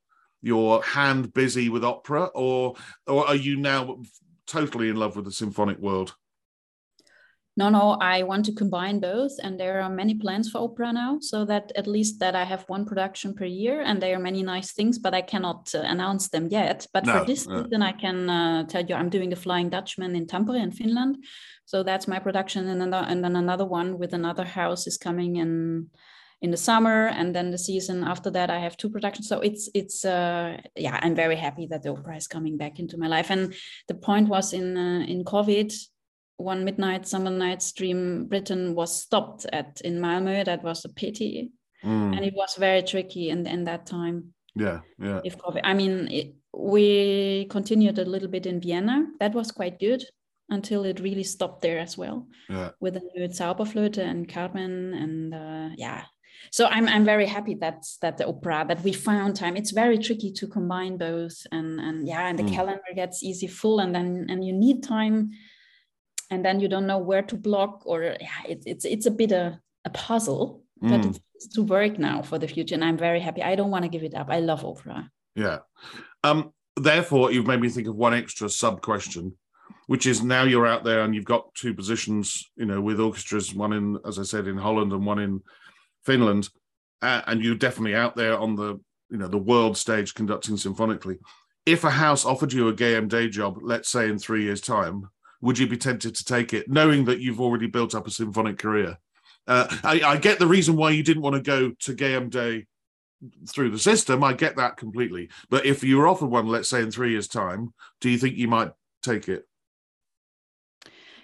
your 0.42 0.82
hand 0.84 1.34
busy 1.34 1.68
with 1.68 1.84
opera 1.84 2.26
or 2.34 2.76
or 3.06 3.28
are 3.28 3.36
you 3.36 3.58
now 3.58 4.00
totally 4.48 4.90
in 4.90 4.96
love 4.96 5.16
with 5.16 5.26
the 5.26 5.32
symphonic 5.32 5.78
world 5.80 6.16
no 7.60 7.68
no 7.70 7.98
i 8.00 8.24
want 8.24 8.44
to 8.46 8.54
combine 8.62 9.00
both 9.00 9.34
and 9.44 9.60
there 9.60 9.82
are 9.82 9.90
many 10.02 10.16
plans 10.24 10.50
for 10.50 10.60
opera 10.60 10.92
now 10.94 11.12
so 11.20 11.44
that 11.52 11.66
at 11.76 11.88
least 11.96 12.14
that 12.20 12.34
i 12.42 12.46
have 12.52 12.64
one 12.76 12.86
production 12.86 13.34
per 13.34 13.44
year 13.44 13.82
and 13.82 14.02
there 14.02 14.16
are 14.16 14.26
many 14.30 14.42
nice 14.42 14.72
things 14.72 14.98
but 14.98 15.14
i 15.14 15.22
cannot 15.22 15.62
uh, 15.76 15.80
announce 15.94 16.30
them 16.30 16.48
yet. 16.50 16.88
But 16.94 17.06
no, 17.06 17.20
for 17.20 17.26
this 17.26 17.48
no. 17.48 17.64
season 17.64 17.82
i 17.92 17.92
can 17.92 18.18
uh, 18.30 18.64
tell 18.72 18.86
you 18.86 18.96
i'm 18.96 19.10
doing 19.10 19.30
the 19.30 19.44
flying 19.46 19.70
dutchman 19.70 20.16
in 20.16 20.26
tampere 20.26 20.64
in 20.64 20.72
finland. 20.72 21.14
So 21.66 21.84
that's 21.84 22.08
my 22.08 22.18
production 22.18 22.68
and, 22.68 22.82
another, 22.82 23.06
and 23.10 23.24
then 23.24 23.36
another 23.36 23.66
one 23.66 24.00
with 24.00 24.14
another 24.14 24.46
house 24.46 24.88
is 24.88 24.98
coming 24.98 25.36
in 25.44 25.52
in 26.42 26.52
the 26.52 26.64
summer 26.70 27.00
and 27.20 27.36
then 27.36 27.52
the 27.52 27.58
season 27.70 27.98
after 28.14 28.30
that 28.32 28.50
i 28.50 28.60
have 28.66 28.78
two 28.78 28.90
productions. 28.90 29.28
So 29.28 29.42
it's 29.50 29.70
it's 29.74 30.06
uh 30.06 30.58
yeah 30.86 30.98
i'm 31.04 31.16
very 31.24 31.36
happy 31.46 31.66
that 31.72 31.82
the 31.84 31.92
opera 31.92 32.16
is 32.16 32.28
coming 32.36 32.56
back 32.58 32.80
into 32.80 32.98
my 32.98 33.08
life. 33.08 33.30
And 33.36 33.54
the 33.90 33.98
point 34.08 34.30
was 34.30 34.54
in 34.54 34.78
uh, 34.78 35.04
in 35.14 35.24
covid 35.24 35.72
one 36.40 36.64
midnight 36.64 37.08
summer 37.08 37.30
Night's 37.32 37.72
Dream 37.74 38.26
Britten 38.28 38.74
was 38.76 39.02
stopped 39.02 39.46
at 39.54 39.82
in 39.82 40.00
Malmö. 40.00 40.46
That 40.46 40.64
was 40.64 40.86
a 40.86 40.90
pity, 40.90 41.52
mm. 41.84 42.16
and 42.16 42.26
it 42.26 42.34
was 42.34 42.56
very 42.58 42.82
tricky 42.84 43.30
in 43.30 43.46
in 43.48 43.66
that 43.66 43.86
time. 43.86 44.34
Yeah, 44.56 44.80
yeah. 44.98 45.22
If 45.24 45.38
COVID, 45.38 45.62
I 45.64 45.74
mean, 45.74 46.08
it, 46.10 46.36
we 46.54 47.46
continued 47.50 48.00
a 48.00 48.06
little 48.06 48.30
bit 48.30 48.46
in 48.46 48.60
Vienna. 48.62 49.06
That 49.20 49.34
was 49.34 49.52
quite 49.52 49.80
good. 49.80 50.04
until 50.52 50.84
it 50.84 51.00
really 51.00 51.24
stopped 51.24 51.62
there 51.62 51.80
as 51.80 51.96
well. 51.98 52.28
Yeah. 52.50 52.72
With 52.80 52.94
the 52.96 53.02
new 53.14 53.28
Zauberflöte 53.30 54.00
and 54.00 54.28
Carmen 54.28 54.94
and 54.94 55.34
uh, 55.34 55.70
yeah. 55.78 56.06
So 56.52 56.66
I'm 56.66 56.88
I'm 56.88 57.06
very 57.06 57.28
happy 57.28 57.56
that 57.62 57.86
that 58.02 58.18
the 58.18 58.26
opera 58.26 58.66
that 58.68 58.82
we 58.84 58.94
found 58.94 59.36
time. 59.36 59.56
It's 59.58 59.72
very 59.72 59.98
tricky 60.00 60.32
to 60.40 60.48
combine 60.48 60.98
both 60.98 61.38
and 61.52 61.80
and 61.80 62.08
yeah, 62.08 62.28
and 62.30 62.40
the 62.40 62.44
Mm. 62.44 62.56
calendar 62.56 62.94
gets 62.96 63.22
easy 63.24 63.48
full 63.48 63.80
and 63.80 63.94
then 63.94 64.26
and 64.32 64.44
you 64.44 64.54
need 64.54 64.82
time 64.82 65.30
and 66.30 66.44
then 66.46 66.60
you 66.60 66.68
don't 66.68 66.88
know 66.88 66.98
where 67.00 67.24
to 67.24 67.36
block 67.36 67.84
or 67.86 68.04
yeah, 68.04 68.44
it, 68.48 68.64
it's 68.66 68.86
it's 68.86 69.06
a 69.06 69.12
bit 69.12 69.32
a, 69.32 69.60
a 69.86 69.90
puzzle, 69.90 70.64
but 70.82 71.02
Mm. 71.02 71.10
it's, 71.10 71.20
to 71.56 71.62
work 71.64 71.98
now 71.98 72.22
for 72.22 72.38
the 72.38 72.48
future. 72.50 72.76
And 72.76 72.84
I'm 72.84 72.98
very 72.98 73.22
happy. 73.22 73.42
I 73.42 73.56
don't 73.56 73.72
want 73.72 73.84
to 73.86 73.90
give 73.90 74.04
it 74.04 74.14
up. 74.14 74.28
I 74.30 74.40
love 74.40 74.66
opera. 74.66 75.10
Yeah. 75.36 75.60
Um, 76.24 76.52
therefore, 76.76 77.32
you've 77.32 77.48
made 77.48 77.62
me 77.62 77.70
think 77.70 77.88
of 77.88 77.96
one 77.96 78.14
extra 78.14 78.50
sub 78.50 78.82
question, 78.82 79.38
which 79.88 80.06
is 80.06 80.22
now 80.22 80.44
you're 80.44 80.68
out 80.68 80.84
there 80.84 81.02
and 81.04 81.16
you've 81.16 81.24
got 81.24 81.54
two 81.56 81.74
positions, 81.74 82.44
you 82.58 82.66
know, 82.66 82.82
with 82.82 83.00
orchestras, 83.00 83.56
one 83.56 83.72
in, 83.72 83.98
as 84.06 84.20
I 84.20 84.24
said, 84.24 84.48
in 84.48 84.58
Holland 84.58 84.92
and 84.92 85.06
one 85.06 85.20
in 85.20 85.42
Finland, 86.06 86.50
uh, 87.02 87.22
and 87.28 87.42
you're 87.42 87.56
definitely 87.56 87.96
out 87.96 88.18
there 88.18 88.38
on 88.38 88.56
the, 88.58 88.78
you 89.10 89.18
know, 89.18 89.30
the 89.30 89.38
world 89.38 89.78
stage 89.78 90.14
conducting 90.14 90.58
symphonically. 90.58 91.20
If 91.66 91.86
a 91.86 91.90
house 91.90 92.26
offered 92.26 92.52
you 92.52 92.68
a 92.68 92.74
GMD 92.74 93.32
job, 93.32 93.60
let's 93.62 93.90
say 93.90 94.10
in 94.10 94.20
three 94.20 94.44
years' 94.44 94.60
time, 94.62 95.10
would 95.42 95.58
you 95.58 95.68
be 95.68 95.78
tempted 95.78 96.16
to 96.16 96.26
take 96.26 96.54
it, 96.54 96.70
knowing 96.70 97.06
that 97.06 97.20
you've 97.20 97.40
already 97.42 97.68
built 97.68 97.96
up 97.96 98.08
a 98.08 98.12
symphonic 98.12 98.58
career? 98.58 98.98
Uh, 99.48 99.68
I, 99.84 100.02
I 100.02 100.18
get 100.18 100.38
the 100.40 100.48
reason 100.48 100.76
why 100.76 100.92
you 100.92 101.04
didn't 101.04 101.24
want 101.24 101.36
to 101.36 101.42
go 101.42 101.72
to 101.72 101.94
GMD 101.94 102.66
through 103.50 103.72
the 103.72 103.80
system. 103.80 104.24
I 104.24 104.34
get 104.34 104.58
that 104.58 104.78
completely. 104.78 105.30
But 105.50 105.66
if 105.66 105.84
you 105.84 105.98
were 105.98 106.08
offered 106.08 106.28
one, 106.28 106.48
let's 106.48 106.70
say 106.70 106.82
in 106.82 106.92
three 106.92 107.12
years' 107.12 107.28
time, 107.28 107.74
do 108.02 108.10
you 108.10 108.18
think 108.18 108.36
you 108.36 108.48
might 108.48 108.72
take 109.02 109.28
it? 109.30 109.46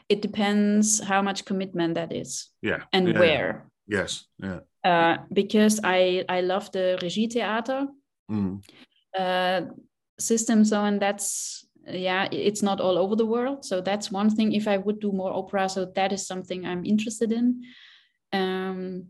It 0.09 0.21
depends 0.21 0.99
how 1.03 1.21
much 1.21 1.45
commitment 1.45 1.95
that 1.95 2.13
is 2.13 2.49
Yeah. 2.61 2.83
and 2.93 3.07
Yeah. 3.09 3.19
where. 3.19 3.65
Yes. 3.87 4.25
Yeah. 4.41 4.59
Uh, 4.83 5.17
because 5.33 5.79
I 5.83 6.23
I 6.29 6.41
love 6.41 6.71
the 6.71 6.97
Regie 7.01 7.27
Theater 7.27 7.87
Mm. 8.31 8.61
uh, 9.17 9.61
system. 10.19 10.63
So 10.65 10.83
and 10.83 10.99
that's 11.01 11.65
yeah, 11.87 12.27
it's 12.31 12.61
not 12.63 12.81
all 12.81 12.97
over 12.97 13.15
the 13.15 13.25
world. 13.25 13.65
So 13.65 13.81
that's 13.81 14.11
one 14.11 14.29
thing. 14.29 14.53
If 14.53 14.67
I 14.67 14.77
would 14.77 14.99
do 14.99 15.11
more 15.11 15.33
opera, 15.33 15.69
so 15.69 15.85
that 15.95 16.11
is 16.11 16.25
something 16.25 16.65
I'm 16.65 16.85
interested 16.85 17.31
in. 17.31 17.63
Um, 18.33 19.07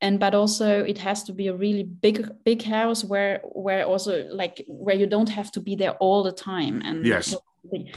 and 0.00 0.18
but 0.18 0.34
also 0.34 0.84
it 0.84 0.98
has 0.98 1.22
to 1.24 1.32
be 1.32 1.46
a 1.48 1.54
really 1.54 1.82
big 1.84 2.28
big 2.44 2.62
house 2.62 3.04
where 3.04 3.40
where 3.52 3.86
also 3.86 4.26
like 4.30 4.64
where 4.68 4.96
you 4.96 5.06
don't 5.06 5.28
have 5.28 5.50
to 5.52 5.60
be 5.60 5.76
there 5.76 5.92
all 6.00 6.22
the 6.22 6.32
time 6.32 6.82
and 6.84 7.06
Yes. 7.06 7.34
be- 7.72 7.92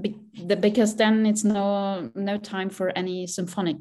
be- 0.00 0.20
the- 0.46 0.56
because 0.56 0.96
then 0.96 1.26
it's 1.26 1.42
no 1.44 2.10
no 2.14 2.36
time 2.38 2.70
for 2.70 2.90
any 2.96 3.26
symphonic 3.26 3.76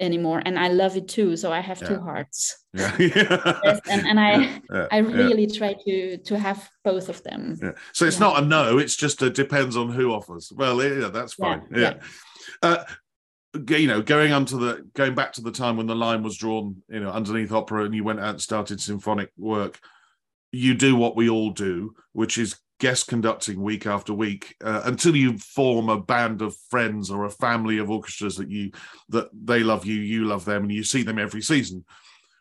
anymore 0.00 0.42
and 0.44 0.58
i 0.58 0.68
love 0.68 0.96
it 0.96 1.08
too 1.08 1.36
so 1.36 1.50
i 1.50 1.60
have 1.60 1.78
two 1.80 1.98
hearts 1.98 2.64
Yeah. 2.74 2.94
Yes, 2.98 3.80
and, 3.88 4.06
and 4.06 4.20
i 4.20 4.32
Yeah. 4.70 4.86
i 4.90 5.00
Yeah. 5.00 5.16
really 5.24 5.46
try 5.46 5.74
to 5.86 6.18
to 6.18 6.38
have 6.38 6.68
both 6.84 7.08
of 7.08 7.22
them 7.22 7.56
Yeah. 7.62 7.72
So 7.92 8.04
it's 8.04 8.20
Yeah. 8.20 8.26
not 8.26 8.42
a 8.42 8.46
no. 8.46 8.78
It's 8.78 8.96
just 8.96 9.22
a 9.22 9.30
depends 9.30 9.76
on 9.76 9.88
who 9.90 10.12
offers. 10.12 10.52
Well, 10.54 10.82
yeah, 10.82 11.08
that's 11.08 11.34
Yeah, 11.38 11.44
fine. 11.46 11.62
Yeah. 11.74 11.94
Uh, 12.62 12.84
you 13.68 13.86
know, 13.86 14.02
going 14.02 14.32
onto 14.32 14.58
the 14.58 14.86
going 14.94 15.14
back 15.14 15.32
to 15.34 15.40
the 15.40 15.50
time 15.50 15.76
when 15.78 15.86
the 15.86 15.94
line 16.06 16.22
was 16.22 16.36
drawn, 16.36 16.82
you 16.88 17.00
know, 17.00 17.10
underneath 17.10 17.52
opera, 17.52 17.84
and 17.84 17.94
you 17.94 18.04
went 18.04 18.20
out 18.20 18.30
and 18.36 18.40
started 18.40 18.80
symphonic 18.80 19.30
work. 19.38 19.78
You 20.52 20.74
do 20.74 20.94
what 20.96 21.16
we 21.16 21.30
all 21.30 21.50
do, 21.52 21.94
which 22.12 22.36
is 22.36 22.56
guest 22.78 23.08
conducting 23.08 23.62
week 23.62 23.86
after 23.86 24.12
week 24.12 24.54
uh, 24.62 24.82
until 24.84 25.16
you 25.16 25.38
form 25.38 25.88
a 25.88 26.00
band 26.00 26.42
of 26.42 26.56
friends 26.70 27.10
or 27.10 27.24
a 27.24 27.30
family 27.30 27.78
of 27.78 27.90
orchestras 27.90 28.36
that 28.36 28.50
you 28.50 28.70
that 29.08 29.28
they 29.32 29.60
love 29.60 29.86
you, 29.86 29.96
you 29.96 30.24
love 30.24 30.44
them, 30.44 30.64
and 30.64 30.72
you 30.72 30.82
see 30.82 31.02
them 31.02 31.18
every 31.18 31.42
season. 31.42 31.84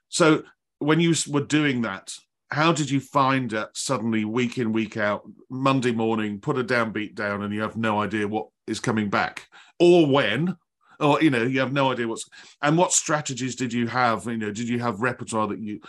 So 0.09 0.43
when 0.79 0.99
you 0.99 1.13
were 1.29 1.45
doing 1.45 1.81
that, 1.83 2.13
how 2.51 2.71
did 2.71 2.89
you 2.89 2.99
find 2.99 3.53
it 3.53 3.69
suddenly 3.73 4.23
week 4.23 4.57
in 4.57 4.71
week 4.71 4.97
out 4.97 5.23
monday 5.49 5.91
morning 5.91 6.39
put 6.39 6.57
a 6.57 6.63
downbeat 6.63 7.15
down 7.15 7.43
and 7.43 7.53
you 7.53 7.61
have 7.61 7.75
no 7.75 8.01
idea 8.01 8.27
what 8.27 8.47
is 8.67 8.79
coming 8.79 9.09
back 9.09 9.47
or 9.79 10.05
when 10.05 10.55
or 10.99 11.21
you 11.21 11.29
know 11.29 11.43
you 11.43 11.59
have 11.59 11.73
no 11.73 11.91
idea 11.91 12.07
what's 12.07 12.29
and 12.61 12.77
what 12.77 12.91
strategies 12.91 13.55
did 13.55 13.73
you 13.73 13.87
have 13.87 14.25
you 14.25 14.37
know 14.37 14.51
did 14.51 14.69
you 14.69 14.79
have 14.79 15.01
repertoire 15.01 15.47
that 15.47 15.59
you 15.59 15.79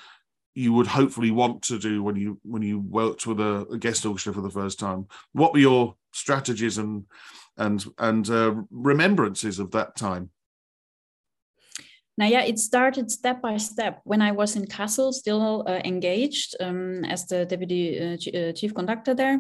you 0.57 0.73
would 0.73 0.87
hopefully 0.87 1.31
want 1.31 1.63
to 1.63 1.79
do 1.79 2.03
when 2.03 2.17
you 2.17 2.41
when 2.43 2.63
you 2.63 2.81
worked 2.81 3.27
with 3.27 3.39
a, 3.41 3.67
a 3.71 3.79
guest 3.79 4.07
orchestra 4.07 4.33
for 4.33 4.41
the 4.41 4.51
first 4.51 4.79
time. 4.79 5.07
What 5.33 5.53
were 5.53 5.61
your 5.61 5.97
strategies 6.13 6.79
and 6.79 7.05
and 7.59 7.85
and 7.99 8.29
uh, 8.31 8.55
remembrances 8.71 9.59
of 9.59 9.71
that 9.73 9.97
time? 9.97 10.31
Now, 12.19 12.27
yeah, 12.27 12.45
it 12.45 12.59
started 12.59 13.11
step 13.11 13.43
by 13.43 13.59
step. 13.59 14.01
When 14.05 14.23
I 14.23 14.33
was 14.33 14.57
in 14.57 14.65
Kassel, 14.65 15.13
still 15.13 15.65
uh, 15.67 15.81
engaged 15.85 16.57
um, 16.61 17.05
as 17.05 17.27
the 17.27 17.45
deputy 17.45 18.01
uh, 18.01 18.17
ch- 18.17 18.35
uh, 18.35 18.53
chief 18.53 18.75
conductor 18.75 19.15
there, 19.15 19.39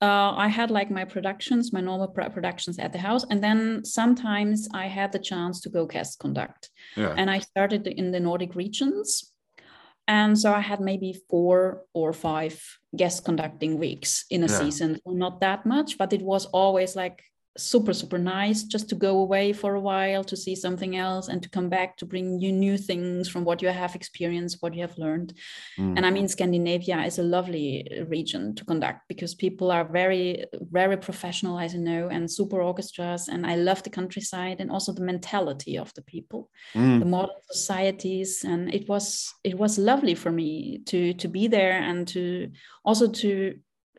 uh, 0.00 0.30
I 0.36 0.46
had 0.46 0.70
like 0.70 0.88
my 0.88 1.04
productions, 1.04 1.72
my 1.72 1.80
normal 1.80 2.06
pro- 2.06 2.30
productions 2.30 2.78
at 2.78 2.92
the 2.92 3.00
house, 3.00 3.24
and 3.30 3.42
then 3.42 3.84
sometimes 3.84 4.68
I 4.72 4.86
had 4.86 5.10
the 5.10 5.18
chance 5.18 5.60
to 5.62 5.68
go 5.68 5.86
guest 5.86 6.20
conduct. 6.20 6.70
yeah. 6.96 7.14
And 7.16 7.28
I 7.28 7.40
started 7.40 7.88
in 7.88 8.12
the 8.12 8.20
Nordic 8.20 8.54
regions, 8.54 9.32
and 10.08 10.38
so 10.38 10.52
I 10.52 10.60
had 10.60 10.80
maybe 10.80 11.12
four 11.28 11.82
or 11.94 12.12
five 12.12 12.62
guest 12.94 13.24
conducting 13.24 13.78
weeks 13.78 14.24
in 14.30 14.44
a 14.44 14.48
Yeah. 14.48 14.58
season. 14.58 15.00
So 15.04 15.12
not 15.12 15.40
that 15.40 15.66
much, 15.66 15.98
but 15.98 16.12
it 16.12 16.22
was 16.22 16.46
always 16.46 16.96
like 16.96 17.22
super 17.56 17.92
super 17.92 18.18
nice 18.18 18.62
just 18.64 18.88
to 18.88 18.94
go 18.94 19.18
away 19.18 19.52
for 19.52 19.74
a 19.74 19.80
while 19.80 20.22
to 20.24 20.36
see 20.36 20.54
something 20.54 20.96
else 20.96 21.28
and 21.28 21.42
to 21.42 21.48
come 21.48 21.68
back 21.68 21.96
to 21.96 22.04
bring 22.06 22.40
you 22.40 22.52
new 22.52 22.76
things 22.76 23.28
from 23.28 23.44
what 23.44 23.62
you 23.62 23.68
have 23.68 23.94
experienced 23.94 24.58
what 24.62 24.74
you 24.74 24.82
have 24.82 24.96
learned 24.98 25.32
Mm. 25.78 25.96
and 25.96 26.06
i 26.06 26.10
mean 26.10 26.28
scandinavia 26.28 26.98
is 27.04 27.18
a 27.18 27.22
lovely 27.22 27.86
uh, 27.90 28.04
region 28.06 28.54
to 28.54 28.64
conduct 28.64 29.00
because 29.08 29.34
people 29.34 29.70
are 29.70 29.84
very 29.84 30.44
very 30.70 30.96
professional 30.96 31.58
as 31.58 31.74
you 31.74 31.80
know 31.80 32.08
and 32.08 32.30
super 32.30 32.60
orchestras 32.62 33.28
and 33.28 33.46
i 33.46 33.54
love 33.56 33.82
the 33.82 33.90
countryside 33.90 34.60
and 34.60 34.70
also 34.70 34.92
the 34.92 35.04
mentality 35.12 35.78
of 35.78 35.92
the 35.94 36.02
people 36.02 36.50
Mm. 36.74 36.98
the 37.00 37.06
modern 37.06 37.40
societies 37.50 38.44
and 38.44 38.74
it 38.74 38.88
was 38.88 39.32
it 39.44 39.56
was 39.58 39.78
lovely 39.78 40.14
for 40.14 40.30
me 40.32 40.78
to 40.86 41.12
to 41.14 41.28
be 41.28 41.48
there 41.48 41.78
and 41.90 42.08
to 42.08 42.50
also 42.84 43.06
to 43.08 43.54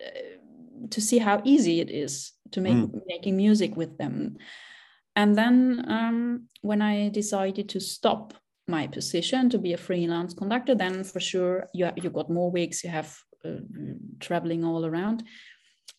uh, 0.06 0.38
to 0.90 1.02
see 1.02 1.18
how 1.18 1.42
easy 1.44 1.80
it 1.80 1.90
is 1.90 2.34
to 2.52 2.62
make 2.62 2.76
Mm. 2.76 3.02
making 3.08 3.38
music 3.38 3.76
with 3.78 3.98
them. 3.98 4.38
And 5.16 5.36
then 5.36 5.86
um, 5.88 6.48
when 6.62 6.82
i 6.82 7.10
decided 7.10 7.70
to 7.70 7.80
stop 7.80 8.34
my 8.68 8.88
position 8.88 9.50
to 9.50 9.58
be 9.58 9.74
a 9.74 9.78
freelance 9.78 10.34
conductor 10.34 10.76
then 10.76 11.04
for 11.04 11.22
sure 11.22 11.68
you 11.74 11.90
you 12.04 12.10
got 12.10 12.30
more 12.30 12.52
weeks 12.52 12.84
you 12.84 12.90
have 12.92 13.18
uh, 13.46 13.60
traveling 14.20 14.64
all 14.64 14.86
around. 14.86 15.24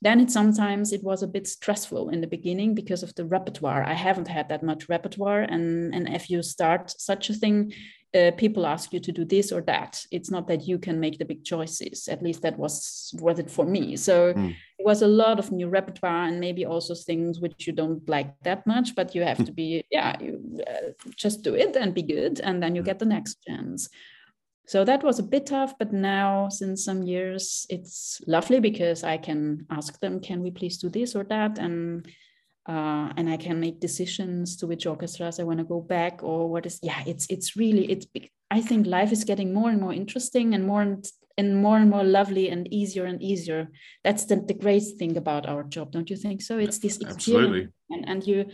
Then 0.03 0.21
it 0.21 0.31
sometimes 0.31 0.93
it 0.93 1.03
was 1.03 1.23
a 1.23 1.27
bit 1.27 1.47
stressful 1.49 2.11
in 2.11 2.21
the 2.21 2.27
beginning 2.37 2.75
because 2.75 3.03
of 3.03 3.15
the 3.15 3.25
repertoire. 3.25 3.83
I 3.83 3.95
haven't 3.95 4.29
had 4.29 4.49
that 4.49 4.63
much 4.63 4.89
repertoire. 4.89 5.43
And 5.55 5.95
and 5.95 6.09
if 6.09 6.31
you 6.31 6.43
start 6.43 6.91
such 7.01 7.31
a 7.31 7.35
thing 7.35 7.73
uh, 8.15 8.31
people 8.37 8.67
ask 8.67 8.93
you 8.93 9.01
to 9.01 9.13
do 9.13 9.25
this 9.25 9.53
or 9.53 9.61
that. 9.63 10.03
It's 10.11 10.31
not 10.31 10.47
that 10.49 10.67
you 10.67 10.79
can 10.79 10.99
make 10.99 11.19
the 11.19 11.25
big 11.25 11.45
choices. 11.45 12.09
At 12.09 12.23
least 12.23 12.43
that 12.43 12.59
was 12.59 13.15
was 13.21 13.39
it 13.39 13.51
for 13.51 13.67
me. 13.67 13.97
So 13.97 14.33
Mm. 14.35 14.55
it 14.79 14.87
was 14.87 15.03
a 15.03 15.09
lot 15.09 15.39
of 15.39 15.51
new 15.53 15.69
repertoire 15.69 16.25
and 16.29 16.41
maybe 16.41 16.65
also 16.65 16.95
things 16.95 17.41
which 17.41 17.67
you 17.67 17.73
don't 17.73 18.09
like 18.09 18.31
that 18.45 18.67
much 18.67 18.95
but 18.95 19.15
you 19.15 19.25
have 19.25 19.45
to 19.45 19.53
be 19.53 19.85
yeah 19.91 20.17
you 20.23 20.39
uh, 20.67 20.93
just 21.17 21.43
do 21.43 21.55
it 21.55 21.77
and 21.77 21.93
be 21.95 22.03
good 22.03 22.41
and 22.41 22.63
then 22.63 22.75
you 22.77 22.83
get 22.83 22.99
the 22.99 23.05
next 23.05 23.43
chance 23.47 23.89
so 24.67 24.85
that 24.85 25.03
was 25.03 25.19
a 25.19 25.23
bit 25.23 25.47
tough 25.47 25.75
but 25.79 25.93
now 25.93 26.49
since 26.49 26.85
some 26.85 27.03
years 27.03 27.67
it's 27.71 28.21
lovely 28.27 28.61
because 28.61 29.03
i 29.03 29.17
can 29.19 29.67
ask 29.71 29.99
them 30.01 30.21
can 30.21 30.43
we 30.43 30.51
please 30.51 30.79
do 30.79 30.89
this 30.89 31.17
or 31.17 31.25
that? 31.25 31.59
And 31.59 32.07
uh, 32.69 33.13
and 33.17 33.29
i 33.29 33.37
can 33.37 33.59
make 33.59 33.81
decisions 33.81 34.57
to 34.57 34.67
which 34.67 34.87
orchestras 34.87 35.41
i 35.41 35.43
want 35.43 35.59
to 35.59 35.65
go 35.65 35.81
back 35.81 36.23
or 36.23 36.49
what 36.49 36.67
is 36.67 36.79
yeah 36.83 37.03
it's 37.07 37.27
it's 37.31 37.57
really 37.57 37.91
it's 37.91 38.07
i 38.51 38.61
think 38.61 38.87
life 38.87 39.13
is 39.13 39.25
getting 39.25 39.53
more 39.53 39.71
and 39.71 39.81
more 39.81 39.93
interesting 39.93 40.55
and 40.55 40.65
more 40.67 40.83
and, 40.83 41.07
and 41.37 41.57
more 41.57 41.77
and 41.77 41.91
more 41.91 42.05
lovely 42.05 42.49
and 42.51 42.73
easier 42.73 43.05
and 43.05 43.23
easier 43.23 43.69
that's 44.05 44.27
the, 44.27 44.37
the 44.37 44.55
great 44.55 44.85
thing 44.99 45.17
about 45.17 45.47
our 45.47 45.63
job 45.65 45.91
don't 45.91 46.11
you 46.11 46.17
think 46.17 46.43
so 46.43 46.59
it's 46.59 46.79
this 46.79 47.01
absolutely. 47.03 47.61
experience 47.61 47.73
and, 47.91 48.09
and 48.09 48.27
you 48.27 48.45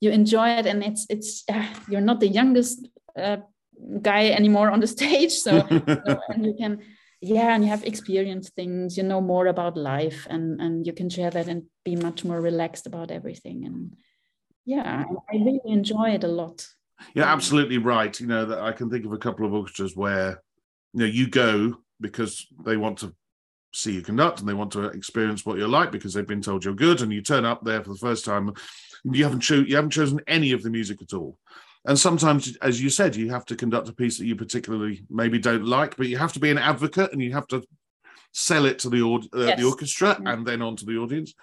you 0.00 0.10
enjoy 0.10 0.48
it 0.50 0.66
and 0.66 0.84
it's 0.84 1.06
it's 1.08 1.44
uh, 1.52 1.66
you're 1.88 2.00
not 2.00 2.20
the 2.20 2.28
youngest 2.28 2.88
uh, 3.18 3.38
guy 4.02 4.28
anymore 4.28 4.70
on 4.70 4.80
the 4.80 4.86
stage 4.96 5.32
so, 5.32 5.66
so 5.68 6.20
and 6.28 6.44
you 6.46 6.54
can 6.58 6.78
yeah 7.20 7.54
and 7.54 7.64
you 7.64 7.70
have 7.70 7.84
experienced 7.84 8.54
things 8.54 8.96
you 8.96 9.02
know 9.02 9.20
more 9.20 9.46
about 9.46 9.76
life 9.76 10.26
and 10.28 10.60
and 10.60 10.86
you 10.86 10.92
can 10.92 11.08
share 11.08 11.30
that 11.30 11.48
and 11.48 11.62
be 11.84 11.96
much 11.96 12.24
more 12.24 12.40
relaxed 12.40 12.86
about 12.86 13.10
everything 13.10 13.64
and 13.64 13.96
yeah 14.64 15.04
i 15.30 15.36
really 15.36 15.60
enjoy 15.64 16.10
it 16.10 16.24
a 16.24 16.28
lot 16.28 16.66
You're 17.14 17.24
absolutely 17.26 17.78
right. 17.78 18.18
You 18.20 18.26
know 18.26 18.46
that 18.46 18.60
I 18.60 18.72
can 18.72 18.88
think 18.90 19.04
of 19.04 19.12
a 19.12 19.18
couple 19.18 19.44
of 19.46 19.52
orchestras 19.52 19.94
where 19.94 20.42
you 20.92 21.00
know 21.00 21.06
you 21.06 21.28
go 21.28 21.76
because 22.00 22.46
they 22.64 22.76
want 22.76 22.98
to 22.98 23.14
see 23.72 23.92
you 23.92 24.02
conduct 24.02 24.40
and 24.40 24.48
they 24.48 24.54
want 24.54 24.72
to 24.72 24.84
experience 24.84 25.44
what 25.44 25.58
you're 25.58 25.68
like 25.68 25.92
because 25.92 26.14
they've 26.14 26.26
been 26.26 26.40
told 26.40 26.64
you're 26.64 26.74
good 26.74 27.02
and 27.02 27.12
you 27.12 27.20
turn 27.20 27.44
up 27.44 27.62
there 27.62 27.82
for 27.82 27.90
the 27.90 27.98
first 27.98 28.24
time 28.24 28.52
you 29.04 29.22
haven't 29.22 29.40
cho- 29.40 29.66
you 29.68 29.76
haven't 29.76 29.90
chosen 29.90 30.20
any 30.26 30.52
of 30.52 30.62
the 30.62 30.70
music 30.70 31.02
at 31.02 31.12
all 31.12 31.38
and 31.86 31.98
sometimes 31.98 32.56
as 32.58 32.82
you 32.82 32.90
said 32.90 33.16
you 33.16 33.30
have 33.30 33.44
to 33.44 33.56
conduct 33.56 33.88
a 33.88 33.92
piece 33.92 34.18
that 34.18 34.26
you 34.26 34.36
particularly 34.36 35.04
maybe 35.08 35.38
don't 35.38 35.64
like 35.64 35.96
but 35.96 36.08
you 36.08 36.16
have 36.16 36.32
to 36.32 36.40
be 36.40 36.50
an 36.50 36.58
advocate 36.58 37.12
and 37.12 37.22
you 37.22 37.32
have 37.32 37.46
to 37.46 37.62
sell 38.32 38.66
it 38.66 38.78
to 38.78 38.90
the, 38.90 39.02
uh, 39.02 39.46
yes. 39.46 39.58
the 39.58 39.66
orchestra 39.66 40.18
yeah. 40.22 40.32
and 40.32 40.46
then 40.46 40.60
on 40.60 40.76
to 40.76 40.84
the 40.84 40.96
audience 40.96 41.34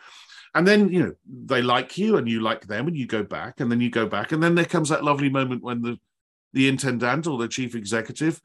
and 0.53 0.67
then 0.67 0.89
you 0.89 1.01
know 1.01 1.13
they 1.45 1.61
like 1.61 1.97
you 1.97 2.17
and 2.17 2.29
you 2.29 2.41
like 2.41 2.67
them 2.67 2.87
and 2.87 2.97
you 2.97 3.07
go 3.07 3.23
back 3.23 3.59
and 3.59 3.71
then 3.71 3.81
you 3.81 3.89
go 3.89 4.05
back 4.05 4.31
and 4.31 4.43
then 4.43 4.55
there 4.55 4.65
comes 4.65 4.89
that 4.89 5.03
lovely 5.03 5.29
moment 5.29 5.63
when 5.63 5.81
the 5.81 5.97
the 6.53 6.67
intendant 6.67 7.25
or 7.25 7.37
the 7.37 7.47
chief 7.47 7.73
executive 7.73 8.39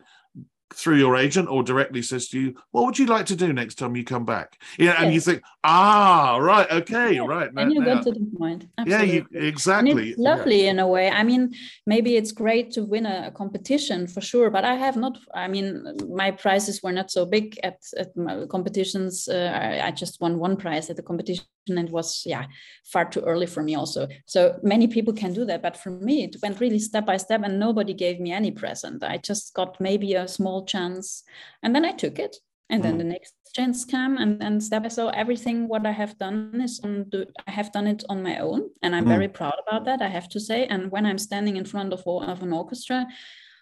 through 0.75 0.97
your 0.97 1.17
agent 1.17 1.49
or 1.49 1.63
directly 1.63 2.03
says 2.03 2.29
to 2.29 2.41
you, 2.41 2.55
"What 2.71 2.85
would 2.85 2.99
you 2.99 3.07
like 3.07 3.27
to 3.27 3.37
do 3.37 3.53
next 3.53 3.77
time 3.77 3.97
you 3.97 4.05
come 4.05 4.25
back?" 4.25 4.59
Yeah, 4.79 5.03
and 5.03 5.13
you 5.13 5.21
think, 5.21 5.43
"Ah, 5.65 6.37
right, 6.41 6.71
okay, 6.71 7.19
right." 7.21 7.51
And 7.57 7.73
you 7.73 7.85
get 7.85 8.03
to 8.03 8.13
the 8.13 8.27
point. 8.39 8.67
Absolutely. 8.79 9.07
Yeah, 9.07 9.13
you, 9.15 9.27
exactly. 9.33 9.91
And 9.91 10.01
it's 10.01 10.19
lovely 10.19 10.65
yeah. 10.65 10.71
in 10.71 10.79
a 10.79 10.87
way. 10.87 11.11
I 11.11 11.23
mean, 11.23 11.55
maybe 11.87 12.17
it's 12.17 12.33
great 12.33 12.71
to 12.73 12.85
win 12.85 13.07
a, 13.07 13.29
a, 13.29 13.31
competition 13.31 14.07
for 14.07 14.21
sure, 14.21 14.51
but 14.51 14.65
I 14.65 14.75
have 14.75 14.97
not. 14.97 15.19
I 15.35 15.49
mean, 15.49 15.97
my 16.11 16.31
prizes 16.31 16.83
were 16.83 16.93
not 16.93 17.11
so 17.11 17.27
big 17.27 17.59
at 17.63 17.79
at 17.97 18.09
competitions. 18.49 19.29
Uh, 19.29 19.81
I 19.83 19.91
just 19.91 20.21
won 20.21 20.39
one 20.39 20.57
prize 20.57 20.91
at 20.91 20.97
the 20.97 21.03
competition 21.03 21.45
and 21.69 21.79
it 21.79 21.93
was 21.93 22.23
yeah 22.27 22.47
far 22.85 23.05
too 23.05 23.21
early 23.21 23.47
for 23.47 23.63
me 23.63 23.75
also 23.75 24.09
so 24.27 24.59
many 24.63 24.87
people 24.87 25.13
can 25.13 25.33
do 25.33 25.45
that 25.45 25.63
but 25.63 25.77
for 25.77 25.91
me 25.91 26.25
it 26.25 26.37
went 26.43 26.61
really 26.61 26.79
step 26.79 27.07
by 27.07 27.17
step 27.17 27.43
and 27.45 27.59
nobody 27.59 27.95
gave 27.95 28.21
me 28.21 28.33
any 28.33 28.51
present 28.51 29.03
i 29.03 29.17
just 29.17 29.55
got 29.55 29.81
maybe 29.81 30.15
a 30.15 30.29
small 30.29 30.65
chance 30.65 31.23
and 31.63 31.75
then 31.75 31.85
i 31.85 31.93
took 31.93 32.19
it 32.19 32.37
and 32.71 32.83
then 32.83 32.95
mm. 32.95 32.99
the 32.99 33.05
next 33.05 33.35
chance 33.55 33.85
came 33.85 34.19
and 34.19 34.43
and 34.43 34.63
step 34.63 34.83
by 34.83 34.89
so 34.89 35.09
everything 35.09 35.69
what 35.69 35.87
i 35.87 35.91
have 35.91 36.19
done 36.19 36.61
is 36.63 36.81
on 36.85 37.07
the, 37.11 37.27
i 37.47 37.51
have 37.51 37.73
done 37.73 37.87
it 37.87 38.05
on 38.09 38.23
my 38.23 38.39
own 38.39 38.69
and 38.83 38.95
i'm 38.95 39.05
mm. 39.05 39.09
very 39.17 39.29
proud 39.29 39.55
about 39.67 39.85
that 39.85 40.03
i 40.03 40.09
have 40.09 40.29
to 40.29 40.39
say 40.39 40.67
and 40.67 40.91
when 40.91 41.07
i'm 41.07 41.19
standing 41.19 41.57
in 41.57 41.65
front 41.65 41.93
of, 41.93 42.03
of 42.07 42.43
an 42.43 42.53
orchestra 42.53 43.07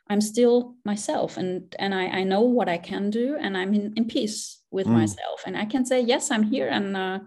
i'm 0.08 0.20
still 0.20 0.74
myself 0.84 1.36
and 1.36 1.74
and 1.78 1.94
i, 1.94 2.06
I 2.06 2.22
know 2.24 2.42
what 2.42 2.68
i 2.68 2.78
can 2.78 3.10
do 3.10 3.36
and 3.40 3.56
i'm 3.56 3.74
in, 3.74 3.92
in 3.96 4.06
peace 4.06 4.60
with 4.70 4.86
mm. 4.86 4.92
myself 4.92 5.42
and 5.46 5.56
i 5.56 5.64
can 5.64 5.84
say 5.86 6.00
yes 6.00 6.30
i'm 6.30 6.42
here 6.42 6.68
and 6.68 6.96
uh, 6.96 7.18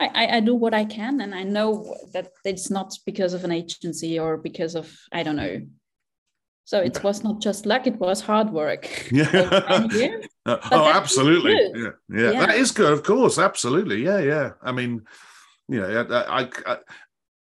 I, 0.00 0.36
I 0.36 0.40
do 0.40 0.54
what 0.54 0.74
I 0.74 0.84
can, 0.84 1.20
and 1.20 1.34
I 1.34 1.42
know 1.42 1.94
that 2.12 2.32
it's 2.44 2.70
not 2.70 2.96
because 3.04 3.34
of 3.34 3.44
an 3.44 3.52
agency 3.52 4.18
or 4.18 4.38
because 4.38 4.74
of 4.74 4.90
I 5.12 5.22
don't 5.22 5.36
know. 5.36 5.60
So 6.64 6.80
it 6.80 7.02
was 7.04 7.22
not 7.22 7.40
just 7.40 7.66
luck; 7.66 7.86
it 7.86 7.96
was 7.96 8.20
hard 8.20 8.50
work. 8.50 8.88
Yeah. 9.12 10.16
Uh, 10.46 10.56
oh, 10.72 10.88
absolutely. 10.88 11.52
Yeah. 11.52 11.90
yeah. 12.08 12.30
yeah, 12.30 12.46
That 12.46 12.54
is 12.54 12.72
good. 12.72 12.90
Of 12.90 13.02
course, 13.02 13.38
absolutely. 13.38 14.02
Yeah, 14.02 14.20
yeah. 14.20 14.52
I 14.62 14.72
mean, 14.72 15.02
you 15.68 15.80
know, 15.80 16.06
I, 16.10 16.40
I, 16.40 16.48
I 16.66 16.78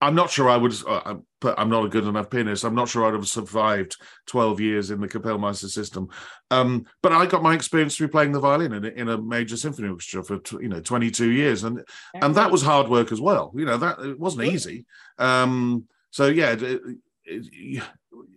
I'm 0.00 0.14
not 0.14 0.30
sure 0.30 0.48
I 0.48 0.56
would, 0.56 0.74
uh, 0.86 1.16
but 1.40 1.58
I'm 1.58 1.70
not 1.70 1.84
a 1.84 1.88
good 1.88 2.06
enough 2.06 2.30
pianist. 2.30 2.64
I'm 2.64 2.74
not 2.74 2.88
sure 2.88 3.04
I'd 3.04 3.14
have 3.14 3.26
survived 3.26 3.96
12 4.26 4.60
years 4.60 4.90
in 4.90 5.00
the 5.00 5.08
Kapellmeister 5.08 5.68
system. 5.68 6.08
Um, 6.50 6.86
but 7.02 7.12
I 7.12 7.26
got 7.26 7.42
my 7.42 7.54
experience 7.54 7.96
through 7.96 8.08
playing 8.08 8.32
the 8.32 8.40
violin 8.40 8.72
in, 8.72 8.84
in 8.84 9.08
a 9.08 9.20
major 9.20 9.56
symphony 9.56 9.88
orchestra 9.88 10.22
for 10.22 10.40
you 10.62 10.68
know 10.68 10.80
22 10.80 11.30
years, 11.30 11.64
and 11.64 11.84
and 12.14 12.34
that 12.36 12.50
was 12.50 12.62
hard 12.62 12.88
work 12.88 13.10
as 13.10 13.20
well. 13.20 13.52
You 13.56 13.64
know 13.64 13.76
that 13.76 13.98
it 13.98 14.18
wasn't 14.18 14.44
easy. 14.44 14.86
Um, 15.18 15.84
so 16.10 16.26
yeah, 16.26 16.52
it, 16.52 16.80
it, 17.24 17.82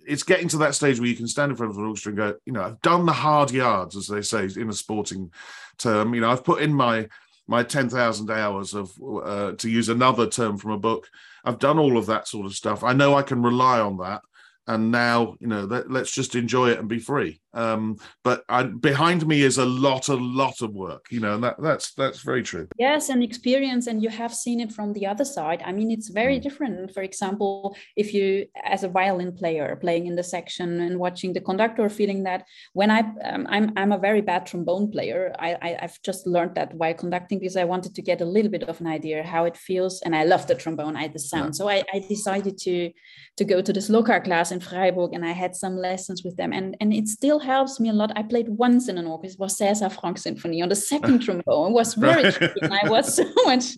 it's 0.05 0.24
getting 0.24 0.47
to 0.49 0.57
that 0.57 0.76
stage 0.76 0.99
where 0.99 1.09
you 1.09 1.16
can 1.16 1.28
stand 1.28 1.51
in 1.51 1.55
front 1.55 1.72
of 1.72 1.78
an 1.78 1.86
orchestra 1.86 2.09
and 2.09 2.18
go, 2.18 2.36
you 2.45 2.53
know, 2.53 2.64
I've 2.64 2.82
done 2.82 3.05
the 3.05 3.14
hard 3.14 3.51
yards, 3.51 3.95
as 3.95 4.07
they 4.07 4.22
say 4.22 4.49
in 4.59 4.70
a 4.70 4.74
sporting 4.74 5.32
term. 5.78 6.14
You 6.14 6.22
know, 6.22 6.32
I've 6.32 6.43
put 6.43 6.62
in 6.62 6.74
my 6.74 7.07
my 7.47 7.63
10,000 7.63 8.31
hours 8.31 8.73
of, 8.73 8.91
uh, 9.01 9.53
to 9.53 9.69
use 9.69 9.89
another 9.89 10.27
term 10.27 10.57
from 10.57 10.71
a 10.71 10.77
book, 10.77 11.09
I've 11.43 11.59
done 11.59 11.79
all 11.79 11.97
of 11.97 12.05
that 12.05 12.27
sort 12.27 12.45
of 12.45 12.53
stuff. 12.53 12.83
I 12.83 12.93
know 12.93 13.15
I 13.15 13.23
can 13.23 13.41
rely 13.41 13.79
on 13.79 13.97
that. 13.97 14.21
And 14.67 14.91
now 14.91 15.35
you 15.39 15.47
know 15.47 15.63
let, 15.63 15.87
us 15.89 16.11
just 16.11 16.35
enjoy 16.35 16.69
it 16.69 16.77
and 16.79 16.87
be 16.87 16.99
free 16.99 17.41
um 17.53 17.97
but 18.23 18.43
I, 18.49 18.63
behind 18.63 19.27
me 19.27 19.41
is 19.41 19.57
a 19.57 19.65
lot 19.65 20.07
a 20.07 20.15
lot 20.15 20.61
of 20.61 20.73
work 20.73 21.07
you 21.11 21.19
know 21.19 21.35
and 21.35 21.43
that 21.43 21.61
that's 21.61 21.93
that's 21.93 22.21
very 22.21 22.43
true 22.43 22.67
yes 22.77 23.09
and 23.09 23.21
experience 23.21 23.87
and 23.87 24.01
you 24.01 24.09
have 24.09 24.33
seen 24.33 24.59
it 24.59 24.71
from 24.71 24.93
the 24.93 25.05
other 25.05 25.25
side 25.25 25.61
i 25.65 25.71
mean 25.71 25.91
it's 25.91 26.09
very 26.09 26.39
mm. 26.39 26.41
different 26.41 26.93
for 26.93 27.03
example 27.03 27.75
if 27.95 28.13
you 28.13 28.45
as 28.63 28.83
a 28.83 28.87
violin 28.87 29.33
player 29.33 29.75
playing 29.75 30.07
in 30.07 30.15
the 30.15 30.23
section 30.23 30.81
and 30.81 30.97
watching 30.97 31.33
the 31.33 31.41
conductor 31.41 31.89
feeling 31.89 32.23
that 32.23 32.45
when 32.73 32.89
i 32.89 32.99
um, 33.25 33.45
i'm 33.49 33.71
i'm 33.75 33.91
a 33.91 33.97
very 33.97 34.21
bad 34.21 34.45
trombone 34.45 34.89
player 34.89 35.33
I, 35.37 35.57
I 35.61 35.77
have 35.81 36.01
just 36.03 36.25
learned 36.25 36.55
that 36.55 36.73
while 36.73 36.93
conducting 36.93 37.39
because 37.39 37.57
i 37.57 37.63
wanted 37.63 37.95
to 37.95 38.01
get 38.01 38.21
a 38.21 38.25
little 38.25 38.51
bit 38.51 38.63
of 38.63 38.79
an 38.79 38.87
idea 38.87 39.23
how 39.23 39.45
it 39.45 39.57
feels 39.57 40.01
and 40.01 40.15
i 40.15 40.23
love 40.23 40.47
the 40.47 40.55
trombone 40.55 40.95
i 40.95 41.07
the 41.07 41.19
sound 41.19 41.53
yeah. 41.53 41.57
so 41.57 41.69
I, 41.69 41.83
I 41.93 41.99
decided 41.99 42.57
to 42.59 42.91
to 43.37 43.45
go 43.45 43.61
to 43.61 43.73
this 43.73 43.89
Slokar 43.89 44.23
class 44.23 44.51
in 44.51 44.59
Freiburg 44.59 45.13
and 45.13 45.25
I 45.25 45.31
had 45.31 45.55
some 45.55 45.77
lessons 45.77 46.23
with 46.23 46.37
them. 46.37 46.53
And, 46.53 46.75
and 46.79 46.93
it 46.93 47.07
still 47.07 47.39
helps 47.43 47.79
me 47.79 47.89
a 47.89 47.93
lot. 47.93 48.11
I 48.15 48.23
played 48.23 48.49
once 48.49 48.87
in 48.87 48.97
an 48.97 49.07
orchestra, 49.07 49.37
it 49.37 49.43
was 49.43 49.57
César 49.57 49.91
Franck 49.91 50.17
Symphony 50.17 50.61
on 50.61 50.69
the 50.69 50.75
second 50.75 51.19
trombone. 51.23 51.71
It 51.71 51.73
was 51.73 51.93
very 51.93 52.23
and 52.61 52.73
I 52.73 52.89
was 52.89 53.15
so 53.19 53.25
much 53.45 53.77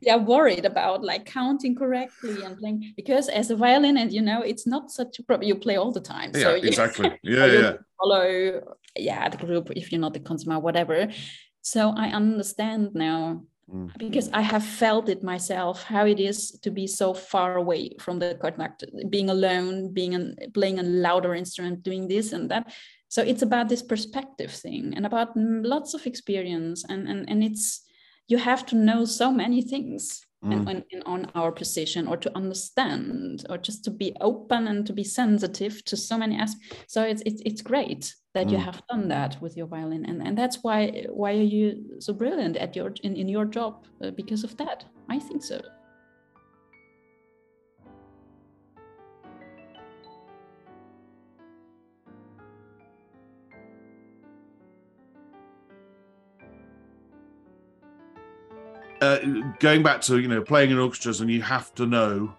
yeah, 0.00 0.16
worried 0.16 0.64
about 0.64 1.02
like 1.02 1.26
counting 1.26 1.74
correctly 1.74 2.42
and 2.42 2.56
playing 2.58 2.92
because 2.96 3.28
as 3.28 3.50
a 3.50 3.56
violin, 3.56 3.96
and 3.96 4.12
you 4.12 4.22
know, 4.22 4.42
it's 4.42 4.66
not 4.66 4.90
such 4.90 5.18
a 5.18 5.22
problem. 5.22 5.48
You 5.48 5.54
play 5.54 5.76
all 5.76 5.92
the 5.92 6.00
time. 6.00 6.30
Yeah, 6.34 6.42
so 6.42 6.54
exactly. 6.54 7.18
Yeah, 7.22 7.46
yeah. 7.46 7.72
Follow 7.98 8.62
yeah, 8.96 9.28
the 9.28 9.36
group 9.36 9.70
if 9.76 9.92
you're 9.92 10.00
not 10.00 10.14
the 10.14 10.20
consumer, 10.20 10.58
whatever. 10.58 11.08
So 11.62 11.92
I 11.96 12.08
understand 12.08 12.94
now 12.94 13.42
Mm. 13.72 13.96
because 13.98 14.28
I 14.32 14.40
have 14.40 14.64
felt 14.64 15.08
it 15.08 15.22
myself 15.22 15.84
how 15.84 16.04
it 16.04 16.18
is 16.18 16.58
to 16.62 16.70
be 16.70 16.86
so 16.88 17.14
far 17.14 17.56
away 17.56 17.90
from 18.00 18.18
the 18.18 18.36
conductor, 18.40 18.86
being 19.08 19.30
alone, 19.30 19.92
being 19.92 20.14
an, 20.14 20.36
playing 20.54 20.80
a 20.80 20.82
louder 20.82 21.34
instrument, 21.34 21.84
doing 21.84 22.08
this 22.08 22.32
and 22.32 22.50
that. 22.50 22.72
So 23.10 23.22
it's 23.22 23.42
about 23.42 23.68
this 23.68 23.82
perspective 23.82 24.52
thing 24.52 24.94
and 24.96 25.04
about 25.04 25.36
lots 25.36 25.94
of 25.94 26.06
experience, 26.06 26.84
and 26.88 27.08
and 27.08 27.28
and 27.28 27.44
it's 27.44 27.84
you 28.28 28.38
have 28.38 28.64
to 28.66 28.76
know 28.76 29.04
so 29.04 29.32
many 29.32 29.60
things 29.60 30.24
mm. 30.44 30.84
in, 30.90 31.02
on 31.02 31.30
our 31.34 31.52
position 31.52 32.06
or 32.06 32.16
to 32.16 32.34
understand 32.36 33.44
or 33.50 33.58
just 33.58 33.84
to 33.84 33.90
be 33.90 34.14
open 34.20 34.68
and 34.68 34.86
to 34.86 34.92
be 34.92 35.04
sensitive 35.04 35.84
to 35.84 35.96
so 35.96 36.16
many 36.16 36.36
aspects 36.36 36.94
so 36.94 37.02
it's 37.02 37.22
it's, 37.26 37.42
it's 37.44 37.62
great 37.62 38.14
that 38.34 38.46
mm. 38.46 38.52
you 38.52 38.58
have 38.58 38.80
done 38.88 39.08
that 39.08 39.36
with 39.42 39.56
your 39.56 39.66
violin 39.66 40.04
and 40.06 40.22
and 40.22 40.38
that's 40.38 40.62
why 40.62 41.04
why 41.10 41.32
are 41.32 41.50
you 41.56 41.84
so 41.98 42.12
brilliant 42.12 42.56
at 42.56 42.76
your 42.76 42.94
in, 43.02 43.16
in 43.16 43.28
your 43.28 43.44
job 43.44 43.84
uh, 44.02 44.10
because 44.12 44.44
of 44.44 44.56
that 44.56 44.84
i 45.08 45.18
think 45.18 45.42
so 45.42 45.60
uh, 59.00 59.18
going 59.58 59.82
back 59.82 60.00
to 60.02 60.18
you 60.18 60.28
know 60.28 60.42
playing 60.42 60.70
in 60.70 60.78
orchestras 60.78 61.20
and 61.20 61.30
you 61.30 61.42
have 61.42 61.74
to 61.74 61.86
know 61.86 62.34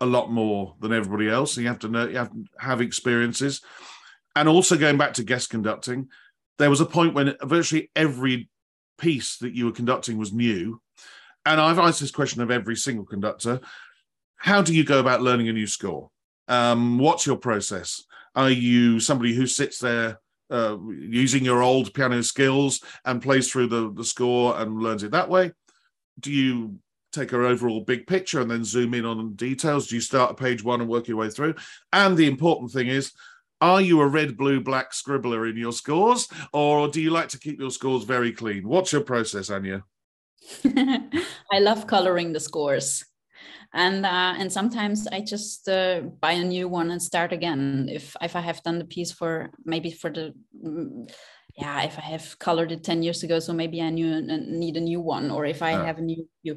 a 0.00 0.06
lot 0.06 0.30
more 0.30 0.74
than 0.80 0.92
everybody 0.92 1.28
else 1.28 1.56
you 1.56 1.66
have 1.66 1.78
to 1.78 1.88
know 1.88 2.06
you 2.06 2.16
have 2.16 2.30
to 2.30 2.44
have 2.58 2.80
experiences. 2.80 3.60
And 4.36 4.48
also 4.48 4.76
going 4.76 4.98
back 4.98 5.14
to 5.14 5.24
guest 5.24 5.50
conducting 5.50 6.08
there 6.58 6.70
was 6.70 6.80
a 6.80 6.86
point 6.86 7.14
when 7.14 7.34
virtually 7.42 7.90
every 7.96 8.48
piece 8.96 9.38
that 9.38 9.54
you 9.54 9.64
were 9.64 9.72
conducting 9.72 10.18
was 10.18 10.32
new. 10.32 10.80
And 11.46 11.60
i've 11.60 11.78
asked 11.78 12.00
this 12.00 12.10
question 12.10 12.42
of 12.42 12.50
every 12.50 12.76
single 12.76 13.04
conductor 13.04 13.60
how 14.36 14.62
do 14.62 14.74
you 14.74 14.84
go 14.84 15.00
about 15.00 15.22
learning 15.22 15.48
a 15.48 15.52
new 15.54 15.66
score? 15.66 16.10
Um, 16.48 16.98
what's 16.98 17.26
your 17.26 17.36
process? 17.36 18.02
Are 18.34 18.50
you 18.50 19.00
somebody 19.00 19.34
who 19.34 19.46
sits 19.46 19.78
there 19.78 20.20
uh, 20.50 20.76
using 20.86 21.44
your 21.44 21.62
old 21.62 21.94
piano 21.94 22.22
skills 22.22 22.82
and 23.06 23.22
plays 23.22 23.50
through 23.50 23.68
the, 23.68 23.90
the 23.94 24.04
score 24.04 24.60
and 24.60 24.82
learns 24.82 25.02
it 25.02 25.12
that 25.12 25.30
way 25.30 25.52
do 26.18 26.32
you 26.32 26.78
take 27.12 27.32
our 27.32 27.42
overall 27.42 27.80
big 27.80 28.06
picture 28.06 28.40
and 28.40 28.50
then 28.50 28.64
zoom 28.64 28.94
in 28.94 29.04
on 29.04 29.34
details? 29.34 29.86
Do 29.86 29.94
you 29.94 30.00
start 30.00 30.30
at 30.30 30.36
page 30.36 30.64
one 30.64 30.80
and 30.80 30.90
work 30.90 31.08
your 31.08 31.16
way 31.16 31.30
through? 31.30 31.54
And 31.92 32.16
the 32.16 32.26
important 32.26 32.72
thing 32.72 32.88
is, 32.88 33.12
are 33.60 33.80
you 33.80 34.00
a 34.00 34.06
red, 34.06 34.36
blue, 34.36 34.60
black 34.60 34.92
scribbler 34.92 35.48
in 35.48 35.56
your 35.56 35.72
scores, 35.72 36.28
or 36.52 36.88
do 36.88 37.00
you 37.00 37.10
like 37.10 37.28
to 37.28 37.38
keep 37.38 37.60
your 37.60 37.70
scores 37.70 38.04
very 38.04 38.32
clean? 38.32 38.68
What's 38.68 38.92
your 38.92 39.02
process, 39.02 39.48
Anja? 39.48 39.82
I 41.52 41.60
love 41.60 41.86
coloring 41.86 42.32
the 42.32 42.40
scores. 42.40 43.04
And 43.72 44.06
uh, 44.06 44.34
and 44.38 44.52
sometimes 44.52 45.08
I 45.08 45.20
just 45.20 45.68
uh, 45.68 46.02
buy 46.20 46.32
a 46.32 46.44
new 46.44 46.68
one 46.68 46.90
and 46.90 47.02
start 47.02 47.32
again. 47.32 47.88
If 47.90 48.16
if 48.20 48.36
I 48.36 48.40
have 48.40 48.62
done 48.62 48.78
the 48.78 48.84
piece 48.84 49.10
for 49.10 49.50
maybe 49.64 49.90
for 49.90 50.10
the 50.10 50.32
mm, 50.64 51.10
yeah, 51.56 51.82
if 51.82 51.98
I 51.98 52.02
have 52.02 52.38
colored 52.38 52.72
it 52.72 52.82
10 52.82 53.02
years 53.02 53.22
ago, 53.22 53.38
so 53.38 53.52
maybe 53.52 53.80
I 53.80 53.90
knew, 53.90 54.20
need 54.20 54.76
a 54.76 54.80
new 54.80 55.00
one, 55.00 55.30
or 55.30 55.44
if 55.44 55.62
I 55.62 55.72
yeah. 55.72 55.84
have 55.84 55.98
a 55.98 56.02
new 56.02 56.28
view. 56.42 56.56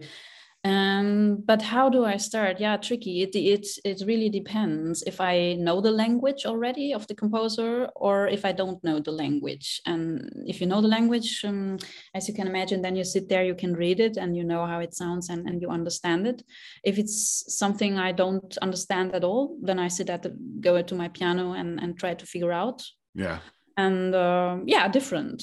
Um, 0.63 1.43
but 1.45 1.61
how 1.61 1.87
do 1.87 2.03
I 2.03 2.17
start? 2.17 2.59
Yeah, 2.59 2.75
tricky. 2.77 3.21
It, 3.21 3.35
it 3.35 3.67
it 3.85 4.03
really 4.05 4.27
depends 4.27 5.01
if 5.03 5.21
I 5.21 5.53
know 5.53 5.79
the 5.79 5.91
language 5.91 6.45
already 6.45 6.93
of 6.93 7.07
the 7.07 7.15
composer 7.15 7.87
or 7.95 8.27
if 8.27 8.43
I 8.43 8.51
don't 8.51 8.83
know 8.83 8.99
the 8.99 9.11
language. 9.11 9.79
And 9.85 10.29
if 10.45 10.59
you 10.59 10.67
know 10.67 10.81
the 10.81 10.89
language, 10.89 11.45
um, 11.45 11.77
as 12.13 12.27
you 12.27 12.33
can 12.33 12.47
imagine, 12.47 12.81
then 12.81 12.97
you 12.97 13.05
sit 13.05 13.29
there, 13.29 13.45
you 13.45 13.55
can 13.55 13.75
read 13.75 13.99
it, 13.99 14.17
and 14.17 14.35
you 14.35 14.43
know 14.43 14.65
how 14.65 14.79
it 14.79 14.93
sounds, 14.93 15.29
and, 15.29 15.47
and 15.47 15.61
you 15.61 15.69
understand 15.69 16.27
it. 16.27 16.43
If 16.83 16.97
it's 16.97 17.55
something 17.57 17.97
I 17.97 18.11
don't 18.11 18.57
understand 18.57 19.15
at 19.15 19.23
all, 19.23 19.57
then 19.61 19.79
I 19.79 19.87
sit 19.87 20.09
at 20.09 20.23
the 20.23 20.35
go 20.59 20.81
to 20.81 20.95
my 20.95 21.07
piano 21.07 21.53
and 21.53 21.79
and 21.79 21.97
try 21.97 22.13
to 22.15 22.25
figure 22.25 22.51
out. 22.51 22.83
Yeah. 23.13 23.39
And 23.77 24.13
uh, 24.15 24.57
yeah, 24.65 24.87
different 24.87 25.41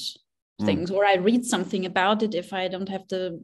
mm. 0.61 0.67
things. 0.67 0.91
Or 0.91 1.07
I 1.07 1.15
read 1.15 1.45
something 1.45 1.87
about 1.87 2.23
it 2.23 2.35
if 2.35 2.53
I 2.53 2.69
don't 2.69 2.89
have 2.89 3.07
the 3.09 3.41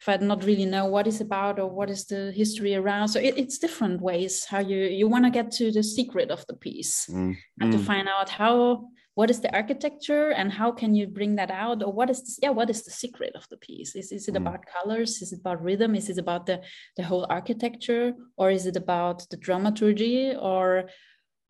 if 0.00 0.08
I 0.08 0.16
do 0.16 0.24
not 0.24 0.44
really 0.44 0.64
know 0.64 0.86
what 0.86 1.06
it's 1.06 1.20
about 1.20 1.58
or 1.58 1.68
what 1.68 1.90
is 1.90 2.06
the 2.06 2.32
history 2.32 2.74
around. 2.74 3.08
So 3.08 3.20
it, 3.20 3.36
it's 3.36 3.58
different 3.58 4.00
ways 4.00 4.46
how 4.46 4.60
you 4.60 4.78
you 4.78 5.08
want 5.08 5.24
to 5.26 5.30
get 5.30 5.50
to 5.52 5.70
the 5.70 5.82
secret 5.82 6.30
of 6.30 6.46
the 6.46 6.56
piece 6.56 7.06
mm. 7.10 7.36
and 7.60 7.72
mm. 7.72 7.76
to 7.76 7.84
find 7.84 8.08
out 8.08 8.30
how 8.30 8.88
what 9.14 9.30
is 9.30 9.40
the 9.40 9.54
architecture 9.54 10.30
and 10.30 10.50
how 10.50 10.72
can 10.72 10.94
you 10.94 11.06
bring 11.06 11.36
that 11.36 11.50
out 11.50 11.82
or 11.82 11.92
what 11.92 12.08
is 12.08 12.20
this, 12.20 12.38
yeah 12.42 12.48
what 12.48 12.70
is 12.70 12.84
the 12.84 12.90
secret 12.90 13.32
of 13.34 13.46
the 13.50 13.56
piece 13.58 13.94
is, 13.94 14.12
is 14.12 14.28
it 14.28 14.34
mm. 14.34 14.38
about 14.38 14.64
colors 14.64 15.20
is 15.20 15.32
it 15.32 15.40
about 15.40 15.62
rhythm 15.62 15.94
is 15.94 16.08
it 16.08 16.16
about 16.16 16.46
the 16.46 16.60
the 16.96 17.02
whole 17.02 17.26
architecture 17.28 18.14
or 18.38 18.50
is 18.50 18.64
it 18.66 18.76
about 18.76 19.28
the 19.30 19.36
dramaturgy 19.36 20.32
or 20.40 20.88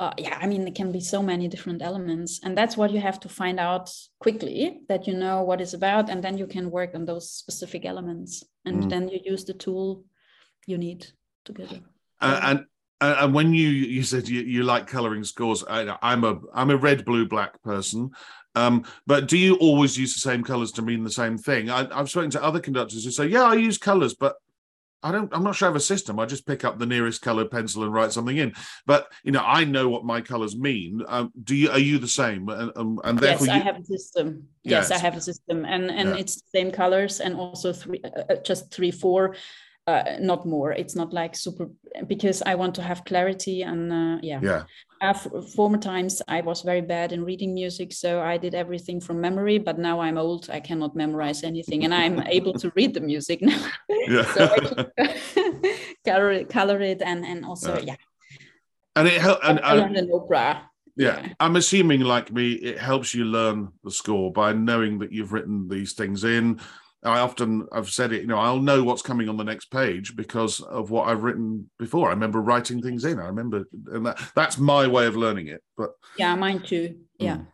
uh, 0.00 0.14
yeah, 0.16 0.38
I 0.40 0.46
mean, 0.46 0.66
it 0.66 0.74
can 0.74 0.90
be 0.90 1.00
so 1.00 1.22
many 1.22 1.46
different 1.46 1.82
elements. 1.82 2.40
And 2.42 2.56
that's 2.56 2.74
what 2.74 2.90
you 2.90 3.00
have 3.00 3.20
to 3.20 3.28
find 3.28 3.60
out 3.60 3.92
quickly 4.18 4.80
that 4.88 5.06
you 5.06 5.12
know 5.12 5.42
what 5.42 5.60
it's 5.60 5.74
about. 5.74 6.08
And 6.08 6.24
then 6.24 6.38
you 6.38 6.46
can 6.46 6.70
work 6.70 6.94
on 6.94 7.04
those 7.04 7.30
specific 7.30 7.84
elements. 7.84 8.42
And 8.64 8.84
mm. 8.84 8.88
then 8.88 9.08
you 9.10 9.20
use 9.22 9.44
the 9.44 9.52
tool 9.52 10.04
you 10.66 10.78
need 10.78 11.06
together. 11.44 11.80
Uh, 12.18 12.40
and 12.42 12.64
and 13.02 13.34
when 13.34 13.52
you 13.54 13.68
you 13.68 14.02
said 14.02 14.28
you, 14.28 14.40
you 14.40 14.62
like 14.62 14.86
coloring 14.86 15.24
scores, 15.24 15.64
I, 15.64 15.96
am 16.02 16.24
a 16.24 16.38
I'm 16.54 16.70
a 16.70 16.76
red 16.76 17.04
blue 17.04 17.26
black 17.26 17.62
person. 17.62 18.10
Um, 18.54 18.84
but 19.06 19.28
do 19.28 19.36
you 19.36 19.56
always 19.56 19.98
use 19.98 20.14
the 20.14 20.20
same 20.20 20.42
colors 20.42 20.72
to 20.72 20.82
mean 20.82 21.04
the 21.04 21.10
same 21.10 21.36
thing? 21.36 21.70
I, 21.70 21.86
I've 21.92 22.10
spoken 22.10 22.30
to 22.30 22.42
other 22.42 22.60
conductors 22.60 23.04
who 23.04 23.10
say, 23.10 23.26
yeah, 23.26 23.44
I 23.44 23.54
use 23.54 23.78
colors, 23.78 24.14
but 24.14 24.36
I 25.02 25.12
don't. 25.12 25.34
I'm 25.34 25.42
not 25.42 25.54
sure 25.54 25.66
I 25.66 25.70
have 25.70 25.76
a 25.76 25.80
system. 25.80 26.18
I 26.18 26.26
just 26.26 26.46
pick 26.46 26.64
up 26.64 26.78
the 26.78 26.86
nearest 26.86 27.22
colored 27.22 27.50
pencil 27.50 27.84
and 27.84 27.92
write 27.92 28.12
something 28.12 28.36
in. 28.36 28.52
But 28.86 29.08
you 29.22 29.32
know, 29.32 29.42
I 29.44 29.64
know 29.64 29.88
what 29.88 30.04
my 30.04 30.20
colors 30.20 30.56
mean. 30.56 31.02
Um, 31.08 31.32
do 31.42 31.56
you? 31.56 31.70
Are 31.70 31.78
you 31.78 31.98
the 31.98 32.08
same? 32.08 32.48
And, 32.48 32.72
um, 32.76 33.00
and 33.04 33.18
therefore, 33.18 33.46
yes, 33.46 33.56
you... 33.56 33.62
I 33.62 33.64
have 33.64 33.80
a 33.80 33.84
system. 33.84 34.48
Yes, 34.62 34.90
yes, 34.90 34.98
I 34.98 35.02
have 35.02 35.16
a 35.16 35.20
system, 35.20 35.64
and 35.64 35.90
and 35.90 36.10
yeah. 36.10 36.16
it's 36.16 36.36
the 36.36 36.48
same 36.54 36.70
colors, 36.70 37.20
and 37.20 37.34
also 37.34 37.72
three, 37.72 38.00
uh, 38.04 38.32
uh 38.32 38.36
just 38.42 38.70
three, 38.70 38.90
four 38.90 39.36
uh, 39.86 40.16
not 40.20 40.46
more. 40.46 40.72
It's 40.72 40.94
not 40.94 41.12
like 41.12 41.34
super 41.34 41.70
because 42.06 42.42
I 42.42 42.54
want 42.54 42.74
to 42.76 42.82
have 42.82 43.04
clarity 43.04 43.62
and 43.62 43.92
uh, 43.92 44.18
yeah. 44.22 44.40
Yeah. 44.42 44.62
Uh, 45.00 45.14
former 45.14 45.78
times 45.78 46.20
I 46.28 46.42
was 46.42 46.60
very 46.60 46.82
bad 46.82 47.12
in 47.12 47.24
reading 47.24 47.54
music, 47.54 47.92
so 47.92 48.20
I 48.20 48.36
did 48.36 48.54
everything 48.54 49.00
from 49.00 49.20
memory. 49.20 49.58
But 49.58 49.78
now 49.78 50.00
I'm 50.00 50.18
old; 50.18 50.50
I 50.50 50.60
cannot 50.60 50.94
memorize 50.94 51.42
anything, 51.42 51.84
and 51.84 51.94
I'm 51.94 52.20
able 52.26 52.52
to 52.54 52.70
read 52.76 52.94
the 52.94 53.00
music 53.00 53.40
now. 53.42 53.62
Yeah. 54.08 54.24
so 54.34 54.44
I 54.44 54.58
can 54.58 55.74
color 56.04 56.32
it, 56.32 56.48
color 56.48 56.80
it, 56.80 57.00
and 57.02 57.24
and 57.24 57.44
also 57.44 57.74
yeah. 57.78 57.84
yeah. 57.84 57.96
And 58.96 59.08
it 59.08 59.20
helped. 59.20 59.44
And 59.44 59.60
I 59.60 59.74
learned 59.74 59.96
an 59.96 60.10
opera. 60.12 60.68
Yeah. 60.96 61.20
yeah. 61.20 61.32
I'm 61.38 61.56
assuming, 61.56 62.00
like 62.00 62.32
me, 62.32 62.52
it 62.52 62.78
helps 62.78 63.14
you 63.14 63.24
learn 63.24 63.72
the 63.84 63.90
score 63.90 64.32
by 64.32 64.52
knowing 64.52 64.98
that 64.98 65.12
you've 65.12 65.32
written 65.32 65.68
these 65.68 65.92
things 65.94 66.24
in 66.24 66.60
I 67.02 67.20
often 67.20 67.66
I've 67.72 67.88
said 67.88 68.12
it, 68.12 68.20
you 68.20 68.26
know, 68.26 68.38
I'll 68.38 68.60
know 68.60 68.84
what's 68.84 69.00
coming 69.00 69.28
on 69.28 69.38
the 69.38 69.44
next 69.44 69.70
page 69.70 70.14
because 70.16 70.60
of 70.60 70.90
what 70.90 71.08
I've 71.08 71.22
written 71.22 71.70
before. 71.78 72.08
I 72.08 72.12
remember 72.12 72.40
writing 72.42 72.82
things 72.82 73.04
in. 73.04 73.18
I 73.18 73.26
remember, 73.26 73.64
and 73.92 74.04
that 74.04 74.20
that's 74.34 74.58
my 74.58 74.86
way 74.86 75.06
of 75.06 75.16
learning 75.16 75.48
it. 75.48 75.62
But 75.76 75.90
yeah, 76.18 76.34
mine 76.34 76.60
too. 76.60 77.00
Yeah. 77.18 77.36
Mm. 77.36 77.46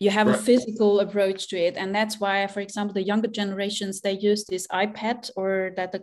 You 0.00 0.10
have 0.10 0.28
right. 0.28 0.36
a 0.36 0.42
physical 0.42 1.00
approach 1.00 1.48
to 1.48 1.56
it, 1.58 1.76
and 1.76 1.92
that's 1.94 2.20
why, 2.20 2.46
for 2.46 2.60
example, 2.60 2.94
the 2.94 3.02
younger 3.02 3.28
generations 3.28 4.00
they 4.00 4.12
use 4.12 4.44
this 4.44 4.66
iPad 4.68 5.28
or 5.34 5.72
that 5.76 5.90
the 5.90 6.02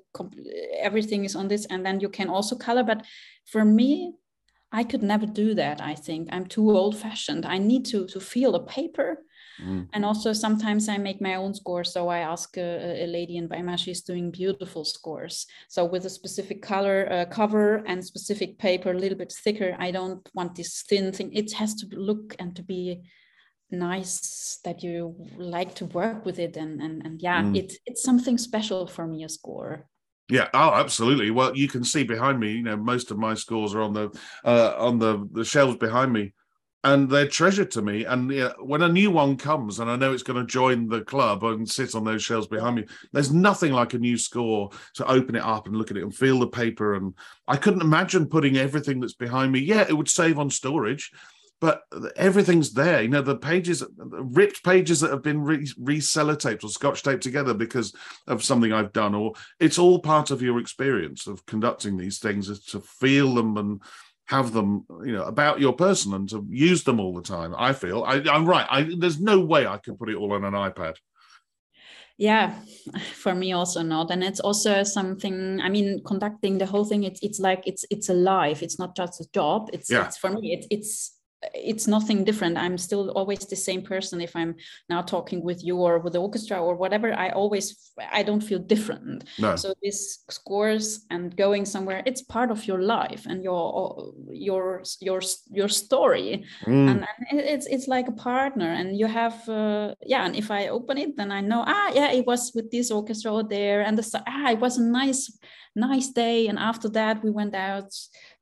everything 0.80 1.26
is 1.26 1.36
on 1.36 1.48
this, 1.48 1.66
and 1.68 1.86
then 1.86 2.00
you 2.00 2.10
can 2.10 2.28
also 2.28 2.56
color. 2.56 2.84
But 2.84 3.06
for 3.46 3.64
me, 3.64 4.14
I 4.72 4.84
could 4.84 5.04
never 5.04 5.26
do 5.26 5.54
that. 5.54 5.80
I 5.80 5.94
think 5.94 6.30
I'm 6.32 6.48
too 6.48 6.72
old-fashioned. 6.72 7.46
I 7.46 7.58
need 7.60 7.86
to 7.86 8.08
to 8.08 8.20
feel 8.20 8.52
the 8.52 8.62
paper 8.62 9.24
Mm. 9.64 9.88
And 9.94 10.06
also 10.06 10.34
sometimes 10.34 10.90
I 10.90 10.98
make 10.98 11.22
my 11.22 11.36
own 11.36 11.54
scores. 11.54 11.94
So 11.94 12.10
I 12.10 12.20
ask 12.20 12.58
a, 12.58 13.04
a, 13.04 13.08
lady 13.08 13.38
in 13.38 13.48
Weimar, 13.48 13.78
she's 13.78 14.02
doing 14.02 14.32
beautiful 14.32 14.86
scores. 14.86 15.46
So 15.70 15.86
with 15.86 16.06
a 16.06 16.10
specific 16.10 16.62
color 16.62 17.08
uh, 17.12 17.26
cover 17.26 17.84
and 17.88 18.04
specific 18.04 18.58
paper, 18.58 18.92
a 18.92 19.00
little 19.00 19.18
bit 19.18 19.32
thicker. 19.32 19.76
I 19.80 19.92
don't 19.92 20.28
want 20.34 20.56
this 20.56 20.84
thin 20.90 21.12
thing. 21.12 21.32
It 21.34 21.54
has 21.54 21.74
to 21.76 21.88
look 21.92 22.36
and 22.40 22.56
to 22.56 22.64
be 22.64 23.04
nice 23.72 24.60
that 24.64 24.84
you 24.84 25.16
like 25.38 25.74
to 25.76 25.86
work 25.86 26.24
with 26.24 26.38
it 26.40 26.56
and 26.56 26.80
and, 26.82 27.04
and 27.04 27.20
yeah 27.22 27.42
mm. 27.42 27.58
it's 27.58 27.78
it's 27.88 28.04
something 28.04 28.38
special 28.38 28.86
for 28.86 29.08
me 29.08 29.24
a 29.24 29.28
score 29.28 29.88
yeah, 30.28 30.48
oh, 30.56 30.74
absolutely. 30.74 31.30
Well, 31.30 31.56
you 31.56 31.68
can 31.68 31.84
see 31.84 32.04
behind 32.04 32.40
me. 32.40 32.54
You 32.54 32.64
know, 32.64 32.78
most 32.78 33.12
of 33.12 33.18
my 33.20 33.36
scores 33.36 33.76
are 33.76 33.82
on 33.82 33.94
the 33.94 34.10
uh, 34.44 34.74
on 34.78 34.98
the 34.98 35.28
the 35.32 35.46
shelves 35.46 35.78
behind 35.78 36.12
me 36.14 36.34
and 36.86 37.10
they're 37.10 37.28
treasured 37.28 37.72
to 37.72 37.82
me. 37.82 38.06
And 38.06 38.32
you 38.32 38.42
know, 38.42 38.54
when 38.60 38.84
a 38.84 38.88
new 38.88 39.10
one 39.10 39.38
comes, 39.38 39.80
and 39.80 39.90
I 39.90 39.96
know 39.96 40.14
it's 40.14 40.24
going 40.24 40.40
to 40.40 40.46
join 40.46 40.88
the 40.88 41.02
club 41.02 41.44
and 41.44 41.68
sit 41.68 41.96
on 41.96 42.04
those 42.04 42.24
shelves 42.24 42.46
behind 42.46 42.76
me, 42.76 42.86
there's 43.12 43.34
nothing 43.34 43.74
like 43.74 43.96
a 43.96 44.00
new 44.00 44.20
score 44.20 44.70
to 44.94 45.08
open 45.08 45.36
it 45.36 45.44
up 45.44 45.66
and 45.66 45.76
look 45.76 45.90
at 45.90 45.98
it 45.98 46.04
and 46.04 46.16
feel 46.16 46.40
the 46.40 46.48
paper. 46.48 46.94
And 46.94 47.16
I 47.48 47.58
couldn't 47.58 47.82
imagine 47.82 48.28
putting 48.28 48.56
everything 48.56 49.00
that's 49.00 49.16
behind 49.16 49.52
me. 49.52 49.62
Yeah, 49.62 49.84
it 49.90 49.98
would 49.98 50.08
save 50.08 50.38
on 50.38 50.52
storage, 50.52 51.12
but 51.60 51.82
everything's 52.16 52.74
there. 52.74 53.02
You 53.02 53.10
know, 53.10 53.24
the 53.24 53.36
pages, 53.36 53.84
ripped 53.98 54.64
pages 54.64 55.00
that 55.00 55.10
have 55.10 55.24
been 55.24 55.42
re, 55.42 55.66
sellotaped 55.66 56.64
or 56.64 56.70
scotch 56.70 57.02
taped 57.02 57.24
together 57.24 57.56
because 57.56 57.96
of 58.28 58.44
something 58.44 58.72
I've 58.72 58.94
done, 58.94 59.16
or 59.16 59.34
it's 59.60 59.80
all 59.80 59.98
part 59.98 60.30
of 60.30 60.44
your 60.44 60.60
experience 60.60 61.26
of 61.26 61.44
conducting 61.48 61.98
these 61.98 62.20
things, 62.20 62.48
is 62.48 62.64
to 62.66 62.80
feel 62.80 63.34
them 63.34 63.58
and 63.58 63.82
have 64.28 64.54
them, 64.54 64.86
you 65.04 65.12
know, 65.12 65.24
about 65.24 65.60
your 65.60 65.74
person 65.74 66.14
and 66.14 66.30
to 66.30 66.46
use 66.50 66.84
them 66.84 67.00
all 67.00 67.14
the 67.14 67.22
time. 67.22 67.54
I 67.58 67.74
feel 67.74 68.04
I, 68.04 68.16
am 68.26 68.46
right. 68.46 68.66
I, 68.70 68.96
there's 68.98 69.20
no 69.20 69.40
way 69.40 69.68
I 69.68 69.78
can 69.78 69.98
put 69.98 70.10
it 70.10 70.16
all 70.16 70.34
on 70.34 70.44
an 70.44 70.54
iPad. 70.54 70.96
Yeah, 72.18 72.56
for 73.14 73.36
me 73.36 73.52
also 73.52 73.82
not, 73.82 74.10
and 74.10 74.24
it's 74.24 74.40
also 74.40 74.84
something. 74.84 75.60
I 75.60 75.68
mean, 75.68 76.02
conducting 76.06 76.58
the 76.58 76.66
whole 76.66 76.86
thing. 76.86 77.04
It's 77.04 77.20
it's 77.22 77.40
like 77.40 77.64
it's 77.68 77.84
it's 77.92 78.08
a 78.08 78.14
life. 78.14 78.64
It's 78.64 78.80
not 78.80 78.96
just 78.96 79.20
a 79.20 79.26
job. 79.34 79.70
It's, 79.74 79.92
yeah. 79.92 80.06
it's 80.06 80.18
for 80.18 80.30
me. 80.30 80.54
It's 80.54 80.68
it's 80.72 81.15
it's 81.54 81.88
nothing 81.88 82.24
different. 82.24 82.58
I'm 82.58 82.78
still 82.78 83.10
always 83.12 83.40
the 83.40 83.56
same 83.56 83.82
person 83.82 84.22
if 84.22 84.36
i'm 84.36 84.56
now 84.90 85.02
talking 85.02 85.44
with 85.44 85.64
you 85.64 85.78
or 85.78 86.00
with 86.00 86.14
the 86.14 86.20
orchestra 86.20 86.62
or 86.62 86.76
whatever. 86.76 87.14
I 87.14 87.30
always 87.30 87.92
i 88.12 88.24
don't 88.24 88.42
feel 88.42 88.60
different. 88.60 89.24
No. 89.40 89.56
so 89.56 89.74
this 89.84 90.24
scores 90.30 91.06
and 91.10 91.36
going 91.36 91.66
somewhere 91.66 92.04
it's 92.06 92.22
part 92.22 92.52
of 92.52 92.66
your 92.68 92.82
life 92.82 93.26
and 93.26 93.44
your 93.44 94.14
your 94.30 94.84
your 95.00 95.22
your 95.52 95.70
story. 95.70 96.46
Mm. 96.66 96.92
and, 96.92 97.08
and, 97.30 97.40
it's 97.40 97.68
it's 97.68 97.88
like 97.88 98.08
a 98.08 98.18
partner 98.32 98.72
and 98.72 98.98
you 98.98 99.08
have 99.08 99.48
uh, 99.50 99.94
yeah 100.06 100.26
and 100.26 100.36
if 100.36 100.52
i 100.52 100.68
open 100.68 100.98
it 100.98 101.16
then 101.18 101.32
i 101.32 101.42
know 101.42 101.64
ah 101.66 101.92
yeah 101.94 102.12
it 102.12 102.26
was 102.26 102.52
with 102.56 102.72
this 102.72 102.92
orchestra 102.92 103.44
there 103.50 103.82
and 103.82 103.98
the 103.98 104.24
ah 104.28 104.52
it 104.52 104.60
was 104.60 104.78
a 104.78 104.84
nice 104.84 105.32
nice 105.76 106.08
day. 106.08 106.48
And 106.48 106.58
after 106.58 106.90
that 106.90 107.24
we 107.24 107.30
went 107.30 107.54
out 107.54 107.94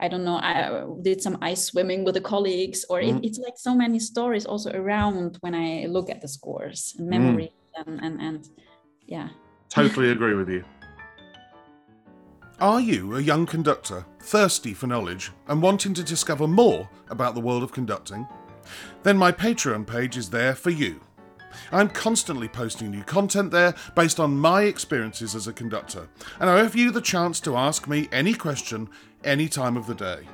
i 0.03 0.07
don't 0.09 0.25
know 0.25 0.35
i 0.35 0.83
did 1.01 1.21
some 1.21 1.37
ice 1.41 1.63
swimming 1.63 2.03
with 2.03 2.13
the 2.13 2.21
colleagues 2.21 2.85
or 2.89 2.99
mm. 2.99 3.17
it, 3.17 3.25
it's 3.25 3.39
like 3.39 3.57
so 3.57 3.73
many 3.73 3.97
stories 3.97 4.45
also 4.45 4.69
around 4.73 5.37
when 5.39 5.55
i 5.55 5.85
look 5.87 6.09
at 6.09 6.21
the 6.21 6.27
scores 6.27 6.93
and 6.99 7.07
memories 7.09 7.49
mm. 7.49 7.87
and, 7.87 7.99
and 8.03 8.21
and 8.21 8.49
yeah 9.07 9.29
totally 9.69 10.11
agree 10.11 10.35
with 10.35 10.49
you 10.49 10.63
are 12.59 12.81
you 12.81 13.15
a 13.15 13.21
young 13.21 13.45
conductor 13.45 14.05
thirsty 14.19 14.73
for 14.73 14.87
knowledge 14.87 15.31
and 15.47 15.61
wanting 15.61 15.93
to 15.93 16.03
discover 16.03 16.47
more 16.47 16.87
about 17.09 17.33
the 17.33 17.41
world 17.41 17.63
of 17.63 17.71
conducting 17.71 18.27
then 19.03 19.17
my 19.17 19.31
patreon 19.31 19.87
page 19.87 20.17
is 20.17 20.29
there 20.29 20.53
for 20.53 20.69
you 20.69 20.99
I'm 21.71 21.89
constantly 21.89 22.47
posting 22.47 22.91
new 22.91 23.03
content 23.03 23.51
there 23.51 23.75
based 23.95 24.19
on 24.19 24.37
my 24.37 24.63
experiences 24.63 25.35
as 25.35 25.47
a 25.47 25.53
conductor, 25.53 26.07
and 26.39 26.49
I 26.49 26.61
offer 26.61 26.77
you 26.77 26.89
the 26.91 27.01
chance 27.01 27.39
to 27.41 27.55
ask 27.55 27.87
me 27.87 28.09
any 28.11 28.33
question 28.33 28.89
any 29.23 29.47
time 29.47 29.77
of 29.77 29.87
the 29.87 29.95
day. 29.95 30.27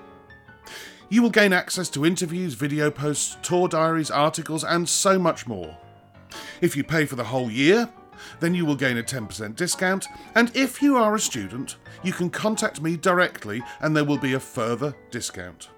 You 1.09 1.23
will 1.23 1.29
gain 1.29 1.53
access 1.53 1.89
to 1.89 2.05
interviews, 2.05 2.53
video 2.53 2.91
posts, 2.91 3.37
tour 3.41 3.67
diaries, 3.67 4.11
articles, 4.11 4.63
and 4.63 4.87
so 4.87 5.17
much 5.17 5.47
more. 5.47 5.75
If 6.61 6.77
you 6.77 6.83
pay 6.83 7.05
for 7.05 7.15
the 7.15 7.23
whole 7.23 7.49
year, 7.49 7.89
then 8.39 8.53
you 8.53 8.65
will 8.65 8.75
gain 8.75 8.97
a 8.97 9.03
10% 9.03 9.55
discount, 9.55 10.07
and 10.35 10.55
if 10.55 10.81
you 10.81 10.97
are 10.97 11.15
a 11.15 11.19
student, 11.19 11.77
you 12.03 12.13
can 12.13 12.29
contact 12.29 12.81
me 12.81 12.97
directly 12.97 13.63
and 13.81 13.95
there 13.95 14.05
will 14.05 14.17
be 14.17 14.33
a 14.33 14.39
further 14.39 14.95
discount. 15.09 15.69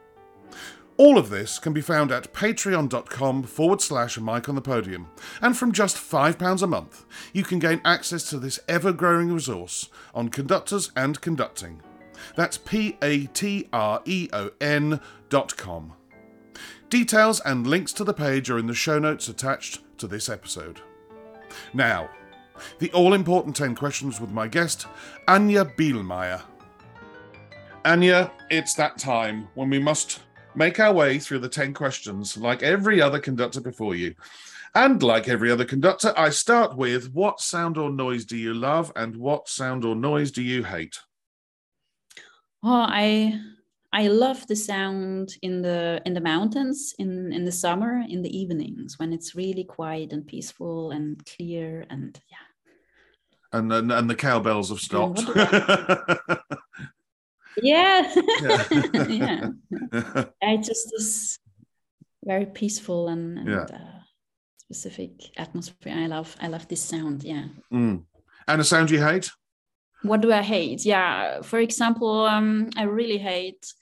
All 0.98 1.18
of 1.18 1.30
this 1.30 1.58
can 1.58 1.74
be 1.74 1.82
found 1.82 2.12
at 2.12 2.34
patreon.com 2.34 3.44
forward 3.44 3.82
slash 3.82 4.20
Mic 4.20 4.48
on 4.50 4.56
the 4.56 4.62
Podium. 4.62 5.08
And 5.42 5.58
from 5.58 5.72
just 5.72 5.98
£5 5.98 6.62
a 6.62 6.68
month, 6.68 7.06
you 7.34 7.44
can 7.44 7.58
gain 7.58 7.82
access 7.84 8.30
to 8.30 8.38
this 8.38 8.60
ever 8.68 8.92
growing 8.94 9.34
resource 9.34 9.90
on 10.14 10.30
conductors 10.30 10.92
and 10.96 11.20
conducting. 11.20 11.82
That's 12.36 12.58
P 12.58 12.98
A 13.02 13.26
T 13.28 13.68
R 13.72 14.02
E 14.06 14.30
O 14.34 14.52
N 14.60 15.00
dot 15.30 15.56
com. 15.58 15.94
Details 16.90 17.40
and 17.42 17.66
links 17.66 17.94
to 17.94 18.04
the 18.04 18.14
page 18.14 18.50
are 18.50 18.60
in 18.60 18.68
the 18.68 18.74
show 18.74 19.00
notes 19.00 19.30
attached 19.30 19.80
to 19.98 20.08
this 20.08 20.28
episode. 20.28 20.82
Now, 21.74 22.10
the 22.80 22.92
all 22.92 23.14
important 23.14 23.56
10 23.56 23.76
questions 23.76 24.20
with 24.20 24.32
my 24.32 24.48
guest, 24.48 24.88
Anja 25.28 25.76
Bihlmaier. 25.76 26.42
Anya, 27.86 28.32
it's 28.50 28.74
that 28.76 28.98
time 28.98 29.48
when 29.56 29.70
we 29.70 29.80
must 29.80 30.20
make 30.54 30.80
our 30.80 30.94
way 30.94 31.18
through 31.18 31.40
the 31.40 31.50
10 31.50 31.74
questions 31.74 32.38
like 32.38 32.62
every 32.62 33.02
other 33.02 33.20
conductor 33.20 33.62
before 33.62 33.96
you. 33.96 34.14
And 34.76 35.02
like 35.02 35.28
every 35.28 35.52
other 35.52 35.66
conductor, 35.66 36.14
I 36.16 36.30
start 36.30 36.78
with 36.78 37.12
what 37.14 37.42
sound 37.42 37.78
or 37.78 37.90
noise 37.90 38.26
do 38.26 38.38
you 38.38 38.54
love 38.54 38.92
and 38.96 39.16
what 39.18 39.50
sound 39.50 39.84
or 39.84 39.96
noise 39.96 40.32
do 40.32 40.42
you 40.42 40.64
hate? 40.64 41.00
Oh, 42.64 42.86
I 42.88 43.40
I 43.94 44.08
love 44.08 44.48
the 44.48 44.56
sound 44.56 45.34
in 45.42 45.62
the 45.62 46.02
in 46.06 46.14
the 46.14 46.22
mountains 46.22 46.94
in 47.00 47.34
in 47.34 47.46
the 47.46 47.52
summer 47.52 48.04
in 48.08 48.22
the 48.22 48.38
evenings 48.38 49.00
when 49.00 49.14
it's 49.14 49.36
really 49.36 49.64
quiet 49.64 50.14
and 50.14 50.26
peaceful 50.26 50.92
and 50.92 51.24
clear 51.26 51.86
and 51.90 52.20
yeah. 52.30 52.48
And 53.54 53.72
and, 53.74 53.92
and 53.92 54.10
the 54.10 54.16
cowbells 54.16 54.70
have 54.70 54.80
stopped. 54.80 55.24
Yeah, 57.62 58.12
yeah. 58.42 58.66
yeah. 59.08 59.50
It 60.42 60.64
just 60.64 60.94
is 60.94 61.40
very 62.24 62.46
peaceful 62.46 63.08
and, 63.08 63.40
and 63.40 63.50
yeah. 63.50 63.64
uh, 63.64 64.00
specific 64.58 65.12
atmosphere. 65.38 65.94
I 65.96 66.08
love 66.08 66.36
I 66.40 66.48
love 66.48 66.68
this 66.68 66.82
sound. 66.82 67.24
Yeah. 67.24 67.46
Mm. 67.74 68.04
And 68.48 68.62
a 68.62 68.64
sound 68.64 68.90
you 68.90 69.04
hate? 69.04 69.30
What 70.04 70.22
do 70.22 70.32
I 70.32 70.42
hate? 70.42 70.86
Yeah, 70.86 71.42
for 71.42 71.60
example, 71.60 72.26
um, 72.26 72.70
I 72.76 72.84
really 72.84 73.18
hate 73.18 73.74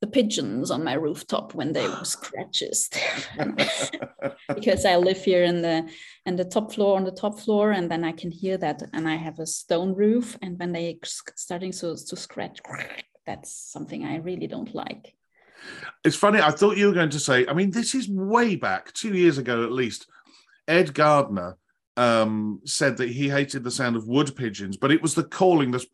the 0.00 0.10
pigeons 0.10 0.70
on 0.70 0.84
my 0.84 0.94
rooftop 0.94 1.54
when 1.54 1.72
they 1.72 1.86
scratches 2.02 2.90
because 4.54 4.84
I 4.84 4.96
live 4.96 5.24
here 5.24 5.44
in 5.44 5.62
the 5.62 5.88
in 6.26 6.36
the 6.36 6.44
top 6.44 6.72
floor 6.72 6.96
on 6.96 7.04
the 7.04 7.10
top 7.10 7.38
floor 7.38 7.70
and 7.70 7.90
then 7.90 8.04
I 8.04 8.12
can 8.12 8.30
hear 8.30 8.58
that 8.58 8.82
and 8.92 9.08
I 9.08 9.16
have 9.16 9.38
a 9.38 9.46
stone 9.46 9.94
roof 9.94 10.36
and 10.42 10.58
when 10.58 10.72
they 10.72 10.98
starting 11.36 11.72
to, 11.72 11.96
to 11.96 12.16
scratch 12.16 12.58
that's 13.26 13.50
something 13.50 14.04
I 14.04 14.16
really 14.16 14.46
don't 14.46 14.74
like. 14.74 15.14
It's 16.04 16.16
funny. 16.16 16.40
I 16.40 16.50
thought 16.50 16.76
you 16.76 16.88
were 16.88 17.00
going 17.00 17.08
to 17.10 17.18
say. 17.18 17.46
I 17.46 17.54
mean, 17.54 17.70
this 17.70 17.94
is 17.94 18.06
way 18.10 18.56
back, 18.56 18.92
two 18.92 19.14
years 19.14 19.38
ago 19.38 19.64
at 19.64 19.72
least. 19.72 20.06
Ed 20.68 20.92
Gardner 20.92 21.56
um, 21.96 22.60
said 22.64 22.96
that 22.96 23.08
he 23.08 23.28
hated 23.28 23.62
the 23.62 23.70
sound 23.70 23.94
of 23.94 24.08
wood 24.08 24.34
pigeons, 24.34 24.76
but 24.76 24.90
it 24.90 25.00
was 25.00 25.14
the 25.14 25.22
calling, 25.22 25.70
this 25.70 25.86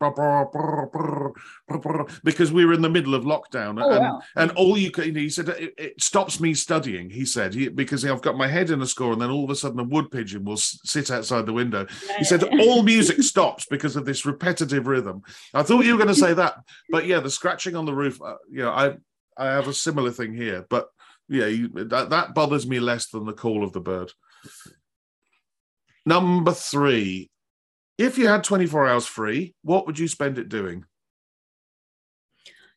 because 2.23 2.51
we 2.51 2.65
were 2.65 2.73
in 2.73 2.81
the 2.81 2.89
middle 2.89 3.13
of 3.13 3.23
lockdown, 3.23 3.81
oh, 3.81 3.89
and, 3.89 3.99
wow. 3.99 4.21
and 4.35 4.51
all 4.51 4.77
you 4.77 4.89
can. 4.89 5.15
He 5.15 5.29
said 5.29 5.49
it, 5.49 5.73
it 5.77 6.01
stops 6.01 6.39
me 6.39 6.53
studying. 6.53 7.09
He 7.09 7.25
said 7.25 7.53
he, 7.53 7.69
because 7.69 8.03
I've 8.03 8.21
got 8.21 8.35
my 8.35 8.47
head 8.47 8.71
in 8.71 8.81
a 8.81 8.87
score, 8.87 9.13
and 9.13 9.21
then 9.21 9.29
all 9.29 9.43
of 9.43 9.49
a 9.51 9.55
sudden 9.55 9.79
a 9.79 9.83
wood 9.83 10.09
pigeon 10.09 10.43
will 10.43 10.57
sit 10.57 11.11
outside 11.11 11.45
the 11.45 11.53
window. 11.53 11.85
Yeah, 12.07 12.17
he 12.17 12.23
said 12.23 12.43
all 12.43 12.81
music 12.81 13.21
stops 13.23 13.65
because 13.69 13.95
of 13.95 14.05
this 14.05 14.25
repetitive 14.25 14.87
rhythm. 14.87 15.21
I 15.53 15.61
thought 15.63 15.85
you 15.85 15.93
were 15.93 16.03
going 16.03 16.15
to 16.15 16.15
say 16.15 16.33
that, 16.33 16.55
but 16.89 17.05
yeah, 17.05 17.19
the 17.19 17.29
scratching 17.29 17.75
on 17.75 17.85
the 17.85 17.93
roof. 17.93 18.19
Uh, 18.21 18.35
you 18.49 18.63
know, 18.63 18.71
I 18.71 18.95
I 19.37 19.45
have 19.45 19.67
a 19.67 19.73
similar 19.73 20.11
thing 20.11 20.33
here, 20.33 20.65
but 20.69 20.87
yeah, 21.29 21.45
you, 21.45 21.69
that 21.69 22.09
that 22.09 22.33
bothers 22.33 22.67
me 22.67 22.79
less 22.79 23.07
than 23.07 23.25
the 23.25 23.33
call 23.33 23.63
of 23.63 23.71
the 23.71 23.81
bird. 23.81 24.11
Number 26.05 26.51
three, 26.51 27.29
if 27.97 28.17
you 28.17 28.27
had 28.27 28.43
24 28.43 28.87
hours 28.87 29.05
free, 29.05 29.53
what 29.63 29.85
would 29.85 29.99
you 29.99 30.07
spend 30.07 30.37
it 30.37 30.49
doing? 30.49 30.85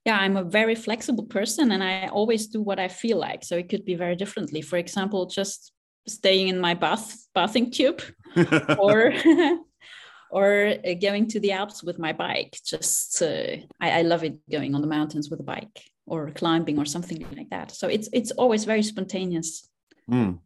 Yeah, 0.05 0.18
I'm 0.18 0.37
a 0.37 0.45
very 0.45 0.75
flexible 0.75 1.25
person 1.25 1.72
and 1.72 1.83
I 1.83 2.09
always 2.09 2.47
do 2.47 2.61
what 2.61 2.79
I 2.79 2.89
feel 2.89 3.16
like. 3.16 3.43
So 3.43 3.57
it 3.57 3.70
could 3.70 3.87
be 3.87 3.95
very 3.95 4.16
differently. 4.16 4.61
For 4.61 4.77
example, 4.77 5.25
just 5.27 5.72
staying 6.07 6.49
in 6.49 6.61
my 6.61 6.75
bath 6.75 7.27
bathing 7.35 7.70
tube 7.70 8.03
or 8.79 9.14
or 10.31 10.75
uh, 10.87 10.95
going 11.01 11.29
to 11.29 11.41
the 11.41 11.53
Alps 11.53 11.83
with 11.83 11.99
my 11.99 12.12
bike. 12.12 12.59
Just 12.64 13.22
uh, 13.22 13.57
I, 13.81 14.01
I 14.01 14.03
love 14.03 14.25
it 14.25 14.39
going 14.51 14.75
on 14.75 14.83
the 14.83 14.87
mountains 14.87 15.31
with 15.31 15.41
a 15.41 15.45
bike 15.45 15.81
or 16.07 16.31
climbing 16.33 16.79
or 16.79 16.85
something 16.85 17.27
like 17.35 17.49
that. 17.51 17.70
So 17.70 17.89
it's 17.89 18.09
it's 18.12 18.33
always 18.33 18.64
very 18.66 18.83
spontaneous. 18.83 19.68
Mm. 20.11 20.41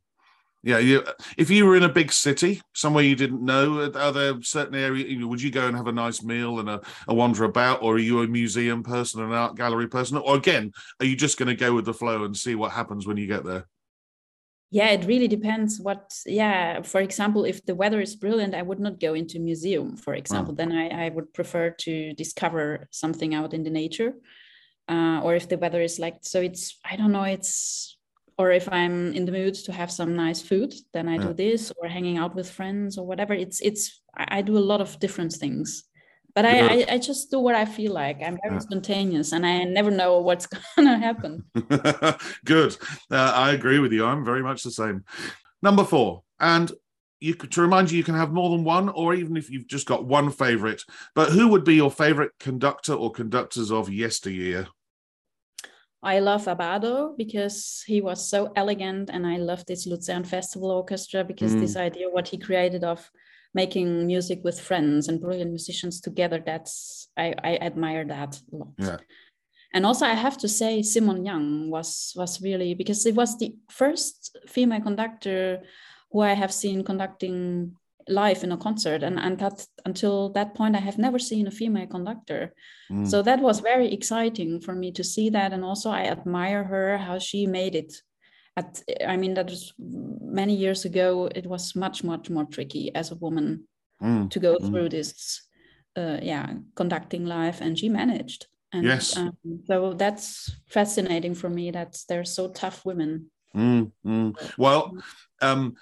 Yeah, 0.65 0.79
you, 0.79 1.05
if 1.37 1.51
you 1.51 1.65
were 1.67 1.77
in 1.77 1.85
a 1.85 1.89
big 1.89 2.11
city, 2.11 2.61
somewhere 2.75 3.05
you 3.05 3.15
didn't 3.15 3.45
know, 3.45 3.93
are 3.95 4.13
there 4.13 4.43
certain 4.43 4.75
areas? 4.75 5.25
Would 5.25 5.41
you 5.41 5.53
go 5.53 5.69
and 5.69 5.77
have 5.77 5.87
a 5.87 5.93
nice 5.93 6.23
meal 6.23 6.59
and 6.59 6.69
a, 6.69 6.81
a 7.07 7.15
wander 7.15 7.45
about, 7.45 7.83
or 7.83 7.95
are 7.95 7.99
you 8.01 8.23
a 8.23 8.27
museum 8.27 8.83
person, 8.83 9.23
an 9.23 9.33
art 9.33 9.57
gallery 9.57 9.89
person, 9.89 10.19
or 10.19 10.37
again, 10.37 10.73
are 10.99 11.07
you 11.07 11.15
just 11.15 11.39
going 11.39 11.49
to 11.49 11.55
go 11.55 11.73
with 11.73 11.85
the 11.85 11.95
flow 11.95 12.25
and 12.25 12.37
see 12.37 12.57
what 12.57 12.73
happens 12.73 13.07
when 13.07 13.17
you 13.17 13.29
get 13.29 13.45
there? 13.45 13.67
Yeah, 14.71 14.91
it 14.91 15.07
really 15.07 15.29
depends. 15.29 15.81
What, 15.81 16.13
yeah, 16.27 16.83
for 16.83 17.01
example, 17.01 17.45
if 17.45 17.65
the 17.65 17.75
weather 17.75 18.01
is 18.01 18.17
brilliant, 18.17 18.55
I 18.55 18.63
would 18.63 18.81
not 18.81 19.01
go 19.01 19.15
into 19.15 19.39
museum. 19.39 19.97
For 19.97 20.15
example, 20.15 20.53
oh. 20.53 20.57
then 20.57 20.73
I, 20.73 21.07
I 21.07 21.09
would 21.09 21.33
prefer 21.33 21.71
to 21.71 22.13
discover 22.15 22.89
something 22.91 23.35
out 23.35 23.55
in 23.55 23.63
the 23.63 23.71
nature. 23.71 24.15
Uh, 24.89 25.21
or 25.23 25.35
if 25.35 25.49
the 25.49 25.59
weather 25.59 25.83
is 25.83 25.99
like 25.99 26.17
so, 26.23 26.41
it's 26.41 26.79
I 26.85 26.97
don't 26.97 27.13
know, 27.13 27.25
it's 27.25 27.98
or 28.39 28.53
if 28.53 28.69
i'm 28.73 29.13
in 29.15 29.25
the 29.25 29.33
mood 29.33 29.55
to 29.55 29.73
have 29.73 29.91
some 29.91 30.15
nice 30.15 30.41
food 30.41 30.73
then 30.93 31.09
i 31.09 31.17
yeah. 31.17 31.23
do 31.23 31.33
this 31.35 31.73
or 31.77 31.89
hanging 31.89 32.19
out 32.19 32.35
with 32.35 32.51
friends 32.51 32.97
or 32.97 33.07
whatever. 33.07 33.35
It's 33.35 33.61
it's 33.61 34.01
i 34.15 34.41
do 34.43 34.57
a 34.57 34.69
lot 34.71 34.81
of 34.81 34.99
different 34.99 35.33
things. 35.33 35.85
But 36.35 36.45
I, 36.45 36.59
I, 36.61 36.87
I 36.91 36.99
just 36.99 37.33
do 37.33 37.41
what 37.41 37.57
i 37.57 37.65
feel 37.65 37.93
like. 37.93 38.19
I'm 38.23 38.39
very 38.43 38.55
yeah. 38.55 38.61
spontaneous 38.61 39.33
and 39.33 39.45
i 39.45 39.65
never 39.65 39.91
know 39.91 40.19
what's 40.19 40.47
gonna 40.77 40.99
happen. 40.99 41.45
Good. 42.45 42.77
Uh, 43.11 43.33
i 43.35 43.53
agree 43.53 43.81
with 43.81 43.93
you. 43.93 44.05
I'm 44.05 44.25
very 44.25 44.43
much 44.43 44.63
the 44.63 44.71
same. 44.71 45.05
Number 45.63 45.85
four 45.85 46.23
and 46.39 46.71
you 47.21 47.35
to 47.35 47.61
remind 47.61 47.91
you 47.91 47.99
you 47.99 48.05
can 48.05 48.15
have 48.15 48.33
more 48.33 48.51
than 48.51 48.65
one 48.65 48.89
or 48.91 49.15
even 49.15 49.37
if 49.37 49.51
you've 49.51 49.67
just 49.67 49.87
got 49.87 50.05
one 50.05 50.31
favorite 50.31 50.83
but 51.15 51.31
who 51.31 51.49
would 51.49 51.65
be 51.65 51.75
your 51.75 51.91
favorite 51.91 52.31
conductor 52.39 52.95
or 52.95 53.11
conductors 53.11 53.73
of 53.73 53.91
yesteryear 53.91 54.69
I 56.03 56.21
love 56.21 56.45
Abbado 56.45 57.17
because 57.17 57.83
he 57.87 58.01
was 58.01 58.29
so 58.29 58.53
elegant, 58.55 59.11
and 59.11 59.27
I 59.27 59.37
love 59.39 59.67
this 59.67 59.87
Lucerne 59.87 60.25
Festival 60.25 60.71
Orchestra 60.71 61.25
because 61.25 61.55
mm. 61.55 61.61
this 61.61 61.77
idea, 61.77 62.09
what 62.09 62.29
he 62.29 62.39
created 62.39 62.85
of 62.85 63.11
making 63.55 64.07
music 64.07 64.41
with 64.45 64.61
friends 64.61 65.09
and 65.09 65.21
brilliant 65.21 65.51
musicians 65.51 66.01
together, 66.01 66.43
that's 66.45 67.09
I, 67.17 67.35
I 67.43 67.57
admire 67.57 68.05
that 68.05 68.41
a 68.53 68.57
lot. 68.57 68.69
Yeah. 68.79 68.99
And 69.75 69.85
also, 69.85 70.07
I 70.07 70.15
have 70.15 70.39
to 70.39 70.49
say, 70.49 70.83
Simone 70.83 71.25
Young 71.27 71.69
was 71.69 72.13
was 72.17 72.41
really 72.41 72.75
because 72.75 73.05
it 73.05 73.15
was 73.15 73.37
the 73.37 73.55
first 73.69 74.39
female 74.47 74.81
conductor 74.81 75.63
who 76.13 76.21
I 76.21 76.33
have 76.33 76.53
seen 76.53 76.85
conducting 76.85 77.75
live 78.09 78.43
in 78.45 78.53
a 78.53 78.57
concert 78.57 79.03
and 79.03 79.19
and 79.19 79.39
that 79.39 79.67
until 79.85 80.31
that 80.31 80.55
point 80.55 80.77
i 80.77 80.81
have 80.81 80.99
never 80.99 81.19
seen 81.19 81.47
a 81.47 81.51
female 81.51 81.87
conductor 81.87 82.55
mm. 82.91 83.07
so 83.07 83.23
that 83.23 83.41
was 83.41 83.61
very 83.61 83.93
exciting 83.93 84.61
for 84.61 84.75
me 84.75 84.91
to 84.93 85.05
see 85.05 85.31
that 85.31 85.53
and 85.53 85.65
also 85.65 85.91
i 85.91 86.03
admire 86.05 86.65
her 86.65 86.99
how 86.99 87.19
she 87.19 87.47
made 87.47 87.75
it 87.75 87.93
at 88.57 88.83
i 89.07 89.17
mean 89.17 89.35
that 89.35 89.49
was 89.49 89.73
many 89.79 90.55
years 90.55 90.85
ago 90.85 91.29
it 91.35 91.47
was 91.47 91.75
much 91.75 92.05
much 92.05 92.31
more 92.31 92.45
tricky 92.45 92.95
as 92.95 93.11
a 93.11 93.17
woman 93.17 93.65
mm. 94.03 94.31
to 94.31 94.39
go 94.41 94.57
mm. 94.57 94.67
through 94.67 94.89
this 94.89 95.43
uh, 95.97 96.19
yeah 96.23 96.55
conducting 96.75 97.27
live 97.27 97.61
and 97.61 97.79
she 97.79 97.89
managed 97.89 98.47
and 98.73 98.85
yes 98.85 99.17
um, 99.17 99.37
so 99.67 99.95
that's 99.95 100.51
fascinating 100.67 101.35
for 101.35 101.49
me 101.51 101.71
that 101.71 101.97
they're 102.09 102.25
so 102.25 102.49
tough 102.49 102.85
women 102.85 103.31
mm, 103.55 103.91
mm. 104.07 104.55
well 104.59 104.93
um, 105.41 105.75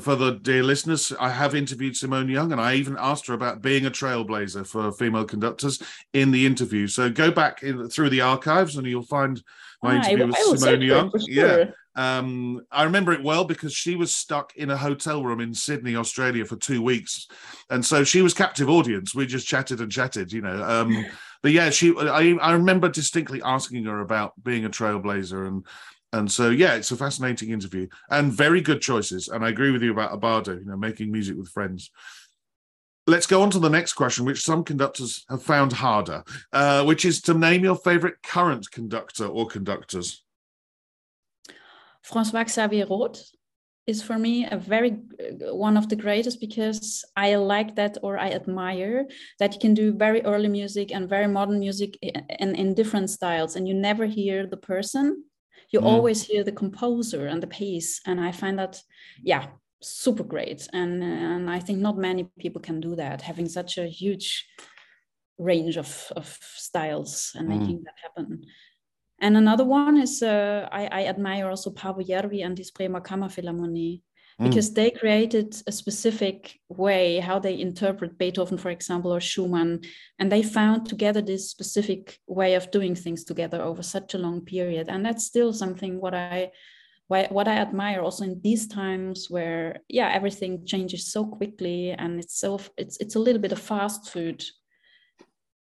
for 0.00 0.16
the 0.16 0.32
dear 0.32 0.62
listeners, 0.62 1.12
I 1.20 1.30
have 1.30 1.54
interviewed 1.54 1.96
Simone 1.96 2.28
Young 2.28 2.52
and 2.52 2.60
I 2.60 2.74
even 2.74 2.96
asked 2.98 3.26
her 3.26 3.34
about 3.34 3.60
being 3.60 3.84
a 3.84 3.90
trailblazer 3.90 4.66
for 4.66 4.90
female 4.92 5.24
conductors 5.24 5.82
in 6.12 6.30
the 6.30 6.46
interview. 6.46 6.86
So 6.86 7.10
go 7.10 7.30
back 7.30 7.62
in, 7.62 7.88
through 7.88 8.10
the 8.10 8.22
archives 8.22 8.76
and 8.76 8.86
you'll 8.86 9.02
find 9.02 9.42
my 9.82 9.98
ah, 9.98 10.08
interview 10.08 10.50
with 10.50 10.60
Simone 10.60 10.82
Young. 10.82 11.10
Sure. 11.10 11.28
Yeah. 11.28 11.64
Um, 11.94 12.62
I 12.70 12.84
remember 12.84 13.12
it 13.12 13.22
well 13.22 13.44
because 13.44 13.74
she 13.74 13.96
was 13.96 14.14
stuck 14.14 14.56
in 14.56 14.70
a 14.70 14.76
hotel 14.76 15.22
room 15.22 15.40
in 15.40 15.52
Sydney, 15.52 15.96
Australia 15.96 16.46
for 16.46 16.56
two 16.56 16.82
weeks. 16.82 17.28
And 17.68 17.84
so 17.84 18.02
she 18.02 18.22
was 18.22 18.32
captive 18.32 18.70
audience. 18.70 19.14
We 19.14 19.26
just 19.26 19.46
chatted 19.46 19.80
and 19.80 19.92
chatted, 19.92 20.32
you 20.32 20.40
know. 20.40 20.62
Um, 20.62 21.04
but 21.42 21.52
yeah, 21.52 21.68
she 21.70 21.94
I, 21.98 22.36
I 22.40 22.52
remember 22.52 22.88
distinctly 22.88 23.42
asking 23.44 23.84
her 23.84 24.00
about 24.00 24.42
being 24.42 24.64
a 24.64 24.70
trailblazer 24.70 25.46
and 25.46 25.66
and 26.12 26.30
so, 26.30 26.50
yeah, 26.50 26.74
it's 26.74 26.90
a 26.90 26.96
fascinating 26.96 27.50
interview 27.50 27.88
and 28.10 28.32
very 28.32 28.60
good 28.60 28.82
choices. 28.82 29.28
And 29.28 29.44
I 29.44 29.48
agree 29.48 29.70
with 29.70 29.82
you 29.82 29.92
about 29.92 30.12
Abbado, 30.12 30.58
you 30.58 30.66
know, 30.66 30.76
making 30.76 31.10
music 31.10 31.36
with 31.38 31.48
friends. 31.48 31.90
Let's 33.06 33.26
go 33.26 33.42
on 33.42 33.50
to 33.50 33.58
the 33.58 33.70
next 33.70 33.94
question, 33.94 34.26
which 34.26 34.42
some 34.42 34.62
conductors 34.62 35.24
have 35.28 35.42
found 35.42 35.72
harder, 35.72 36.22
uh, 36.52 36.84
which 36.84 37.04
is 37.04 37.20
to 37.22 37.34
name 37.34 37.64
your 37.64 37.76
favorite 37.76 38.22
current 38.22 38.70
conductor 38.70 39.26
or 39.26 39.46
conductors. 39.46 40.22
François 42.06 42.48
Xavier 42.48 42.86
Roth 42.86 43.24
is 43.86 44.02
for 44.02 44.18
me 44.18 44.46
a 44.46 44.56
very 44.56 44.92
uh, 44.92 45.54
one 45.54 45.76
of 45.76 45.88
the 45.88 45.96
greatest 45.96 46.40
because 46.40 47.04
I 47.16 47.34
like 47.36 47.74
that 47.76 47.98
or 48.02 48.18
I 48.18 48.30
admire 48.30 49.06
that 49.40 49.54
you 49.54 49.60
can 49.60 49.74
do 49.74 49.92
very 49.92 50.22
early 50.22 50.48
music 50.48 50.92
and 50.92 51.08
very 51.08 51.26
modern 51.26 51.58
music 51.58 51.98
in, 52.02 52.54
in 52.54 52.74
different 52.74 53.10
styles 53.10 53.56
and 53.56 53.66
you 53.66 53.74
never 53.74 54.06
hear 54.06 54.46
the 54.46 54.56
person 54.56 55.24
you 55.72 55.80
mm. 55.80 55.84
always 55.84 56.22
hear 56.22 56.44
the 56.44 56.52
composer 56.52 57.26
and 57.26 57.42
the 57.42 57.46
piece 57.46 58.00
and 58.06 58.20
I 58.20 58.30
find 58.32 58.58
that 58.58 58.80
yeah 59.22 59.46
super 59.80 60.22
great 60.22 60.68
and 60.72 61.02
and 61.02 61.50
I 61.50 61.58
think 61.58 61.78
not 61.78 61.96
many 61.98 62.30
people 62.38 62.60
can 62.60 62.80
do 62.80 62.94
that 62.96 63.22
having 63.22 63.48
such 63.48 63.78
a 63.78 63.86
huge 63.86 64.46
range 65.38 65.76
of, 65.76 66.12
of 66.14 66.38
styles 66.54 67.32
and 67.34 67.48
mm. 67.48 67.58
making 67.58 67.82
that 67.84 67.94
happen 68.02 68.44
and 69.20 69.36
another 69.36 69.64
one 69.64 70.00
is 70.00 70.22
uh, 70.22 70.68
I, 70.72 70.86
I, 70.86 71.06
admire 71.06 71.48
also 71.48 71.70
Paavo 71.70 72.04
Järvi 72.04 72.44
and 72.44 72.58
his 72.58 72.72
Bremer 72.72 73.00
Kammerphilharmonie 73.00 74.02
mm. 74.40 74.48
because 74.48 74.72
they 74.72 74.90
created 74.90 75.54
a 75.66 75.72
specific 75.72 76.58
way 76.68 77.18
how 77.18 77.38
they 77.38 77.58
interpret 77.58 78.18
Beethoven, 78.18 78.58
for 78.58 78.70
example, 78.70 79.12
or 79.12 79.20
Schumann, 79.20 79.80
and 80.18 80.30
they 80.30 80.42
found 80.42 80.86
together 80.86 81.20
this 81.20 81.50
specific 81.50 82.18
way 82.26 82.54
of 82.54 82.70
doing 82.70 82.94
things 82.94 83.24
together 83.24 83.60
over 83.62 83.82
such 83.82 84.14
a 84.14 84.18
long 84.18 84.40
period. 84.42 84.88
And 84.88 85.04
that's 85.04 85.24
still 85.24 85.52
something 85.52 86.00
what 86.00 86.14
I 86.14 86.50
what 87.08 87.46
I 87.46 87.56
admire 87.56 88.00
also 88.00 88.24
in 88.24 88.40
these 88.42 88.66
times 88.66 89.26
where 89.28 89.80
yeah 89.88 90.10
everything 90.14 90.64
changes 90.64 91.12
so 91.12 91.26
quickly 91.26 91.90
and 91.90 92.18
it's 92.18 92.38
so 92.38 92.58
it's 92.78 92.96
it's 93.00 93.16
a 93.16 93.18
little 93.18 93.42
bit 93.42 93.52
of 93.52 93.58
fast 93.58 94.10
food 94.10 94.42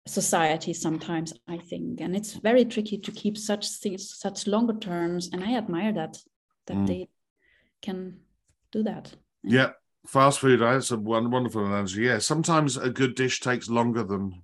society 0.05 0.73
sometimes 0.73 1.33
i 1.47 1.57
think 1.57 2.01
and 2.01 2.15
it's 2.15 2.33
very 2.33 2.65
tricky 2.65 2.97
to 2.97 3.11
keep 3.11 3.37
such 3.37 3.67
things 3.67 4.15
such 4.17 4.47
longer 4.47 4.73
terms 4.73 5.29
and 5.31 5.43
i 5.43 5.53
admire 5.53 5.93
that 5.93 6.17
that 6.65 6.77
mm. 6.77 6.87
they 6.87 7.09
can 7.81 8.17
do 8.71 8.83
that. 8.83 9.13
Yeah. 9.43 9.71
Fast 10.07 10.39
food 10.39 10.61
that's 10.61 10.91
a 10.91 10.97
wonderful 10.97 11.65
analogy. 11.65 12.03
Yeah 12.03 12.19
sometimes 12.19 12.77
a 12.77 12.89
good 12.89 13.15
dish 13.15 13.41
takes 13.41 13.69
longer 13.69 14.03
than 14.03 14.41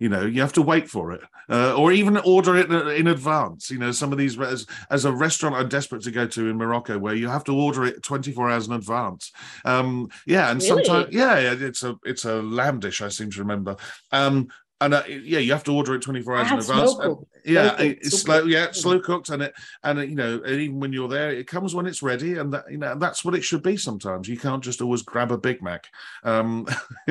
you 0.00 0.08
know 0.08 0.24
you 0.24 0.40
have 0.40 0.52
to 0.54 0.62
wait 0.62 0.88
for 0.88 1.12
it 1.12 1.20
uh, 1.48 1.74
or 1.76 1.92
even 1.92 2.16
order 2.18 2.56
it 2.56 2.70
in 2.98 3.06
advance. 3.06 3.70
You 3.70 3.78
know 3.78 3.92
some 3.92 4.12
of 4.12 4.18
these 4.18 4.40
as, 4.40 4.66
as 4.90 5.04
a 5.04 5.12
restaurant 5.12 5.54
i'm 5.54 5.68
desperate 5.68 6.02
to 6.02 6.10
go 6.10 6.26
to 6.26 6.48
in 6.48 6.56
morocco 6.56 6.98
where 6.98 7.14
you 7.14 7.28
have 7.28 7.44
to 7.44 7.54
order 7.54 7.84
it 7.84 8.02
24 8.02 8.50
hours 8.50 8.66
in 8.66 8.72
advance. 8.72 9.30
Um 9.64 10.08
yeah 10.26 10.50
and 10.50 10.62
really? 10.62 10.84
sometimes 10.84 11.14
yeah 11.14 11.36
it's 11.36 11.84
a 11.84 11.96
it's 12.04 12.24
a 12.24 12.42
lamb 12.42 12.80
dish 12.80 13.02
i 13.02 13.08
seem 13.08 13.30
to 13.30 13.40
remember. 13.40 13.76
Um 14.10 14.48
and 14.84 14.94
uh, 14.94 15.02
yeah, 15.08 15.38
you 15.38 15.52
have 15.52 15.64
to 15.64 15.72
order 15.72 15.94
it 15.94 16.02
24 16.02 16.36
hours 16.36 16.50
in 16.50 16.58
advance. 16.58 16.94
yeah, 17.44 17.76
slow 17.76 17.86
it's 17.86 18.20
slow, 18.20 18.44
yeah, 18.44 18.70
slow 18.72 19.00
cooked, 19.00 19.30
and 19.30 19.42
it 19.42 19.54
and 19.82 19.98
it, 19.98 20.10
you 20.10 20.14
know, 20.14 20.40
and 20.44 20.60
even 20.60 20.78
when 20.78 20.92
you're 20.92 21.08
there, 21.08 21.30
it 21.30 21.46
comes 21.46 21.74
when 21.74 21.86
it's 21.86 22.02
ready, 22.02 22.38
and 22.38 22.52
that 22.52 22.70
you 22.70 22.78
know 22.78 22.94
that's 22.96 23.24
what 23.24 23.34
it 23.34 23.42
should 23.42 23.62
be. 23.62 23.76
Sometimes 23.76 24.28
you 24.28 24.36
can't 24.36 24.62
just 24.62 24.82
always 24.82 25.02
grab 25.02 25.32
a 25.32 25.38
Big 25.38 25.62
Mac. 25.62 25.88
Um, 26.22 26.66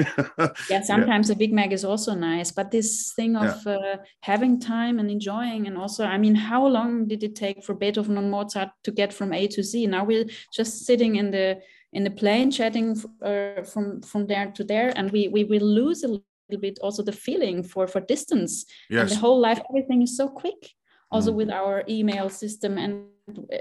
yeah, 0.69 0.81
sometimes 0.83 1.29
yeah. 1.29 1.35
a 1.35 1.37
Big 1.37 1.51
Mac 1.51 1.71
is 1.71 1.83
also 1.83 2.13
nice, 2.13 2.51
but 2.51 2.71
this 2.71 3.13
thing 3.15 3.35
of 3.35 3.61
yeah. 3.65 3.73
uh, 3.73 3.97
having 4.21 4.59
time 4.59 4.99
and 4.99 5.09
enjoying, 5.09 5.67
and 5.67 5.77
also, 5.77 6.05
I 6.05 6.17
mean, 6.17 6.35
how 6.35 6.65
long 6.67 7.07
did 7.07 7.23
it 7.23 7.35
take 7.35 7.63
for 7.63 7.73
Beethoven 7.73 8.17
and 8.17 8.29
Mozart 8.29 8.69
to 8.83 8.91
get 8.91 9.11
from 9.11 9.33
A 9.33 9.47
to 9.47 9.63
Z? 9.63 9.87
Now 9.87 10.03
we're 10.03 10.25
just 10.51 10.85
sitting 10.85 11.15
in 11.15 11.31
the 11.31 11.59
in 11.93 12.03
the 12.03 12.11
plane 12.11 12.51
chatting 12.51 12.99
uh, 13.21 13.61
from 13.63 14.01
from 14.01 14.25
there 14.27 14.51
to 14.51 14.63
there 14.63 14.91
and 14.95 15.11
we 15.11 15.27
we 15.27 15.43
will 15.43 15.65
lose 15.65 16.03
a 16.03 16.19
little 16.53 16.61
bit 16.61 16.79
also 16.81 17.03
the 17.03 17.11
feeling 17.11 17.63
for 17.63 17.87
for 17.87 18.01
distance. 18.01 18.65
Yes. 18.89 19.01
and 19.01 19.09
the 19.11 19.21
whole 19.21 19.39
life 19.39 19.61
everything 19.69 20.01
is 20.01 20.17
so 20.17 20.27
quick 20.27 20.71
also 21.11 21.31
mm. 21.31 21.35
with 21.35 21.49
our 21.49 21.83
email 21.87 22.29
system 22.29 22.77
and 22.77 23.05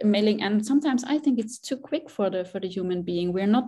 mailing. 0.05 0.43
And 0.43 0.65
sometimes 0.65 1.05
i 1.05 1.19
think 1.19 1.39
it's 1.39 1.59
too 1.59 1.77
quick 1.77 2.11
for 2.11 2.31
the 2.31 2.45
for 2.45 2.61
the 2.61 2.69
human 2.69 3.03
being. 3.03 3.33
We're 3.33 3.47
not 3.47 3.65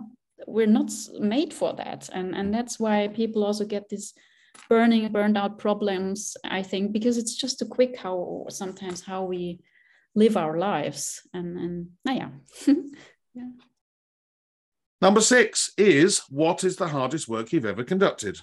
we're 0.47 0.67
not 0.79 0.91
made 1.19 1.53
for 1.53 1.73
that. 1.73 2.09
And 2.13 2.35
and 2.35 2.53
that's 2.53 2.79
why 2.79 3.07
people 3.07 3.43
also 3.43 3.65
get 3.65 3.89
this 3.89 4.13
burning 4.69 5.11
burned 5.11 5.37
out 5.37 5.59
problems 5.59 6.37
i 6.45 6.63
think 6.63 6.93
because 6.93 7.17
it's 7.17 7.35
just 7.35 7.59
too 7.59 7.65
quick 7.65 7.97
how 7.97 8.45
sometimes 8.47 9.01
how 9.01 9.25
we 9.25 9.59
live 10.15 10.37
our 10.37 10.57
lives. 10.57 11.27
And 11.33 11.57
and 11.57 11.87
yeah. 12.05 12.29
Yeah. 13.35 13.49
Number 15.01 15.21
six 15.21 15.73
is 15.77 16.21
what 16.29 16.63
is 16.63 16.77
the 16.77 16.87
hardest 16.87 17.27
work 17.27 17.51
you've 17.51 17.65
ever 17.65 17.83
conducted 17.83 18.39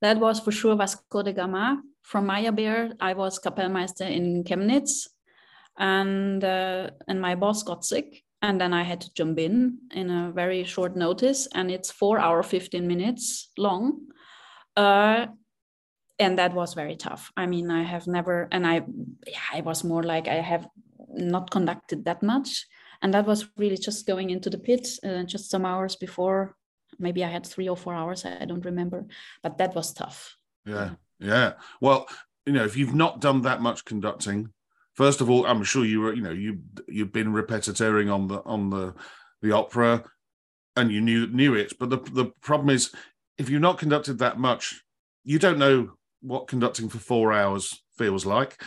that 0.00 0.18
was 0.18 0.40
for 0.40 0.52
sure 0.52 0.76
Vasco 0.76 1.22
da 1.22 1.32
Gama. 1.32 1.82
From 2.02 2.26
Meyerbeer, 2.26 2.94
I 3.00 3.12
was 3.14 3.38
Kapellmeister 3.38 4.10
in 4.10 4.42
Chemnitz, 4.44 5.08
and 5.78 6.42
uh, 6.42 6.90
and 7.06 7.20
my 7.20 7.34
boss 7.34 7.62
got 7.62 7.84
sick, 7.84 8.24
and 8.42 8.60
then 8.60 8.72
I 8.72 8.82
had 8.82 9.00
to 9.02 9.14
jump 9.14 9.38
in 9.38 9.78
in 9.92 10.10
a 10.10 10.32
very 10.34 10.64
short 10.64 10.96
notice, 10.96 11.46
and 11.54 11.70
it's 11.70 11.90
four 11.90 12.18
hour 12.18 12.42
fifteen 12.42 12.86
minutes 12.86 13.52
long, 13.58 14.00
uh, 14.76 15.26
and 16.18 16.38
that 16.38 16.54
was 16.54 16.74
very 16.74 16.96
tough. 16.96 17.30
I 17.36 17.46
mean, 17.46 17.70
I 17.70 17.82
have 17.82 18.06
never, 18.06 18.48
and 18.50 18.66
I, 18.66 18.82
yeah, 19.26 19.48
I 19.52 19.60
was 19.60 19.84
more 19.84 20.02
like 20.02 20.26
I 20.26 20.40
have 20.40 20.66
not 21.12 21.50
conducted 21.50 22.04
that 22.06 22.22
much, 22.22 22.66
and 23.02 23.12
that 23.14 23.26
was 23.26 23.46
really 23.56 23.76
just 23.76 24.06
going 24.06 24.30
into 24.30 24.50
the 24.50 24.58
pit 24.58 24.88
uh, 25.04 25.22
just 25.24 25.50
some 25.50 25.66
hours 25.66 25.96
before 25.96 26.56
maybe 27.00 27.24
I 27.24 27.28
had 27.28 27.46
three 27.46 27.68
or 27.68 27.76
four 27.76 27.94
hours. 27.94 28.24
I 28.24 28.44
don't 28.44 28.64
remember, 28.64 29.06
but 29.42 29.58
that 29.58 29.74
was 29.74 29.92
tough. 29.92 30.36
Yeah, 30.64 30.90
yeah. 31.18 31.54
Well, 31.80 32.06
you 32.46 32.52
know, 32.52 32.64
if 32.64 32.76
you've 32.76 32.94
not 32.94 33.20
done 33.20 33.42
that 33.42 33.60
much 33.60 33.84
conducting, 33.84 34.52
first 34.94 35.20
of 35.20 35.30
all, 35.30 35.46
I'm 35.46 35.64
sure 35.64 35.84
you 35.84 36.00
were, 36.00 36.14
you 36.14 36.22
know, 36.22 36.30
you 36.30 36.60
you've 36.88 37.12
been 37.12 37.32
repetitering 37.32 38.12
on 38.12 38.28
the 38.28 38.42
on 38.44 38.70
the 38.70 38.94
the 39.42 39.52
opera, 39.52 40.04
and 40.76 40.90
you 40.92 41.00
knew 41.00 41.26
knew 41.26 41.54
it. 41.54 41.72
But 41.78 41.90
the 41.90 41.98
the 41.98 42.26
problem 42.40 42.70
is, 42.70 42.92
if 43.38 43.48
you've 43.48 43.62
not 43.62 43.78
conducted 43.78 44.18
that 44.18 44.38
much, 44.38 44.82
you 45.24 45.38
don't 45.38 45.58
know 45.58 45.92
what 46.20 46.48
conducting 46.48 46.88
for 46.88 46.98
four 46.98 47.32
hours 47.32 47.82
feels 47.96 48.26
like. 48.26 48.62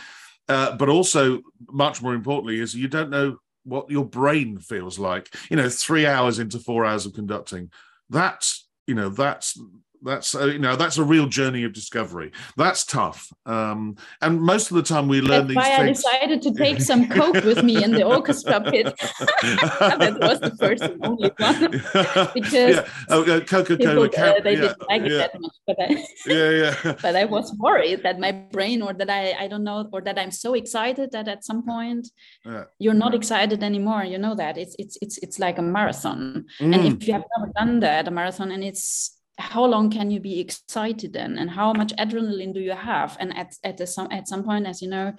Uh, 0.48 0.76
but 0.76 0.88
also, 0.88 1.40
much 1.70 2.02
more 2.02 2.14
importantly, 2.14 2.60
is 2.60 2.74
you 2.74 2.88
don't 2.88 3.10
know 3.10 3.38
what 3.64 3.90
your 3.90 4.04
brain 4.04 4.58
feels 4.58 4.98
like. 4.98 5.34
You 5.50 5.56
know, 5.56 5.68
three 5.68 6.06
hours 6.06 6.38
into 6.38 6.58
four 6.58 6.84
hours 6.84 7.06
of 7.06 7.14
conducting, 7.14 7.70
that's 8.10 8.68
you 8.86 8.94
know 8.94 9.08
that's 9.08 9.58
that's 10.04 10.34
uh, 10.34 10.46
you 10.46 10.58
know 10.58 10.76
that's 10.76 10.98
a 10.98 11.04
real 11.04 11.26
journey 11.26 11.64
of 11.64 11.72
discovery 11.72 12.30
that's 12.56 12.84
tough 12.84 13.32
um, 13.46 13.96
and 14.20 14.40
most 14.40 14.70
of 14.70 14.76
the 14.76 14.82
time 14.82 15.08
we 15.08 15.20
learn 15.20 15.46
that's 15.46 15.48
these 15.48 15.56
why 15.56 15.76
things. 15.84 16.04
i 16.04 16.18
decided 16.18 16.42
to 16.42 16.52
take 16.54 16.80
some 16.80 17.08
coke 17.08 17.42
with 17.44 17.62
me 17.62 17.82
in 17.82 17.90
the 17.90 18.02
orchestra 18.16 18.60
pit 18.60 18.86
that 19.42 20.16
was 20.20 20.40
the 20.40 20.54
first 20.60 20.82
and 20.82 21.04
only 21.04 21.30
one 21.38 21.70
because 22.34 22.76
yeah. 22.76 22.88
oh, 23.08 23.40
coca-cola 23.40 24.08
people, 24.08 24.24
uh, 24.24 24.40
they 24.40 24.54
yeah. 24.54 24.60
didn't 24.60 24.88
like 24.88 25.02
it 25.02 25.12
yeah. 25.12 25.18
that 25.18 25.40
much 25.40 25.56
but 25.66 25.76
I, 25.80 26.06
yeah 26.26 26.50
yeah 26.50 26.94
but 27.02 27.16
i 27.16 27.24
was 27.24 27.52
worried 27.58 28.02
that 28.02 28.18
my 28.18 28.32
brain 28.32 28.82
or 28.82 28.92
that 28.92 29.10
i 29.10 29.32
i 29.38 29.48
don't 29.48 29.64
know 29.64 29.88
or 29.92 30.00
that 30.02 30.18
i'm 30.18 30.30
so 30.30 30.54
excited 30.54 31.12
that 31.12 31.28
at 31.28 31.44
some 31.44 31.64
point 31.64 32.08
yeah. 32.44 32.64
you're 32.78 32.94
not 32.94 33.14
excited 33.14 33.62
anymore 33.62 34.04
you 34.04 34.18
know 34.18 34.34
that 34.34 34.58
it's 34.58 34.76
it's 34.78 34.98
it's 35.00 35.18
it's 35.18 35.38
like 35.38 35.58
a 35.58 35.62
marathon 35.62 36.44
mm. 36.60 36.74
and 36.74 37.02
if 37.02 37.08
you 37.08 37.14
have 37.14 37.24
never 37.38 37.52
done 37.52 37.80
that 37.80 38.06
a 38.06 38.10
marathon 38.10 38.50
and 38.50 38.62
it's 38.62 39.13
how 39.38 39.64
long 39.64 39.90
can 39.90 40.10
you 40.10 40.20
be 40.20 40.40
excited 40.40 41.12
then? 41.12 41.38
And 41.38 41.50
how 41.50 41.72
much 41.72 41.92
adrenaline 41.96 42.54
do 42.54 42.60
you 42.60 42.72
have? 42.72 43.16
And 43.18 43.36
at 43.36 43.54
at, 43.64 43.76
the, 43.76 43.86
some, 43.86 44.08
at 44.10 44.28
some 44.28 44.44
point 44.44 44.66
as 44.66 44.80
you 44.80 44.88
know 44.88 45.12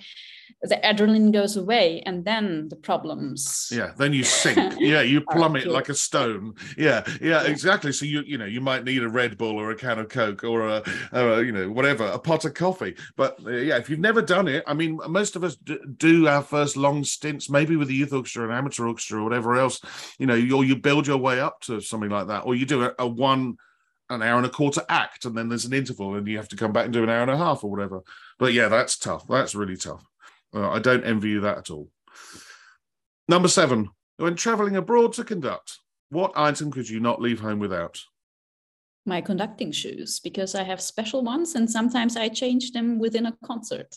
the 0.61 0.77
adrenaline 0.83 1.31
goes 1.31 1.57
away 1.57 2.01
and 2.05 2.23
then 2.23 2.67
the 2.69 2.75
problems 2.75 3.69
yeah 3.71 3.91
then 3.97 4.13
you 4.13 4.23
sink. 4.23 4.75
Yeah 4.79 5.01
you 5.01 5.21
plummet 5.21 5.67
like 5.67 5.89
a 5.89 5.93
stone. 5.93 6.53
Yeah, 6.77 7.03
yeah, 7.21 7.43
yeah. 7.43 7.43
exactly. 7.43 7.91
So 7.91 8.05
you 8.05 8.21
you 8.25 8.37
know 8.37 8.45
you 8.45 8.61
might 8.61 8.83
need 8.83 9.03
a 9.03 9.09
red 9.09 9.37
bull 9.37 9.57
or 9.57 9.71
a 9.71 9.75
can 9.75 9.99
of 9.99 10.09
coke 10.09 10.43
or 10.43 10.67
a, 10.67 10.83
or 11.11 11.39
a 11.39 11.43
you 11.43 11.51
know 11.51 11.69
whatever 11.69 12.05
a 12.05 12.19
pot 12.19 12.45
of 12.45 12.53
coffee. 12.53 12.95
But 13.15 13.39
uh, 13.45 13.51
yeah 13.51 13.77
if 13.77 13.89
you've 13.89 13.99
never 13.99 14.21
done 14.21 14.47
it 14.47 14.63
i 14.67 14.73
mean 14.73 14.99
most 15.07 15.35
of 15.35 15.43
us 15.43 15.55
d- 15.55 15.79
do 15.97 16.27
our 16.27 16.41
first 16.41 16.77
long 16.77 17.03
stints 17.03 17.49
maybe 17.49 17.75
with 17.75 17.87
the 17.87 17.95
youth 17.95 18.13
orchestra 18.13 18.43
and 18.43 18.53
amateur 18.53 18.87
orchestra 18.87 19.19
or 19.19 19.23
whatever 19.23 19.55
else. 19.55 19.81
You 20.19 20.27
know 20.27 20.35
or 20.55 20.63
you 20.63 20.75
build 20.75 21.07
your 21.07 21.17
way 21.17 21.39
up 21.39 21.61
to 21.61 21.81
something 21.81 22.09
like 22.09 22.27
that 22.27 22.45
or 22.45 22.55
you 22.55 22.65
do 22.65 22.83
a, 22.83 22.93
a 22.99 23.07
one 23.07 23.57
an 24.09 24.21
hour 24.21 24.37
and 24.37 24.45
a 24.45 24.49
quarter 24.49 24.81
act 24.89 25.25
and 25.25 25.35
then 25.35 25.49
there's 25.49 25.65
an 25.65 25.73
interval 25.73 26.15
and 26.15 26.27
you 26.27 26.37
have 26.37 26.47
to 26.49 26.55
come 26.55 26.71
back 26.71 26.85
and 26.85 26.93
do 26.93 27.03
an 27.03 27.09
hour 27.09 27.21
and 27.21 27.31
a 27.31 27.37
half 27.37 27.63
or 27.63 27.71
whatever. 27.71 28.01
But 28.37 28.53
yeah 28.53 28.67
that's 28.67 28.97
tough. 28.97 29.27
That's 29.27 29.55
really 29.55 29.77
tough. 29.77 30.05
Uh, 30.53 30.69
i 30.69 30.79
don't 30.79 31.03
envy 31.03 31.29
you 31.29 31.41
that 31.41 31.57
at 31.57 31.69
all. 31.69 31.89
Number 33.27 33.47
seven. 33.47 33.89
When 34.17 34.35
traveling 34.35 34.77
abroad 34.77 35.13
to 35.13 35.23
conduct 35.23 35.79
what 36.09 36.31
item 36.35 36.71
could 36.71 36.87
you 36.87 36.99
not 36.99 37.21
leave 37.21 37.39
home 37.39 37.59
without? 37.59 38.01
My 39.05 39.21
conducting 39.21 39.71
shoes 39.71 40.19
because 40.19 40.55
i 40.55 40.63
have 40.63 40.81
special 40.81 41.23
ones 41.23 41.55
and 41.55 41.69
sometimes 41.69 42.15
i 42.15 42.29
change 42.29 42.71
them 42.71 42.99
within 42.99 43.25
a 43.25 43.37
concert. 43.43 43.95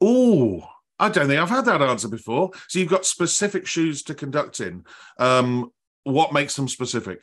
Oh 0.00 0.66
i 0.98 1.08
don't 1.08 1.26
think 1.26 1.40
i've 1.40 1.50
had 1.50 1.64
that 1.66 1.82
answer 1.82 2.08
before. 2.08 2.50
So 2.68 2.78
you've 2.78 2.88
got 2.88 3.06
specific 3.06 3.66
shoes 3.66 4.02
to 4.04 4.14
conduct 4.14 4.60
in. 4.60 4.84
Um, 5.18 5.72
what 6.04 6.32
makes 6.32 6.56
them 6.56 6.68
specific 6.68 7.20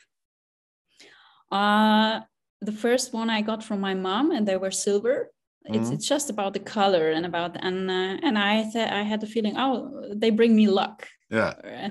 uh, 1.50 2.20
the 2.60 2.72
first 2.72 3.12
one 3.14 3.30
I 3.30 3.42
got 3.42 3.64
from 3.64 3.80
my 3.80 3.94
mom, 3.94 4.30
and 4.30 4.46
they 4.46 4.56
were 4.56 4.70
silver. 4.70 5.30
It's, 5.64 5.90
Mhm. 5.90 5.94
it's 5.94 6.06
just 6.08 6.30
about 6.30 6.54
the 6.54 6.60
color 6.60 7.10
and 7.10 7.26
about 7.26 7.56
and 7.62 7.90
uh, 7.90 8.16
and 8.26 8.38
I 8.38 8.62
th- 8.72 8.90
I 8.90 9.02
had 9.02 9.20
the 9.20 9.26
feeling 9.26 9.56
oh 9.58 9.90
they 10.16 10.30
bring 10.30 10.56
me 10.56 10.66
luck 10.68 11.06
Yeah. 11.30 11.52
Uh, 11.64 11.90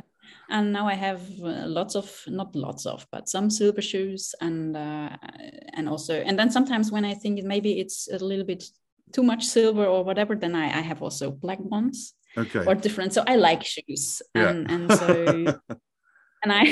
and 0.50 0.74
now 0.74 0.88
I 0.90 0.96
have 0.96 1.22
uh, 1.44 1.68
lots 1.68 1.96
of 1.96 2.10
not 2.28 2.56
lots 2.56 2.86
of 2.88 3.06
but 3.12 3.30
some 3.30 3.50
silver 3.50 3.82
shoes 3.82 4.34
and 4.42 4.76
uh, 4.76 5.10
and 5.78 5.88
also 5.88 6.14
and 6.28 6.38
then 6.40 6.50
sometimes 6.52 6.92
when 6.92 7.06
I 7.06 7.14
think 7.14 7.44
maybe 7.44 7.80
it's 7.80 8.10
a 8.12 8.18
little 8.18 8.46
bit 8.46 8.64
too 9.12 9.24
much 9.24 9.44
silver 9.46 9.86
or 9.86 10.04
whatever 10.04 10.36
then 10.36 10.56
I, 10.56 10.80
I 10.80 10.82
have 10.82 11.04
also 11.04 11.32
black 11.32 11.60
ones 11.60 12.14
Okay. 12.38 12.66
or 12.66 12.76
different 12.76 13.14
so 13.14 13.24
I 13.28 13.36
like 13.36 13.64
shoes 13.64 14.22
Yeah. 14.34 14.50
and 14.50 14.72
and 14.72 14.92
so 14.92 15.08
and 16.44 16.52
I 16.52 16.64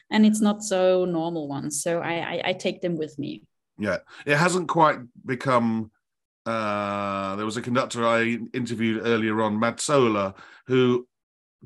and 0.10 0.26
it's 0.26 0.40
not 0.40 0.62
so 0.62 1.04
normal 1.04 1.48
ones 1.48 1.82
so 1.82 2.00
I, 2.00 2.14
I 2.14 2.42
I 2.46 2.52
take 2.54 2.80
them 2.80 2.96
with 2.96 3.18
me 3.18 3.42
Yeah, 3.78 3.98
it 4.26 4.36
hasn't 4.36 4.68
quite 4.68 4.98
become. 5.24 5.90
Uh, 6.44 7.36
there 7.36 7.46
was 7.46 7.56
a 7.56 7.62
conductor 7.62 8.04
I 8.04 8.38
interviewed 8.52 9.06
earlier 9.06 9.40
on, 9.42 9.60
Matsola, 9.60 10.34
who 10.66 11.06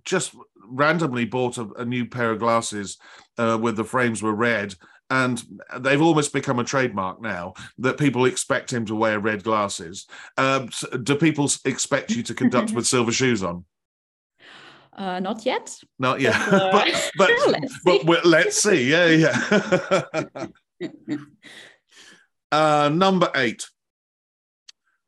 just 0.05 0.35
randomly 0.69 1.25
bought 1.25 1.57
a, 1.59 1.67
a 1.79 1.85
new 1.85 2.05
pair 2.07 2.31
of 2.31 2.39
glasses 2.39 2.99
uh, 3.39 3.57
where 3.57 3.73
the 3.73 3.85
frames 3.85 4.23
were 4.23 4.35
red, 4.35 4.75
and 5.09 5.43
they've 5.81 6.03
almost 6.03 6.33
become 6.33 6.59
a 6.59 6.65
trademark 6.65 7.21
now 7.23 7.55
that 7.79 7.99
people 7.99 8.27
expect 8.27 8.73
him 8.73 8.85
to 8.87 8.95
wear 8.95 9.19
red 9.19 9.43
glasses. 9.43 10.07
Um, 10.37 10.69
s- 10.69 10.85
do 11.03 11.15
people 11.17 11.51
expect 11.65 12.11
you 12.11 12.23
to 12.25 12.35
conduct 12.35 12.73
with 12.73 12.87
silver 12.95 13.13
shoes 13.13 13.43
on? 13.43 13.65
Uh, 14.97 15.21
not 15.21 15.47
yet 15.47 15.79
Not 15.99 16.21
yet, 16.21 16.35
But, 16.51 16.63
uh, 16.63 16.71
but 16.73 16.91
but, 17.19 17.31
let's 17.49 18.05
but 18.05 18.25
let's 18.25 18.63
see. 18.63 18.91
Yeah, 18.91 19.07
yeah. 19.07 20.47
Uh, 22.53 22.89
number 22.89 23.29
eight. 23.35 23.67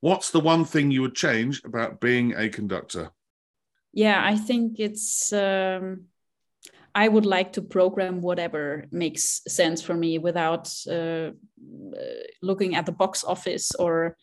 What's 0.01 0.31
the 0.33 0.41
one 0.41 0.65
thing 0.65 0.91
you 0.91 1.03
would 1.03 1.15
change 1.15 1.63
about 1.65 2.01
being 2.01 2.35
a 2.35 2.49
conductor? 2.49 3.13
yeah 3.93 4.21
i 4.25 4.37
think 4.37 4.79
it's 4.79 5.33
um, 5.33 6.05
i 6.95 7.09
would 7.09 7.27
like 7.27 7.53
to 7.53 7.63
program 7.63 8.21
whatever 8.21 8.85
makes 8.91 9.41
sense 9.49 9.83
for 9.83 9.95
me 9.95 10.19
without 10.19 10.73
uh, 10.89 10.93
uh, 10.93 11.33
looking 12.43 12.75
at 12.75 12.87
the 12.87 12.93
box 12.93 13.25
office 13.25 13.73
or 13.79 14.17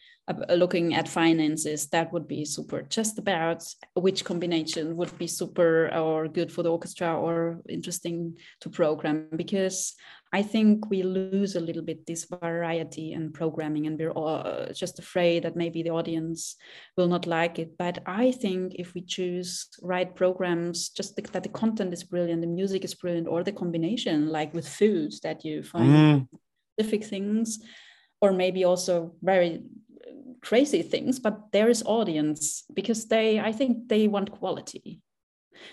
looking 0.50 0.96
at 0.96 1.08
finances 1.08 1.88
that 1.88 2.12
would 2.12 2.28
be 2.28 2.44
super 2.46 2.82
just 2.84 3.20
about 3.20 3.64
which 3.94 4.26
combination 4.26 4.98
would 4.98 5.16
be 5.20 5.28
super 5.28 5.94
or 5.94 6.28
good 6.28 6.52
for 6.52 6.64
the 6.64 6.72
orchestra 6.72 7.16
or 7.16 7.62
interesting 7.70 8.36
to 8.60 8.68
program 8.68 9.28
because 9.36 9.94
i 10.34 10.42
think 10.42 10.90
we 10.90 11.04
lose 11.04 11.56
a 11.56 11.60
little 11.60 11.84
bit 11.84 12.08
this 12.08 12.26
variety 12.26 13.14
and 13.14 13.36
programming 13.36 13.86
and 13.86 14.00
we're 14.00 14.12
all, 14.12 14.42
uh, 14.48 14.74
just 14.74 14.98
afraid 14.98 15.44
that 15.44 15.56
maybe 15.56 15.84
the 15.84 15.92
audience 15.92 16.56
will 16.98 17.08
not 17.08 17.28
like 17.28 17.60
it. 17.60 17.78
But 17.78 18.00
I 18.06 18.32
think 18.32 18.76
if 18.76 18.94
we 18.94 19.02
choose 19.02 19.68
right 19.82 20.14
programs, 20.16 20.90
just 20.90 21.16
the, 21.16 21.22
that 21.34 21.44
the 21.44 21.50
content 21.50 21.94
is 21.94 22.04
brilliant, 22.04 22.42
the 22.42 22.48
music 22.48 22.84
is 22.84 22.94
brilliant, 22.94 23.28
or 23.28 23.44
the 23.44 23.52
combination, 23.52 24.30
like 24.30 24.54
with 24.54 24.68
foods 24.68 25.20
that 25.22 25.46
you 25.46 25.64
find 25.64 25.86
Mm, 25.86 26.28
specific 26.78 27.06
things, 27.06 27.60
or 28.22 28.32
maybe 28.34 28.66
also 28.66 29.14
very 29.22 29.64
crazy 30.46 30.84
things, 30.84 31.20
but 31.20 31.52
there 31.52 31.70
is 31.70 31.84
audience 31.86 32.64
because 32.74 33.08
they, 33.08 33.40
I 33.40 33.52
think 33.52 33.90
they 33.90 34.08
want 34.08 34.32
quality. 34.32 35.02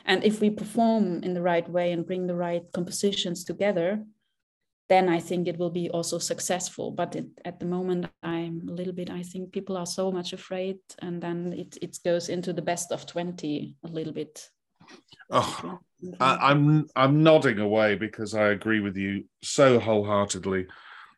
And 0.07 0.25
if 0.25 0.41
we 0.41 0.51
perform 0.51 1.23
in 1.23 1.35
the 1.35 1.43
right 1.43 1.69
way 1.69 1.93
and 1.93 2.07
bring 2.07 2.27
the 2.27 2.35
right 2.35 2.65
compositions 2.73 3.45
together, 3.45 4.03
then 4.89 5.09
I 5.09 5.21
think 5.21 5.47
it 5.47 5.59
will 5.59 5.71
be 5.71 5.91
also 5.91 6.19
successful. 6.19 6.91
But 6.91 7.17
it, 7.17 7.27
at 7.45 7.61
the 7.61 7.67
moment, 7.67 8.07
I'm 8.23 8.63
a 8.69 8.73
little 8.73 8.93
bit. 8.93 9.11
I 9.11 9.23
think 9.23 9.53
people 9.53 9.77
are 9.77 9.87
so 9.87 10.13
much 10.13 10.33
afraid, 10.33 10.79
and 11.01 11.23
then 11.23 11.53
it 11.53 11.79
it 11.81 11.99
goes 12.05 12.29
into 12.29 12.53
the 12.53 12.63
best 12.63 12.93
of 12.93 13.07
twenty 13.07 13.77
a 13.85 13.89
little 13.89 14.13
bit. 14.13 14.51
oh, 15.31 15.79
I, 16.21 16.51
I'm 16.51 16.87
I'm 16.95 17.23
nodding 17.23 17.59
away 17.59 17.95
because 17.95 18.35
I 18.35 18.51
agree 18.51 18.81
with 18.81 18.97
you 18.97 19.25
so 19.43 19.79
wholeheartedly. 19.81 20.67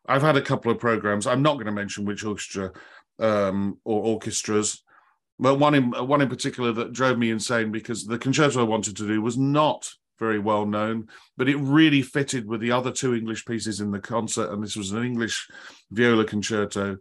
I've 0.07 0.23
had 0.23 0.37
a 0.37 0.43
couple 0.43 0.71
of 0.71 0.79
programs. 0.79 1.27
I'm 1.27 1.43
not 1.43 1.55
going 1.55 1.67
to 1.67 1.73
mention 1.73 2.05
which 2.05 2.25
orchestra 2.25 2.71
um, 3.19 3.79
or 3.85 4.03
orchestras, 4.03 4.83
but 5.39 5.59
one 5.59 5.75
in 5.75 5.91
one 5.91 6.21
in 6.21 6.29
particular 6.29 6.73
that 6.73 6.93
drove 6.93 7.19
me 7.19 7.31
insane 7.31 7.73
because 7.73 8.05
the 8.05 8.19
concerto 8.19 8.61
I 8.61 8.65
wanted 8.65 8.97
to 8.97 9.07
do 9.07 9.21
was 9.21 9.37
not 9.37 9.91
very 10.19 10.39
well 10.39 10.65
known, 10.65 11.09
but 11.37 11.49
it 11.49 11.57
really 11.57 12.03
fitted 12.03 12.47
with 12.47 12.61
the 12.61 12.73
other 12.73 12.93
two 12.93 13.15
English 13.15 13.45
pieces 13.45 13.81
in 13.81 13.91
the 13.91 13.99
concert, 13.99 14.53
and 14.53 14.63
this 14.63 14.77
was 14.77 14.93
an 14.93 15.05
English 15.05 15.49
viola 15.91 16.25
concerto. 16.25 16.99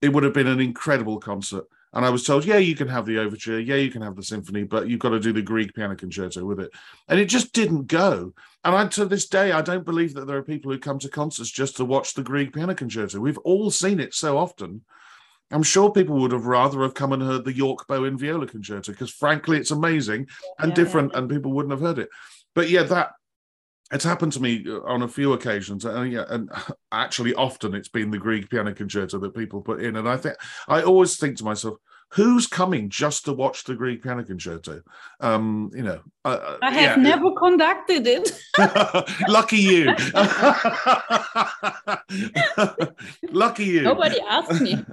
It 0.00 0.12
would 0.12 0.24
have 0.24 0.34
been 0.34 0.46
an 0.46 0.60
incredible 0.60 1.18
concert. 1.18 1.64
And 1.92 2.04
I 2.04 2.10
was 2.10 2.24
told, 2.24 2.44
yeah, 2.44 2.58
you 2.58 2.76
can 2.76 2.88
have 2.88 3.06
the 3.06 3.18
overture, 3.18 3.58
yeah, 3.58 3.76
you 3.76 3.90
can 3.90 4.02
have 4.02 4.16
the 4.16 4.22
symphony, 4.22 4.64
but 4.64 4.86
you've 4.86 5.00
got 5.00 5.10
to 5.10 5.20
do 5.20 5.32
the 5.32 5.40
Grieg 5.40 5.72
piano 5.72 5.96
concerto 5.96 6.44
with 6.44 6.60
it. 6.60 6.70
And 7.08 7.18
it 7.18 7.24
just 7.24 7.54
didn't 7.54 7.86
go. 7.86 8.34
And 8.64 8.76
I, 8.76 8.86
to 8.88 9.06
this 9.06 9.26
day, 9.28 9.52
I 9.52 9.62
don't 9.62 9.84
believe 9.84 10.12
that 10.12 10.26
there 10.26 10.36
are 10.36 10.42
people 10.42 10.70
who 10.70 10.78
come 10.78 10.98
to 10.98 11.08
concerts 11.08 11.50
just 11.50 11.76
to 11.78 11.86
watch 11.86 12.12
the 12.12 12.22
Grieg 12.22 12.52
piano 12.52 12.74
concerto. 12.74 13.18
We've 13.18 13.38
all 13.38 13.70
seen 13.70 13.98
it 13.98 14.12
so 14.12 14.36
often. 14.36 14.82
I'm 15.52 15.62
sure 15.62 15.92
people 15.92 16.16
would 16.16 16.32
have 16.32 16.46
rather 16.46 16.82
have 16.82 16.94
come 16.94 17.12
and 17.12 17.22
heard 17.22 17.44
the 17.44 17.54
York 17.54 17.86
Bowen 17.86 18.18
viola 18.18 18.46
concerto 18.46 18.92
because, 18.92 19.10
frankly, 19.10 19.58
it's 19.58 19.70
amazing 19.70 20.26
and 20.58 20.70
Yeah, 20.70 20.74
different, 20.74 21.12
yeah. 21.12 21.18
and 21.20 21.30
people 21.30 21.52
wouldn't 21.52 21.72
have 21.72 21.80
heard 21.80 21.98
it. 21.98 22.08
But 22.54 22.68
yeah, 22.68 22.82
that 22.84 23.12
it's 23.92 24.04
happened 24.04 24.32
to 24.32 24.42
me 24.42 24.64
uh, 24.66 24.80
on 24.80 25.02
a 25.02 25.08
few 25.08 25.32
occasions, 25.32 25.84
and 25.84 26.12
yeah, 26.12 26.24
and 26.28 26.50
actually 26.92 27.34
often 27.34 27.74
it's 27.74 27.88
been 27.88 28.10
the 28.10 28.18
Grieg 28.18 28.50
piano 28.50 28.74
concerto 28.74 29.18
that 29.20 29.36
people 29.36 29.62
put 29.62 29.80
in, 29.80 29.96
and 29.96 30.08
I 30.08 30.16
think 30.16 30.36
I 30.66 30.82
always 30.82 31.16
think 31.16 31.36
to 31.38 31.44
myself, 31.44 31.76
who's 32.12 32.46
coming 32.46 32.88
just 32.88 33.24
to 33.24 33.32
watch 33.32 33.64
the 33.64 33.74
Grieg 33.74 34.02
piano 34.02 34.22
concerto? 34.24 34.82
Um, 35.20 35.70
you 35.74 35.82
know, 35.82 36.00
uh, 36.24 36.56
I 36.62 36.70
have 36.72 36.96
yeah. 36.96 37.02
never 37.02 37.32
conducted 37.32 38.06
it. 38.06 38.40
Lucky 39.28 39.58
you. 39.58 39.86
Lucky 43.30 43.64
you. 43.64 43.82
Nobody 43.82 44.20
asked 44.28 44.60
me. 44.60 44.74
so 44.76 44.84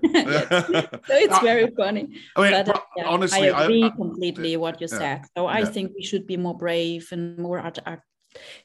it's 1.12 1.40
very 1.40 1.68
funny. 1.76 2.10
I 2.36 2.42
mean, 2.42 2.52
But, 2.52 2.70
uh, 2.70 2.82
yeah, 2.98 3.06
honestly, 3.08 3.50
I 3.50 3.64
agree 3.64 3.86
I, 3.86 3.90
completely 3.90 4.58
what 4.58 4.82
you 4.82 4.88
yeah, 4.92 4.98
said. 4.98 5.22
So 5.38 5.48
I 5.48 5.66
think 5.66 5.94
we 5.96 6.04
should 6.04 6.28
be 6.28 6.38
more 6.38 6.58
brave 6.58 7.08
and 7.12 7.38
more 7.38 7.60
art, 7.60 7.80
art 7.86 8.02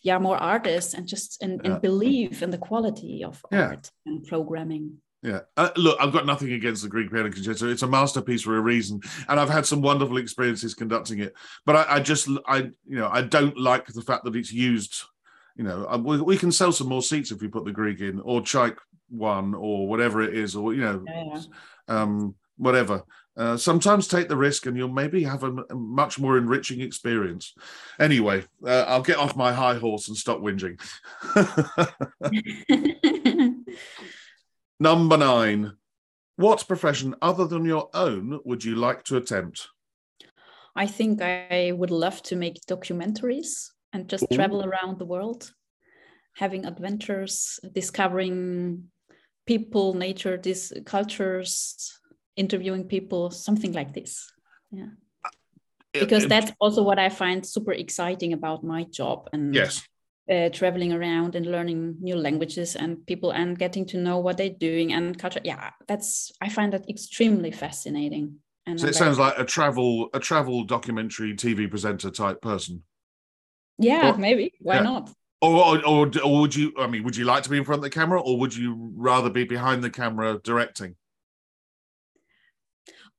yeah, 0.02 0.18
more 0.18 0.36
artists 0.36 0.94
and 0.94 1.06
just 1.06 1.42
and, 1.42 1.60
and 1.64 1.80
believe 1.82 2.42
in 2.42 2.50
the 2.50 2.58
quality 2.58 3.22
of 3.22 3.44
art 3.52 3.90
and 4.06 4.26
programming. 4.26 4.98
Yeah. 5.22 5.40
Uh, 5.56 5.70
look, 5.76 5.98
I've 6.00 6.12
got 6.12 6.26
nothing 6.26 6.52
against 6.52 6.82
the 6.82 6.88
Grieg 6.88 7.10
piano 7.10 7.30
concerto. 7.30 7.68
It's 7.68 7.82
a 7.82 7.88
masterpiece 7.88 8.42
for 8.42 8.56
a 8.56 8.60
reason, 8.60 9.00
and 9.28 9.40
I've 9.40 9.50
had 9.50 9.66
some 9.66 9.82
wonderful 9.82 10.16
experiences 10.16 10.74
conducting 10.74 11.18
it. 11.18 11.34
But 11.66 11.76
I, 11.76 11.96
I 11.96 12.00
just, 12.00 12.28
I, 12.46 12.58
you 12.58 12.98
know, 12.98 13.08
I 13.12 13.22
don't 13.22 13.58
like 13.58 13.86
the 13.86 14.02
fact 14.02 14.24
that 14.24 14.36
it's 14.36 14.52
used. 14.52 15.02
You 15.56 15.64
know, 15.64 15.86
uh, 15.90 15.98
we, 15.98 16.20
we 16.20 16.38
can 16.38 16.52
sell 16.52 16.70
some 16.70 16.88
more 16.88 17.02
seats 17.02 17.32
if 17.32 17.40
we 17.40 17.48
put 17.48 17.64
the 17.64 17.72
Grieg 17.72 18.00
in, 18.00 18.20
or 18.20 18.40
Chaik 18.42 18.76
one, 19.08 19.54
or 19.54 19.88
whatever 19.88 20.22
it 20.22 20.36
is, 20.36 20.54
or 20.54 20.72
you 20.72 20.82
know, 20.82 21.04
Yeah. 21.06 21.40
um, 21.88 22.34
whatever. 22.56 23.02
Uh, 23.36 23.56
sometimes 23.56 24.08
take 24.08 24.28
the 24.28 24.36
risk, 24.36 24.66
and 24.66 24.76
you'll 24.76 24.88
maybe 24.88 25.24
have 25.24 25.42
a, 25.42 25.52
a 25.70 25.74
much 25.74 26.20
more 26.20 26.38
enriching 26.38 26.80
experience. 26.80 27.54
Anyway, 27.98 28.44
uh, 28.64 28.84
I'll 28.86 29.02
get 29.02 29.18
off 29.18 29.36
my 29.36 29.52
high 29.52 29.78
horse 29.78 30.06
and 30.08 30.16
stop 30.16 30.40
whinging. 30.40 30.78
Number 34.80 35.16
nine. 35.16 35.72
What 36.36 36.68
profession 36.68 37.14
other 37.20 37.46
than 37.46 37.64
your 37.64 37.90
own 37.94 38.40
would 38.44 38.64
you 38.64 38.76
like 38.76 39.02
to 39.04 39.16
attempt? 39.16 39.68
I 40.76 40.86
think 40.86 41.20
I 41.20 41.72
would 41.72 41.90
love 41.90 42.22
to 42.24 42.36
make 42.36 42.60
documentaries 42.66 43.70
and 43.92 44.08
just 44.08 44.24
Ooh. 44.30 44.36
travel 44.36 44.64
around 44.64 44.98
the 45.00 45.04
world, 45.04 45.52
having 46.34 46.64
adventures, 46.64 47.58
discovering 47.74 48.84
people, 49.46 49.94
nature, 49.94 50.36
these 50.36 50.72
cultures, 50.86 51.98
interviewing 52.36 52.84
people, 52.84 53.30
something 53.32 53.72
like 53.72 53.92
this. 53.94 54.32
Yeah. 54.70 54.90
Because 55.92 56.24
It- 56.24 56.28
that's 56.28 56.52
also 56.60 56.84
what 56.84 57.00
I 57.00 57.08
find 57.08 57.44
super 57.44 57.72
exciting 57.72 58.32
about 58.32 58.62
my 58.62 58.84
job 58.84 59.28
and 59.32 59.52
yes, 59.52 59.82
uh, 60.30 60.48
traveling 60.50 60.92
around 60.92 61.34
and 61.34 61.46
learning 61.46 61.96
new 62.00 62.16
languages 62.16 62.76
and 62.76 63.06
people 63.06 63.30
and 63.30 63.58
getting 63.58 63.86
to 63.86 63.96
know 63.96 64.18
what 64.18 64.36
they're 64.36 64.50
doing 64.50 64.92
and 64.92 65.18
culture. 65.18 65.40
Yeah, 65.44 65.70
that's 65.86 66.32
I 66.40 66.48
find 66.48 66.72
that 66.72 66.88
extremely 66.88 67.50
fascinating. 67.50 68.36
And 68.66 68.78
so 68.78 68.86
it 68.86 68.94
sounds 68.94 69.18
like 69.18 69.38
a 69.38 69.44
travel 69.44 70.10
a 70.12 70.20
travel 70.20 70.64
documentary 70.64 71.34
TV 71.34 71.68
presenter 71.68 72.10
type 72.10 72.42
person. 72.42 72.82
yeah, 73.78 74.02
Well, 74.02 74.18
maybe 74.18 74.52
why 74.60 74.76
yeah. 74.76 74.82
not? 74.82 75.10
Or, 75.40 75.78
or, 75.78 75.86
or, 75.86 76.10
or 76.24 76.40
would 76.40 76.54
you? 76.54 76.72
I 76.78 76.88
mean, 76.88 77.04
would 77.04 77.16
you 77.16 77.24
like 77.24 77.44
to 77.44 77.50
be 77.50 77.56
in 77.56 77.64
front 77.64 77.78
of 77.78 77.84
the 77.84 77.90
camera, 77.90 78.20
or 78.20 78.38
would 78.40 78.54
you 78.54 78.92
rather 78.96 79.30
be 79.30 79.44
behind 79.44 79.82
the 79.82 79.90
camera 79.90 80.40
directing? 80.42 80.96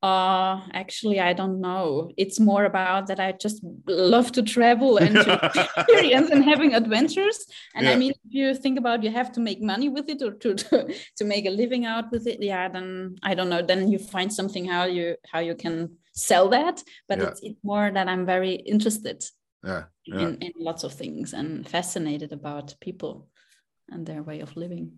Uh, 0.01 0.61
actually, 0.71 1.19
I 1.19 1.33
don't 1.33 1.59
know. 1.59 2.11
It's 2.15 2.39
more 2.39 2.63
about 2.63 3.07
that 3.07 3.19
I 3.19 3.33
just 3.33 3.61
love 3.85 4.31
to 4.33 4.41
travel 4.41 4.97
and 4.97 5.13
to 5.13 5.33
experience 5.77 6.29
and 6.29 6.43
having 6.43 6.73
adventures. 6.73 7.45
And 7.75 7.85
yeah. 7.85 7.91
I 7.91 7.95
mean, 7.97 8.11
if 8.11 8.33
you 8.33 8.55
think 8.55 8.79
about 8.79 9.03
you 9.03 9.11
have 9.11 9.31
to 9.33 9.41
make 9.41 9.61
money 9.61 9.89
with 9.89 10.09
it 10.09 10.21
or 10.21 10.31
to, 10.31 10.53
to 10.63 10.93
to 11.17 11.25
make 11.25 11.45
a 11.45 11.49
living 11.49 11.85
out 11.85 12.11
with 12.11 12.27
it, 12.27 12.41
yeah, 12.41 12.69
then 12.69 13.17
I 13.23 13.35
don't 13.35 13.49
know. 13.49 13.61
Then 13.61 13.91
you 13.91 13.99
find 13.99 14.31
something 14.31 14.65
how 14.65 14.85
you 14.85 15.15
how 15.29 15.39
you 15.39 15.55
can 15.55 15.97
sell 16.13 16.47
that. 16.49 16.81
But 17.09 17.19
yeah. 17.19 17.27
it's, 17.27 17.41
it's 17.43 17.63
more 17.63 17.91
that 17.91 18.07
I'm 18.07 18.25
very 18.25 18.53
interested 18.53 19.25
yeah, 19.63 19.83
yeah. 20.05 20.19
In, 20.19 20.35
in 20.35 20.51
lots 20.57 20.83
of 20.83 20.93
things 20.93 21.33
and 21.33 21.67
fascinated 21.67 22.31
about 22.31 22.75
people 22.79 23.27
and 23.89 24.05
their 24.05 24.23
way 24.23 24.39
of 24.39 24.55
living. 24.55 24.93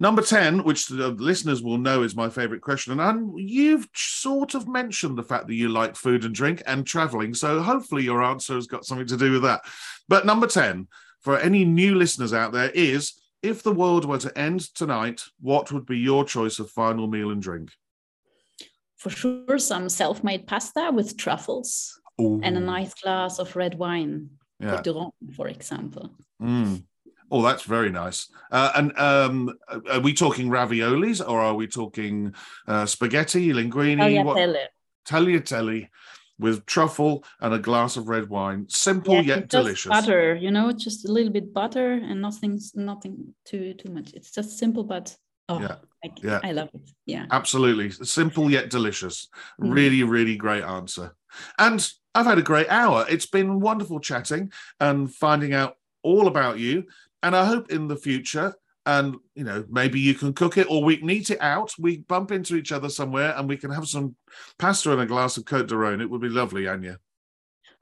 Number 0.00 0.22
10, 0.22 0.62
which 0.62 0.86
the 0.86 1.08
listeners 1.08 1.60
will 1.60 1.78
know 1.78 2.02
is 2.04 2.14
my 2.14 2.28
favorite 2.28 2.62
question. 2.62 3.00
And 3.00 3.32
you've 3.36 3.88
sort 3.94 4.54
of 4.54 4.68
mentioned 4.68 5.18
the 5.18 5.24
fact 5.24 5.48
that 5.48 5.54
you 5.54 5.68
like 5.68 5.96
food 5.96 6.24
and 6.24 6.34
drink 6.34 6.62
and 6.66 6.86
traveling. 6.86 7.34
So 7.34 7.60
hopefully 7.60 8.04
your 8.04 8.22
answer 8.22 8.54
has 8.54 8.68
got 8.68 8.84
something 8.84 9.08
to 9.08 9.16
do 9.16 9.32
with 9.32 9.42
that. 9.42 9.62
But 10.08 10.24
number 10.24 10.46
10, 10.46 10.86
for 11.20 11.36
any 11.38 11.64
new 11.64 11.96
listeners 11.96 12.32
out 12.32 12.52
there, 12.52 12.70
is 12.70 13.14
if 13.42 13.64
the 13.64 13.72
world 13.72 14.04
were 14.04 14.18
to 14.18 14.38
end 14.38 14.72
tonight, 14.74 15.22
what 15.40 15.72
would 15.72 15.86
be 15.86 15.98
your 15.98 16.24
choice 16.24 16.60
of 16.60 16.70
final 16.70 17.08
meal 17.08 17.30
and 17.30 17.42
drink? 17.42 17.70
For 18.96 19.10
sure, 19.10 19.58
some 19.58 19.88
self 19.88 20.22
made 20.22 20.46
pasta 20.46 20.90
with 20.92 21.16
truffles 21.16 22.00
Ooh. 22.20 22.40
and 22.42 22.56
a 22.56 22.60
nice 22.60 22.94
glass 22.94 23.38
of 23.38 23.54
red 23.54 23.78
wine, 23.78 24.30
yeah. 24.60 24.82
for 25.36 25.48
example. 25.48 26.10
Mm. 26.42 26.84
Oh, 27.30 27.42
that's 27.42 27.62
very 27.62 27.90
nice. 27.90 28.28
Uh, 28.50 28.72
and 28.74 28.98
um, 28.98 29.58
are 29.90 30.00
we 30.00 30.14
talking 30.14 30.48
raviolis 30.48 31.26
or 31.26 31.40
are 31.40 31.54
we 31.54 31.66
talking 31.66 32.34
uh, 32.66 32.86
spaghetti, 32.86 33.52
linguine? 33.52 33.98
Tagliatelle. 33.98 34.66
Tagliatelle 35.06 35.88
with 36.38 36.64
truffle 36.66 37.24
and 37.40 37.52
a 37.52 37.58
glass 37.58 37.96
of 37.96 38.08
red 38.08 38.28
wine. 38.28 38.66
Simple 38.68 39.14
yeah, 39.14 39.20
yet 39.20 39.48
delicious. 39.48 39.90
Butter, 39.90 40.36
you 40.36 40.50
know, 40.50 40.72
just 40.72 41.08
a 41.08 41.12
little 41.12 41.32
bit 41.32 41.52
butter 41.52 41.92
and 41.92 42.22
nothing, 42.22 42.60
nothing 42.74 43.34
too 43.44 43.74
too 43.74 43.92
much. 43.92 44.12
It's 44.14 44.30
just 44.30 44.58
simple, 44.58 44.84
but 44.84 45.14
oh, 45.48 45.60
yeah. 45.60 45.76
I, 46.04 46.10
yeah. 46.22 46.40
I 46.42 46.52
love 46.52 46.70
it. 46.74 46.90
Yeah, 47.06 47.26
absolutely. 47.30 47.90
Simple 47.90 48.50
yet 48.50 48.70
delicious. 48.70 49.28
Mm. 49.60 49.74
Really, 49.74 50.02
really 50.04 50.36
great 50.36 50.62
answer. 50.62 51.14
And 51.58 51.86
I've 52.14 52.26
had 52.26 52.38
a 52.38 52.42
great 52.42 52.68
hour. 52.68 53.04
It's 53.08 53.26
been 53.26 53.60
wonderful 53.60 54.00
chatting 54.00 54.52
and 54.80 55.12
finding 55.12 55.52
out 55.52 55.76
all 56.02 56.28
about 56.28 56.58
you. 56.58 56.84
And 57.22 57.34
I 57.34 57.44
hope 57.44 57.70
in 57.70 57.88
the 57.88 57.96
future, 57.96 58.54
and 58.86 59.16
you 59.34 59.44
know, 59.44 59.64
maybe 59.68 60.00
you 60.00 60.14
can 60.14 60.32
cook 60.32 60.56
it 60.56 60.66
or 60.70 60.82
we 60.82 60.96
can 60.96 61.10
eat 61.10 61.30
it 61.30 61.40
out. 61.40 61.72
We 61.78 61.98
bump 61.98 62.32
into 62.32 62.56
each 62.56 62.72
other 62.72 62.88
somewhere 62.88 63.34
and 63.36 63.48
we 63.48 63.56
can 63.56 63.70
have 63.70 63.86
some 63.86 64.16
pasta 64.58 64.92
and 64.92 65.02
a 65.02 65.06
glass 65.06 65.36
of 65.36 65.44
Cote 65.44 65.68
de 65.68 65.76
Rhone. 65.76 66.00
It 66.00 66.08
would 66.08 66.22
be 66.22 66.28
lovely, 66.28 66.62
Anja. 66.62 66.96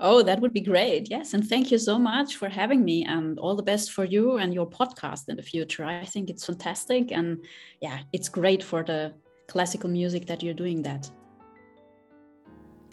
Oh, 0.00 0.22
that 0.22 0.40
would 0.40 0.52
be 0.52 0.60
great. 0.60 1.08
Yes. 1.08 1.32
And 1.32 1.48
thank 1.48 1.70
you 1.70 1.78
so 1.78 1.98
much 1.98 2.36
for 2.36 2.48
having 2.48 2.84
me 2.84 3.04
and 3.04 3.38
all 3.38 3.54
the 3.54 3.62
best 3.62 3.92
for 3.92 4.04
you 4.04 4.36
and 4.36 4.52
your 4.52 4.68
podcast 4.68 5.28
in 5.28 5.36
the 5.36 5.42
future. 5.42 5.84
I 5.84 6.04
think 6.04 6.28
it's 6.28 6.44
fantastic. 6.44 7.12
And 7.12 7.38
yeah, 7.80 8.00
it's 8.12 8.28
great 8.28 8.62
for 8.62 8.82
the 8.82 9.14
classical 9.48 9.88
music 9.88 10.26
that 10.26 10.42
you're 10.42 10.54
doing 10.54 10.82
that. 10.82 11.10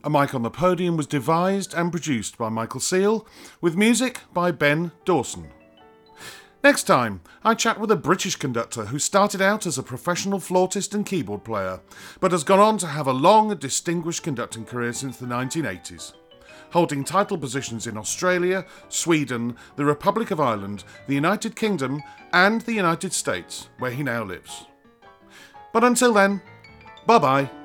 A 0.06 0.10
Mic 0.10 0.34
on 0.36 0.44
the 0.44 0.52
Podium 0.52 0.98
was 0.98 1.08
devised 1.08 1.74
and 1.74 1.91
produced 1.91 2.38
by 2.38 2.50
Michael 2.50 2.80
Seal, 2.80 3.26
with 3.60 3.76
music 3.76 4.20
by 4.34 4.52
Ben 4.52 4.91
Dawson. 5.04 5.50
Next 6.64 6.84
time, 6.84 7.20
I 7.43 7.55
chat 7.55 7.78
with 7.78 7.91
a 7.91 7.97
British 7.97 8.38
conductor 8.38 8.86
who 8.86 8.97
started 8.97 9.41
out 9.41 9.66
as 9.66 9.78
a 9.78 9.84
professional 9.84 10.39
flautist 10.39 10.93
and 10.93 11.05
keyboard 11.05 11.43
player, 11.43 11.82
but 12.22 12.32
has 12.32 12.45
gone 12.45 12.61
on 12.61 12.78
to 12.78 12.88
have 12.88 13.05
a 13.05 13.11
long 13.11 13.51
and 13.51 13.59
distinguished 13.59 14.24
conducting 14.24 14.64
career 14.64 14.93
since 14.93 15.18
the 15.18 15.26
1980s, 15.26 16.14
holding 16.72 17.03
title 17.03 17.38
positions 17.38 17.86
in 17.86 17.97
Australia, 17.97 18.66
Sweden, 18.88 19.57
the 19.76 19.84
Republic 19.84 20.32
of 20.32 20.39
Ireland, 20.39 20.86
the 21.05 21.16
United 21.16 21.57
Kingdom, 21.57 22.01
and 22.32 22.61
the 22.61 22.74
United 22.74 23.11
States, 23.11 23.68
where 23.80 23.91
he 23.91 24.01
now 24.01 24.24
lives. 24.24 24.66
But 25.74 25.84
until 25.84 26.14
then, 26.14 26.41
bye 27.05 27.20
bye. 27.20 27.62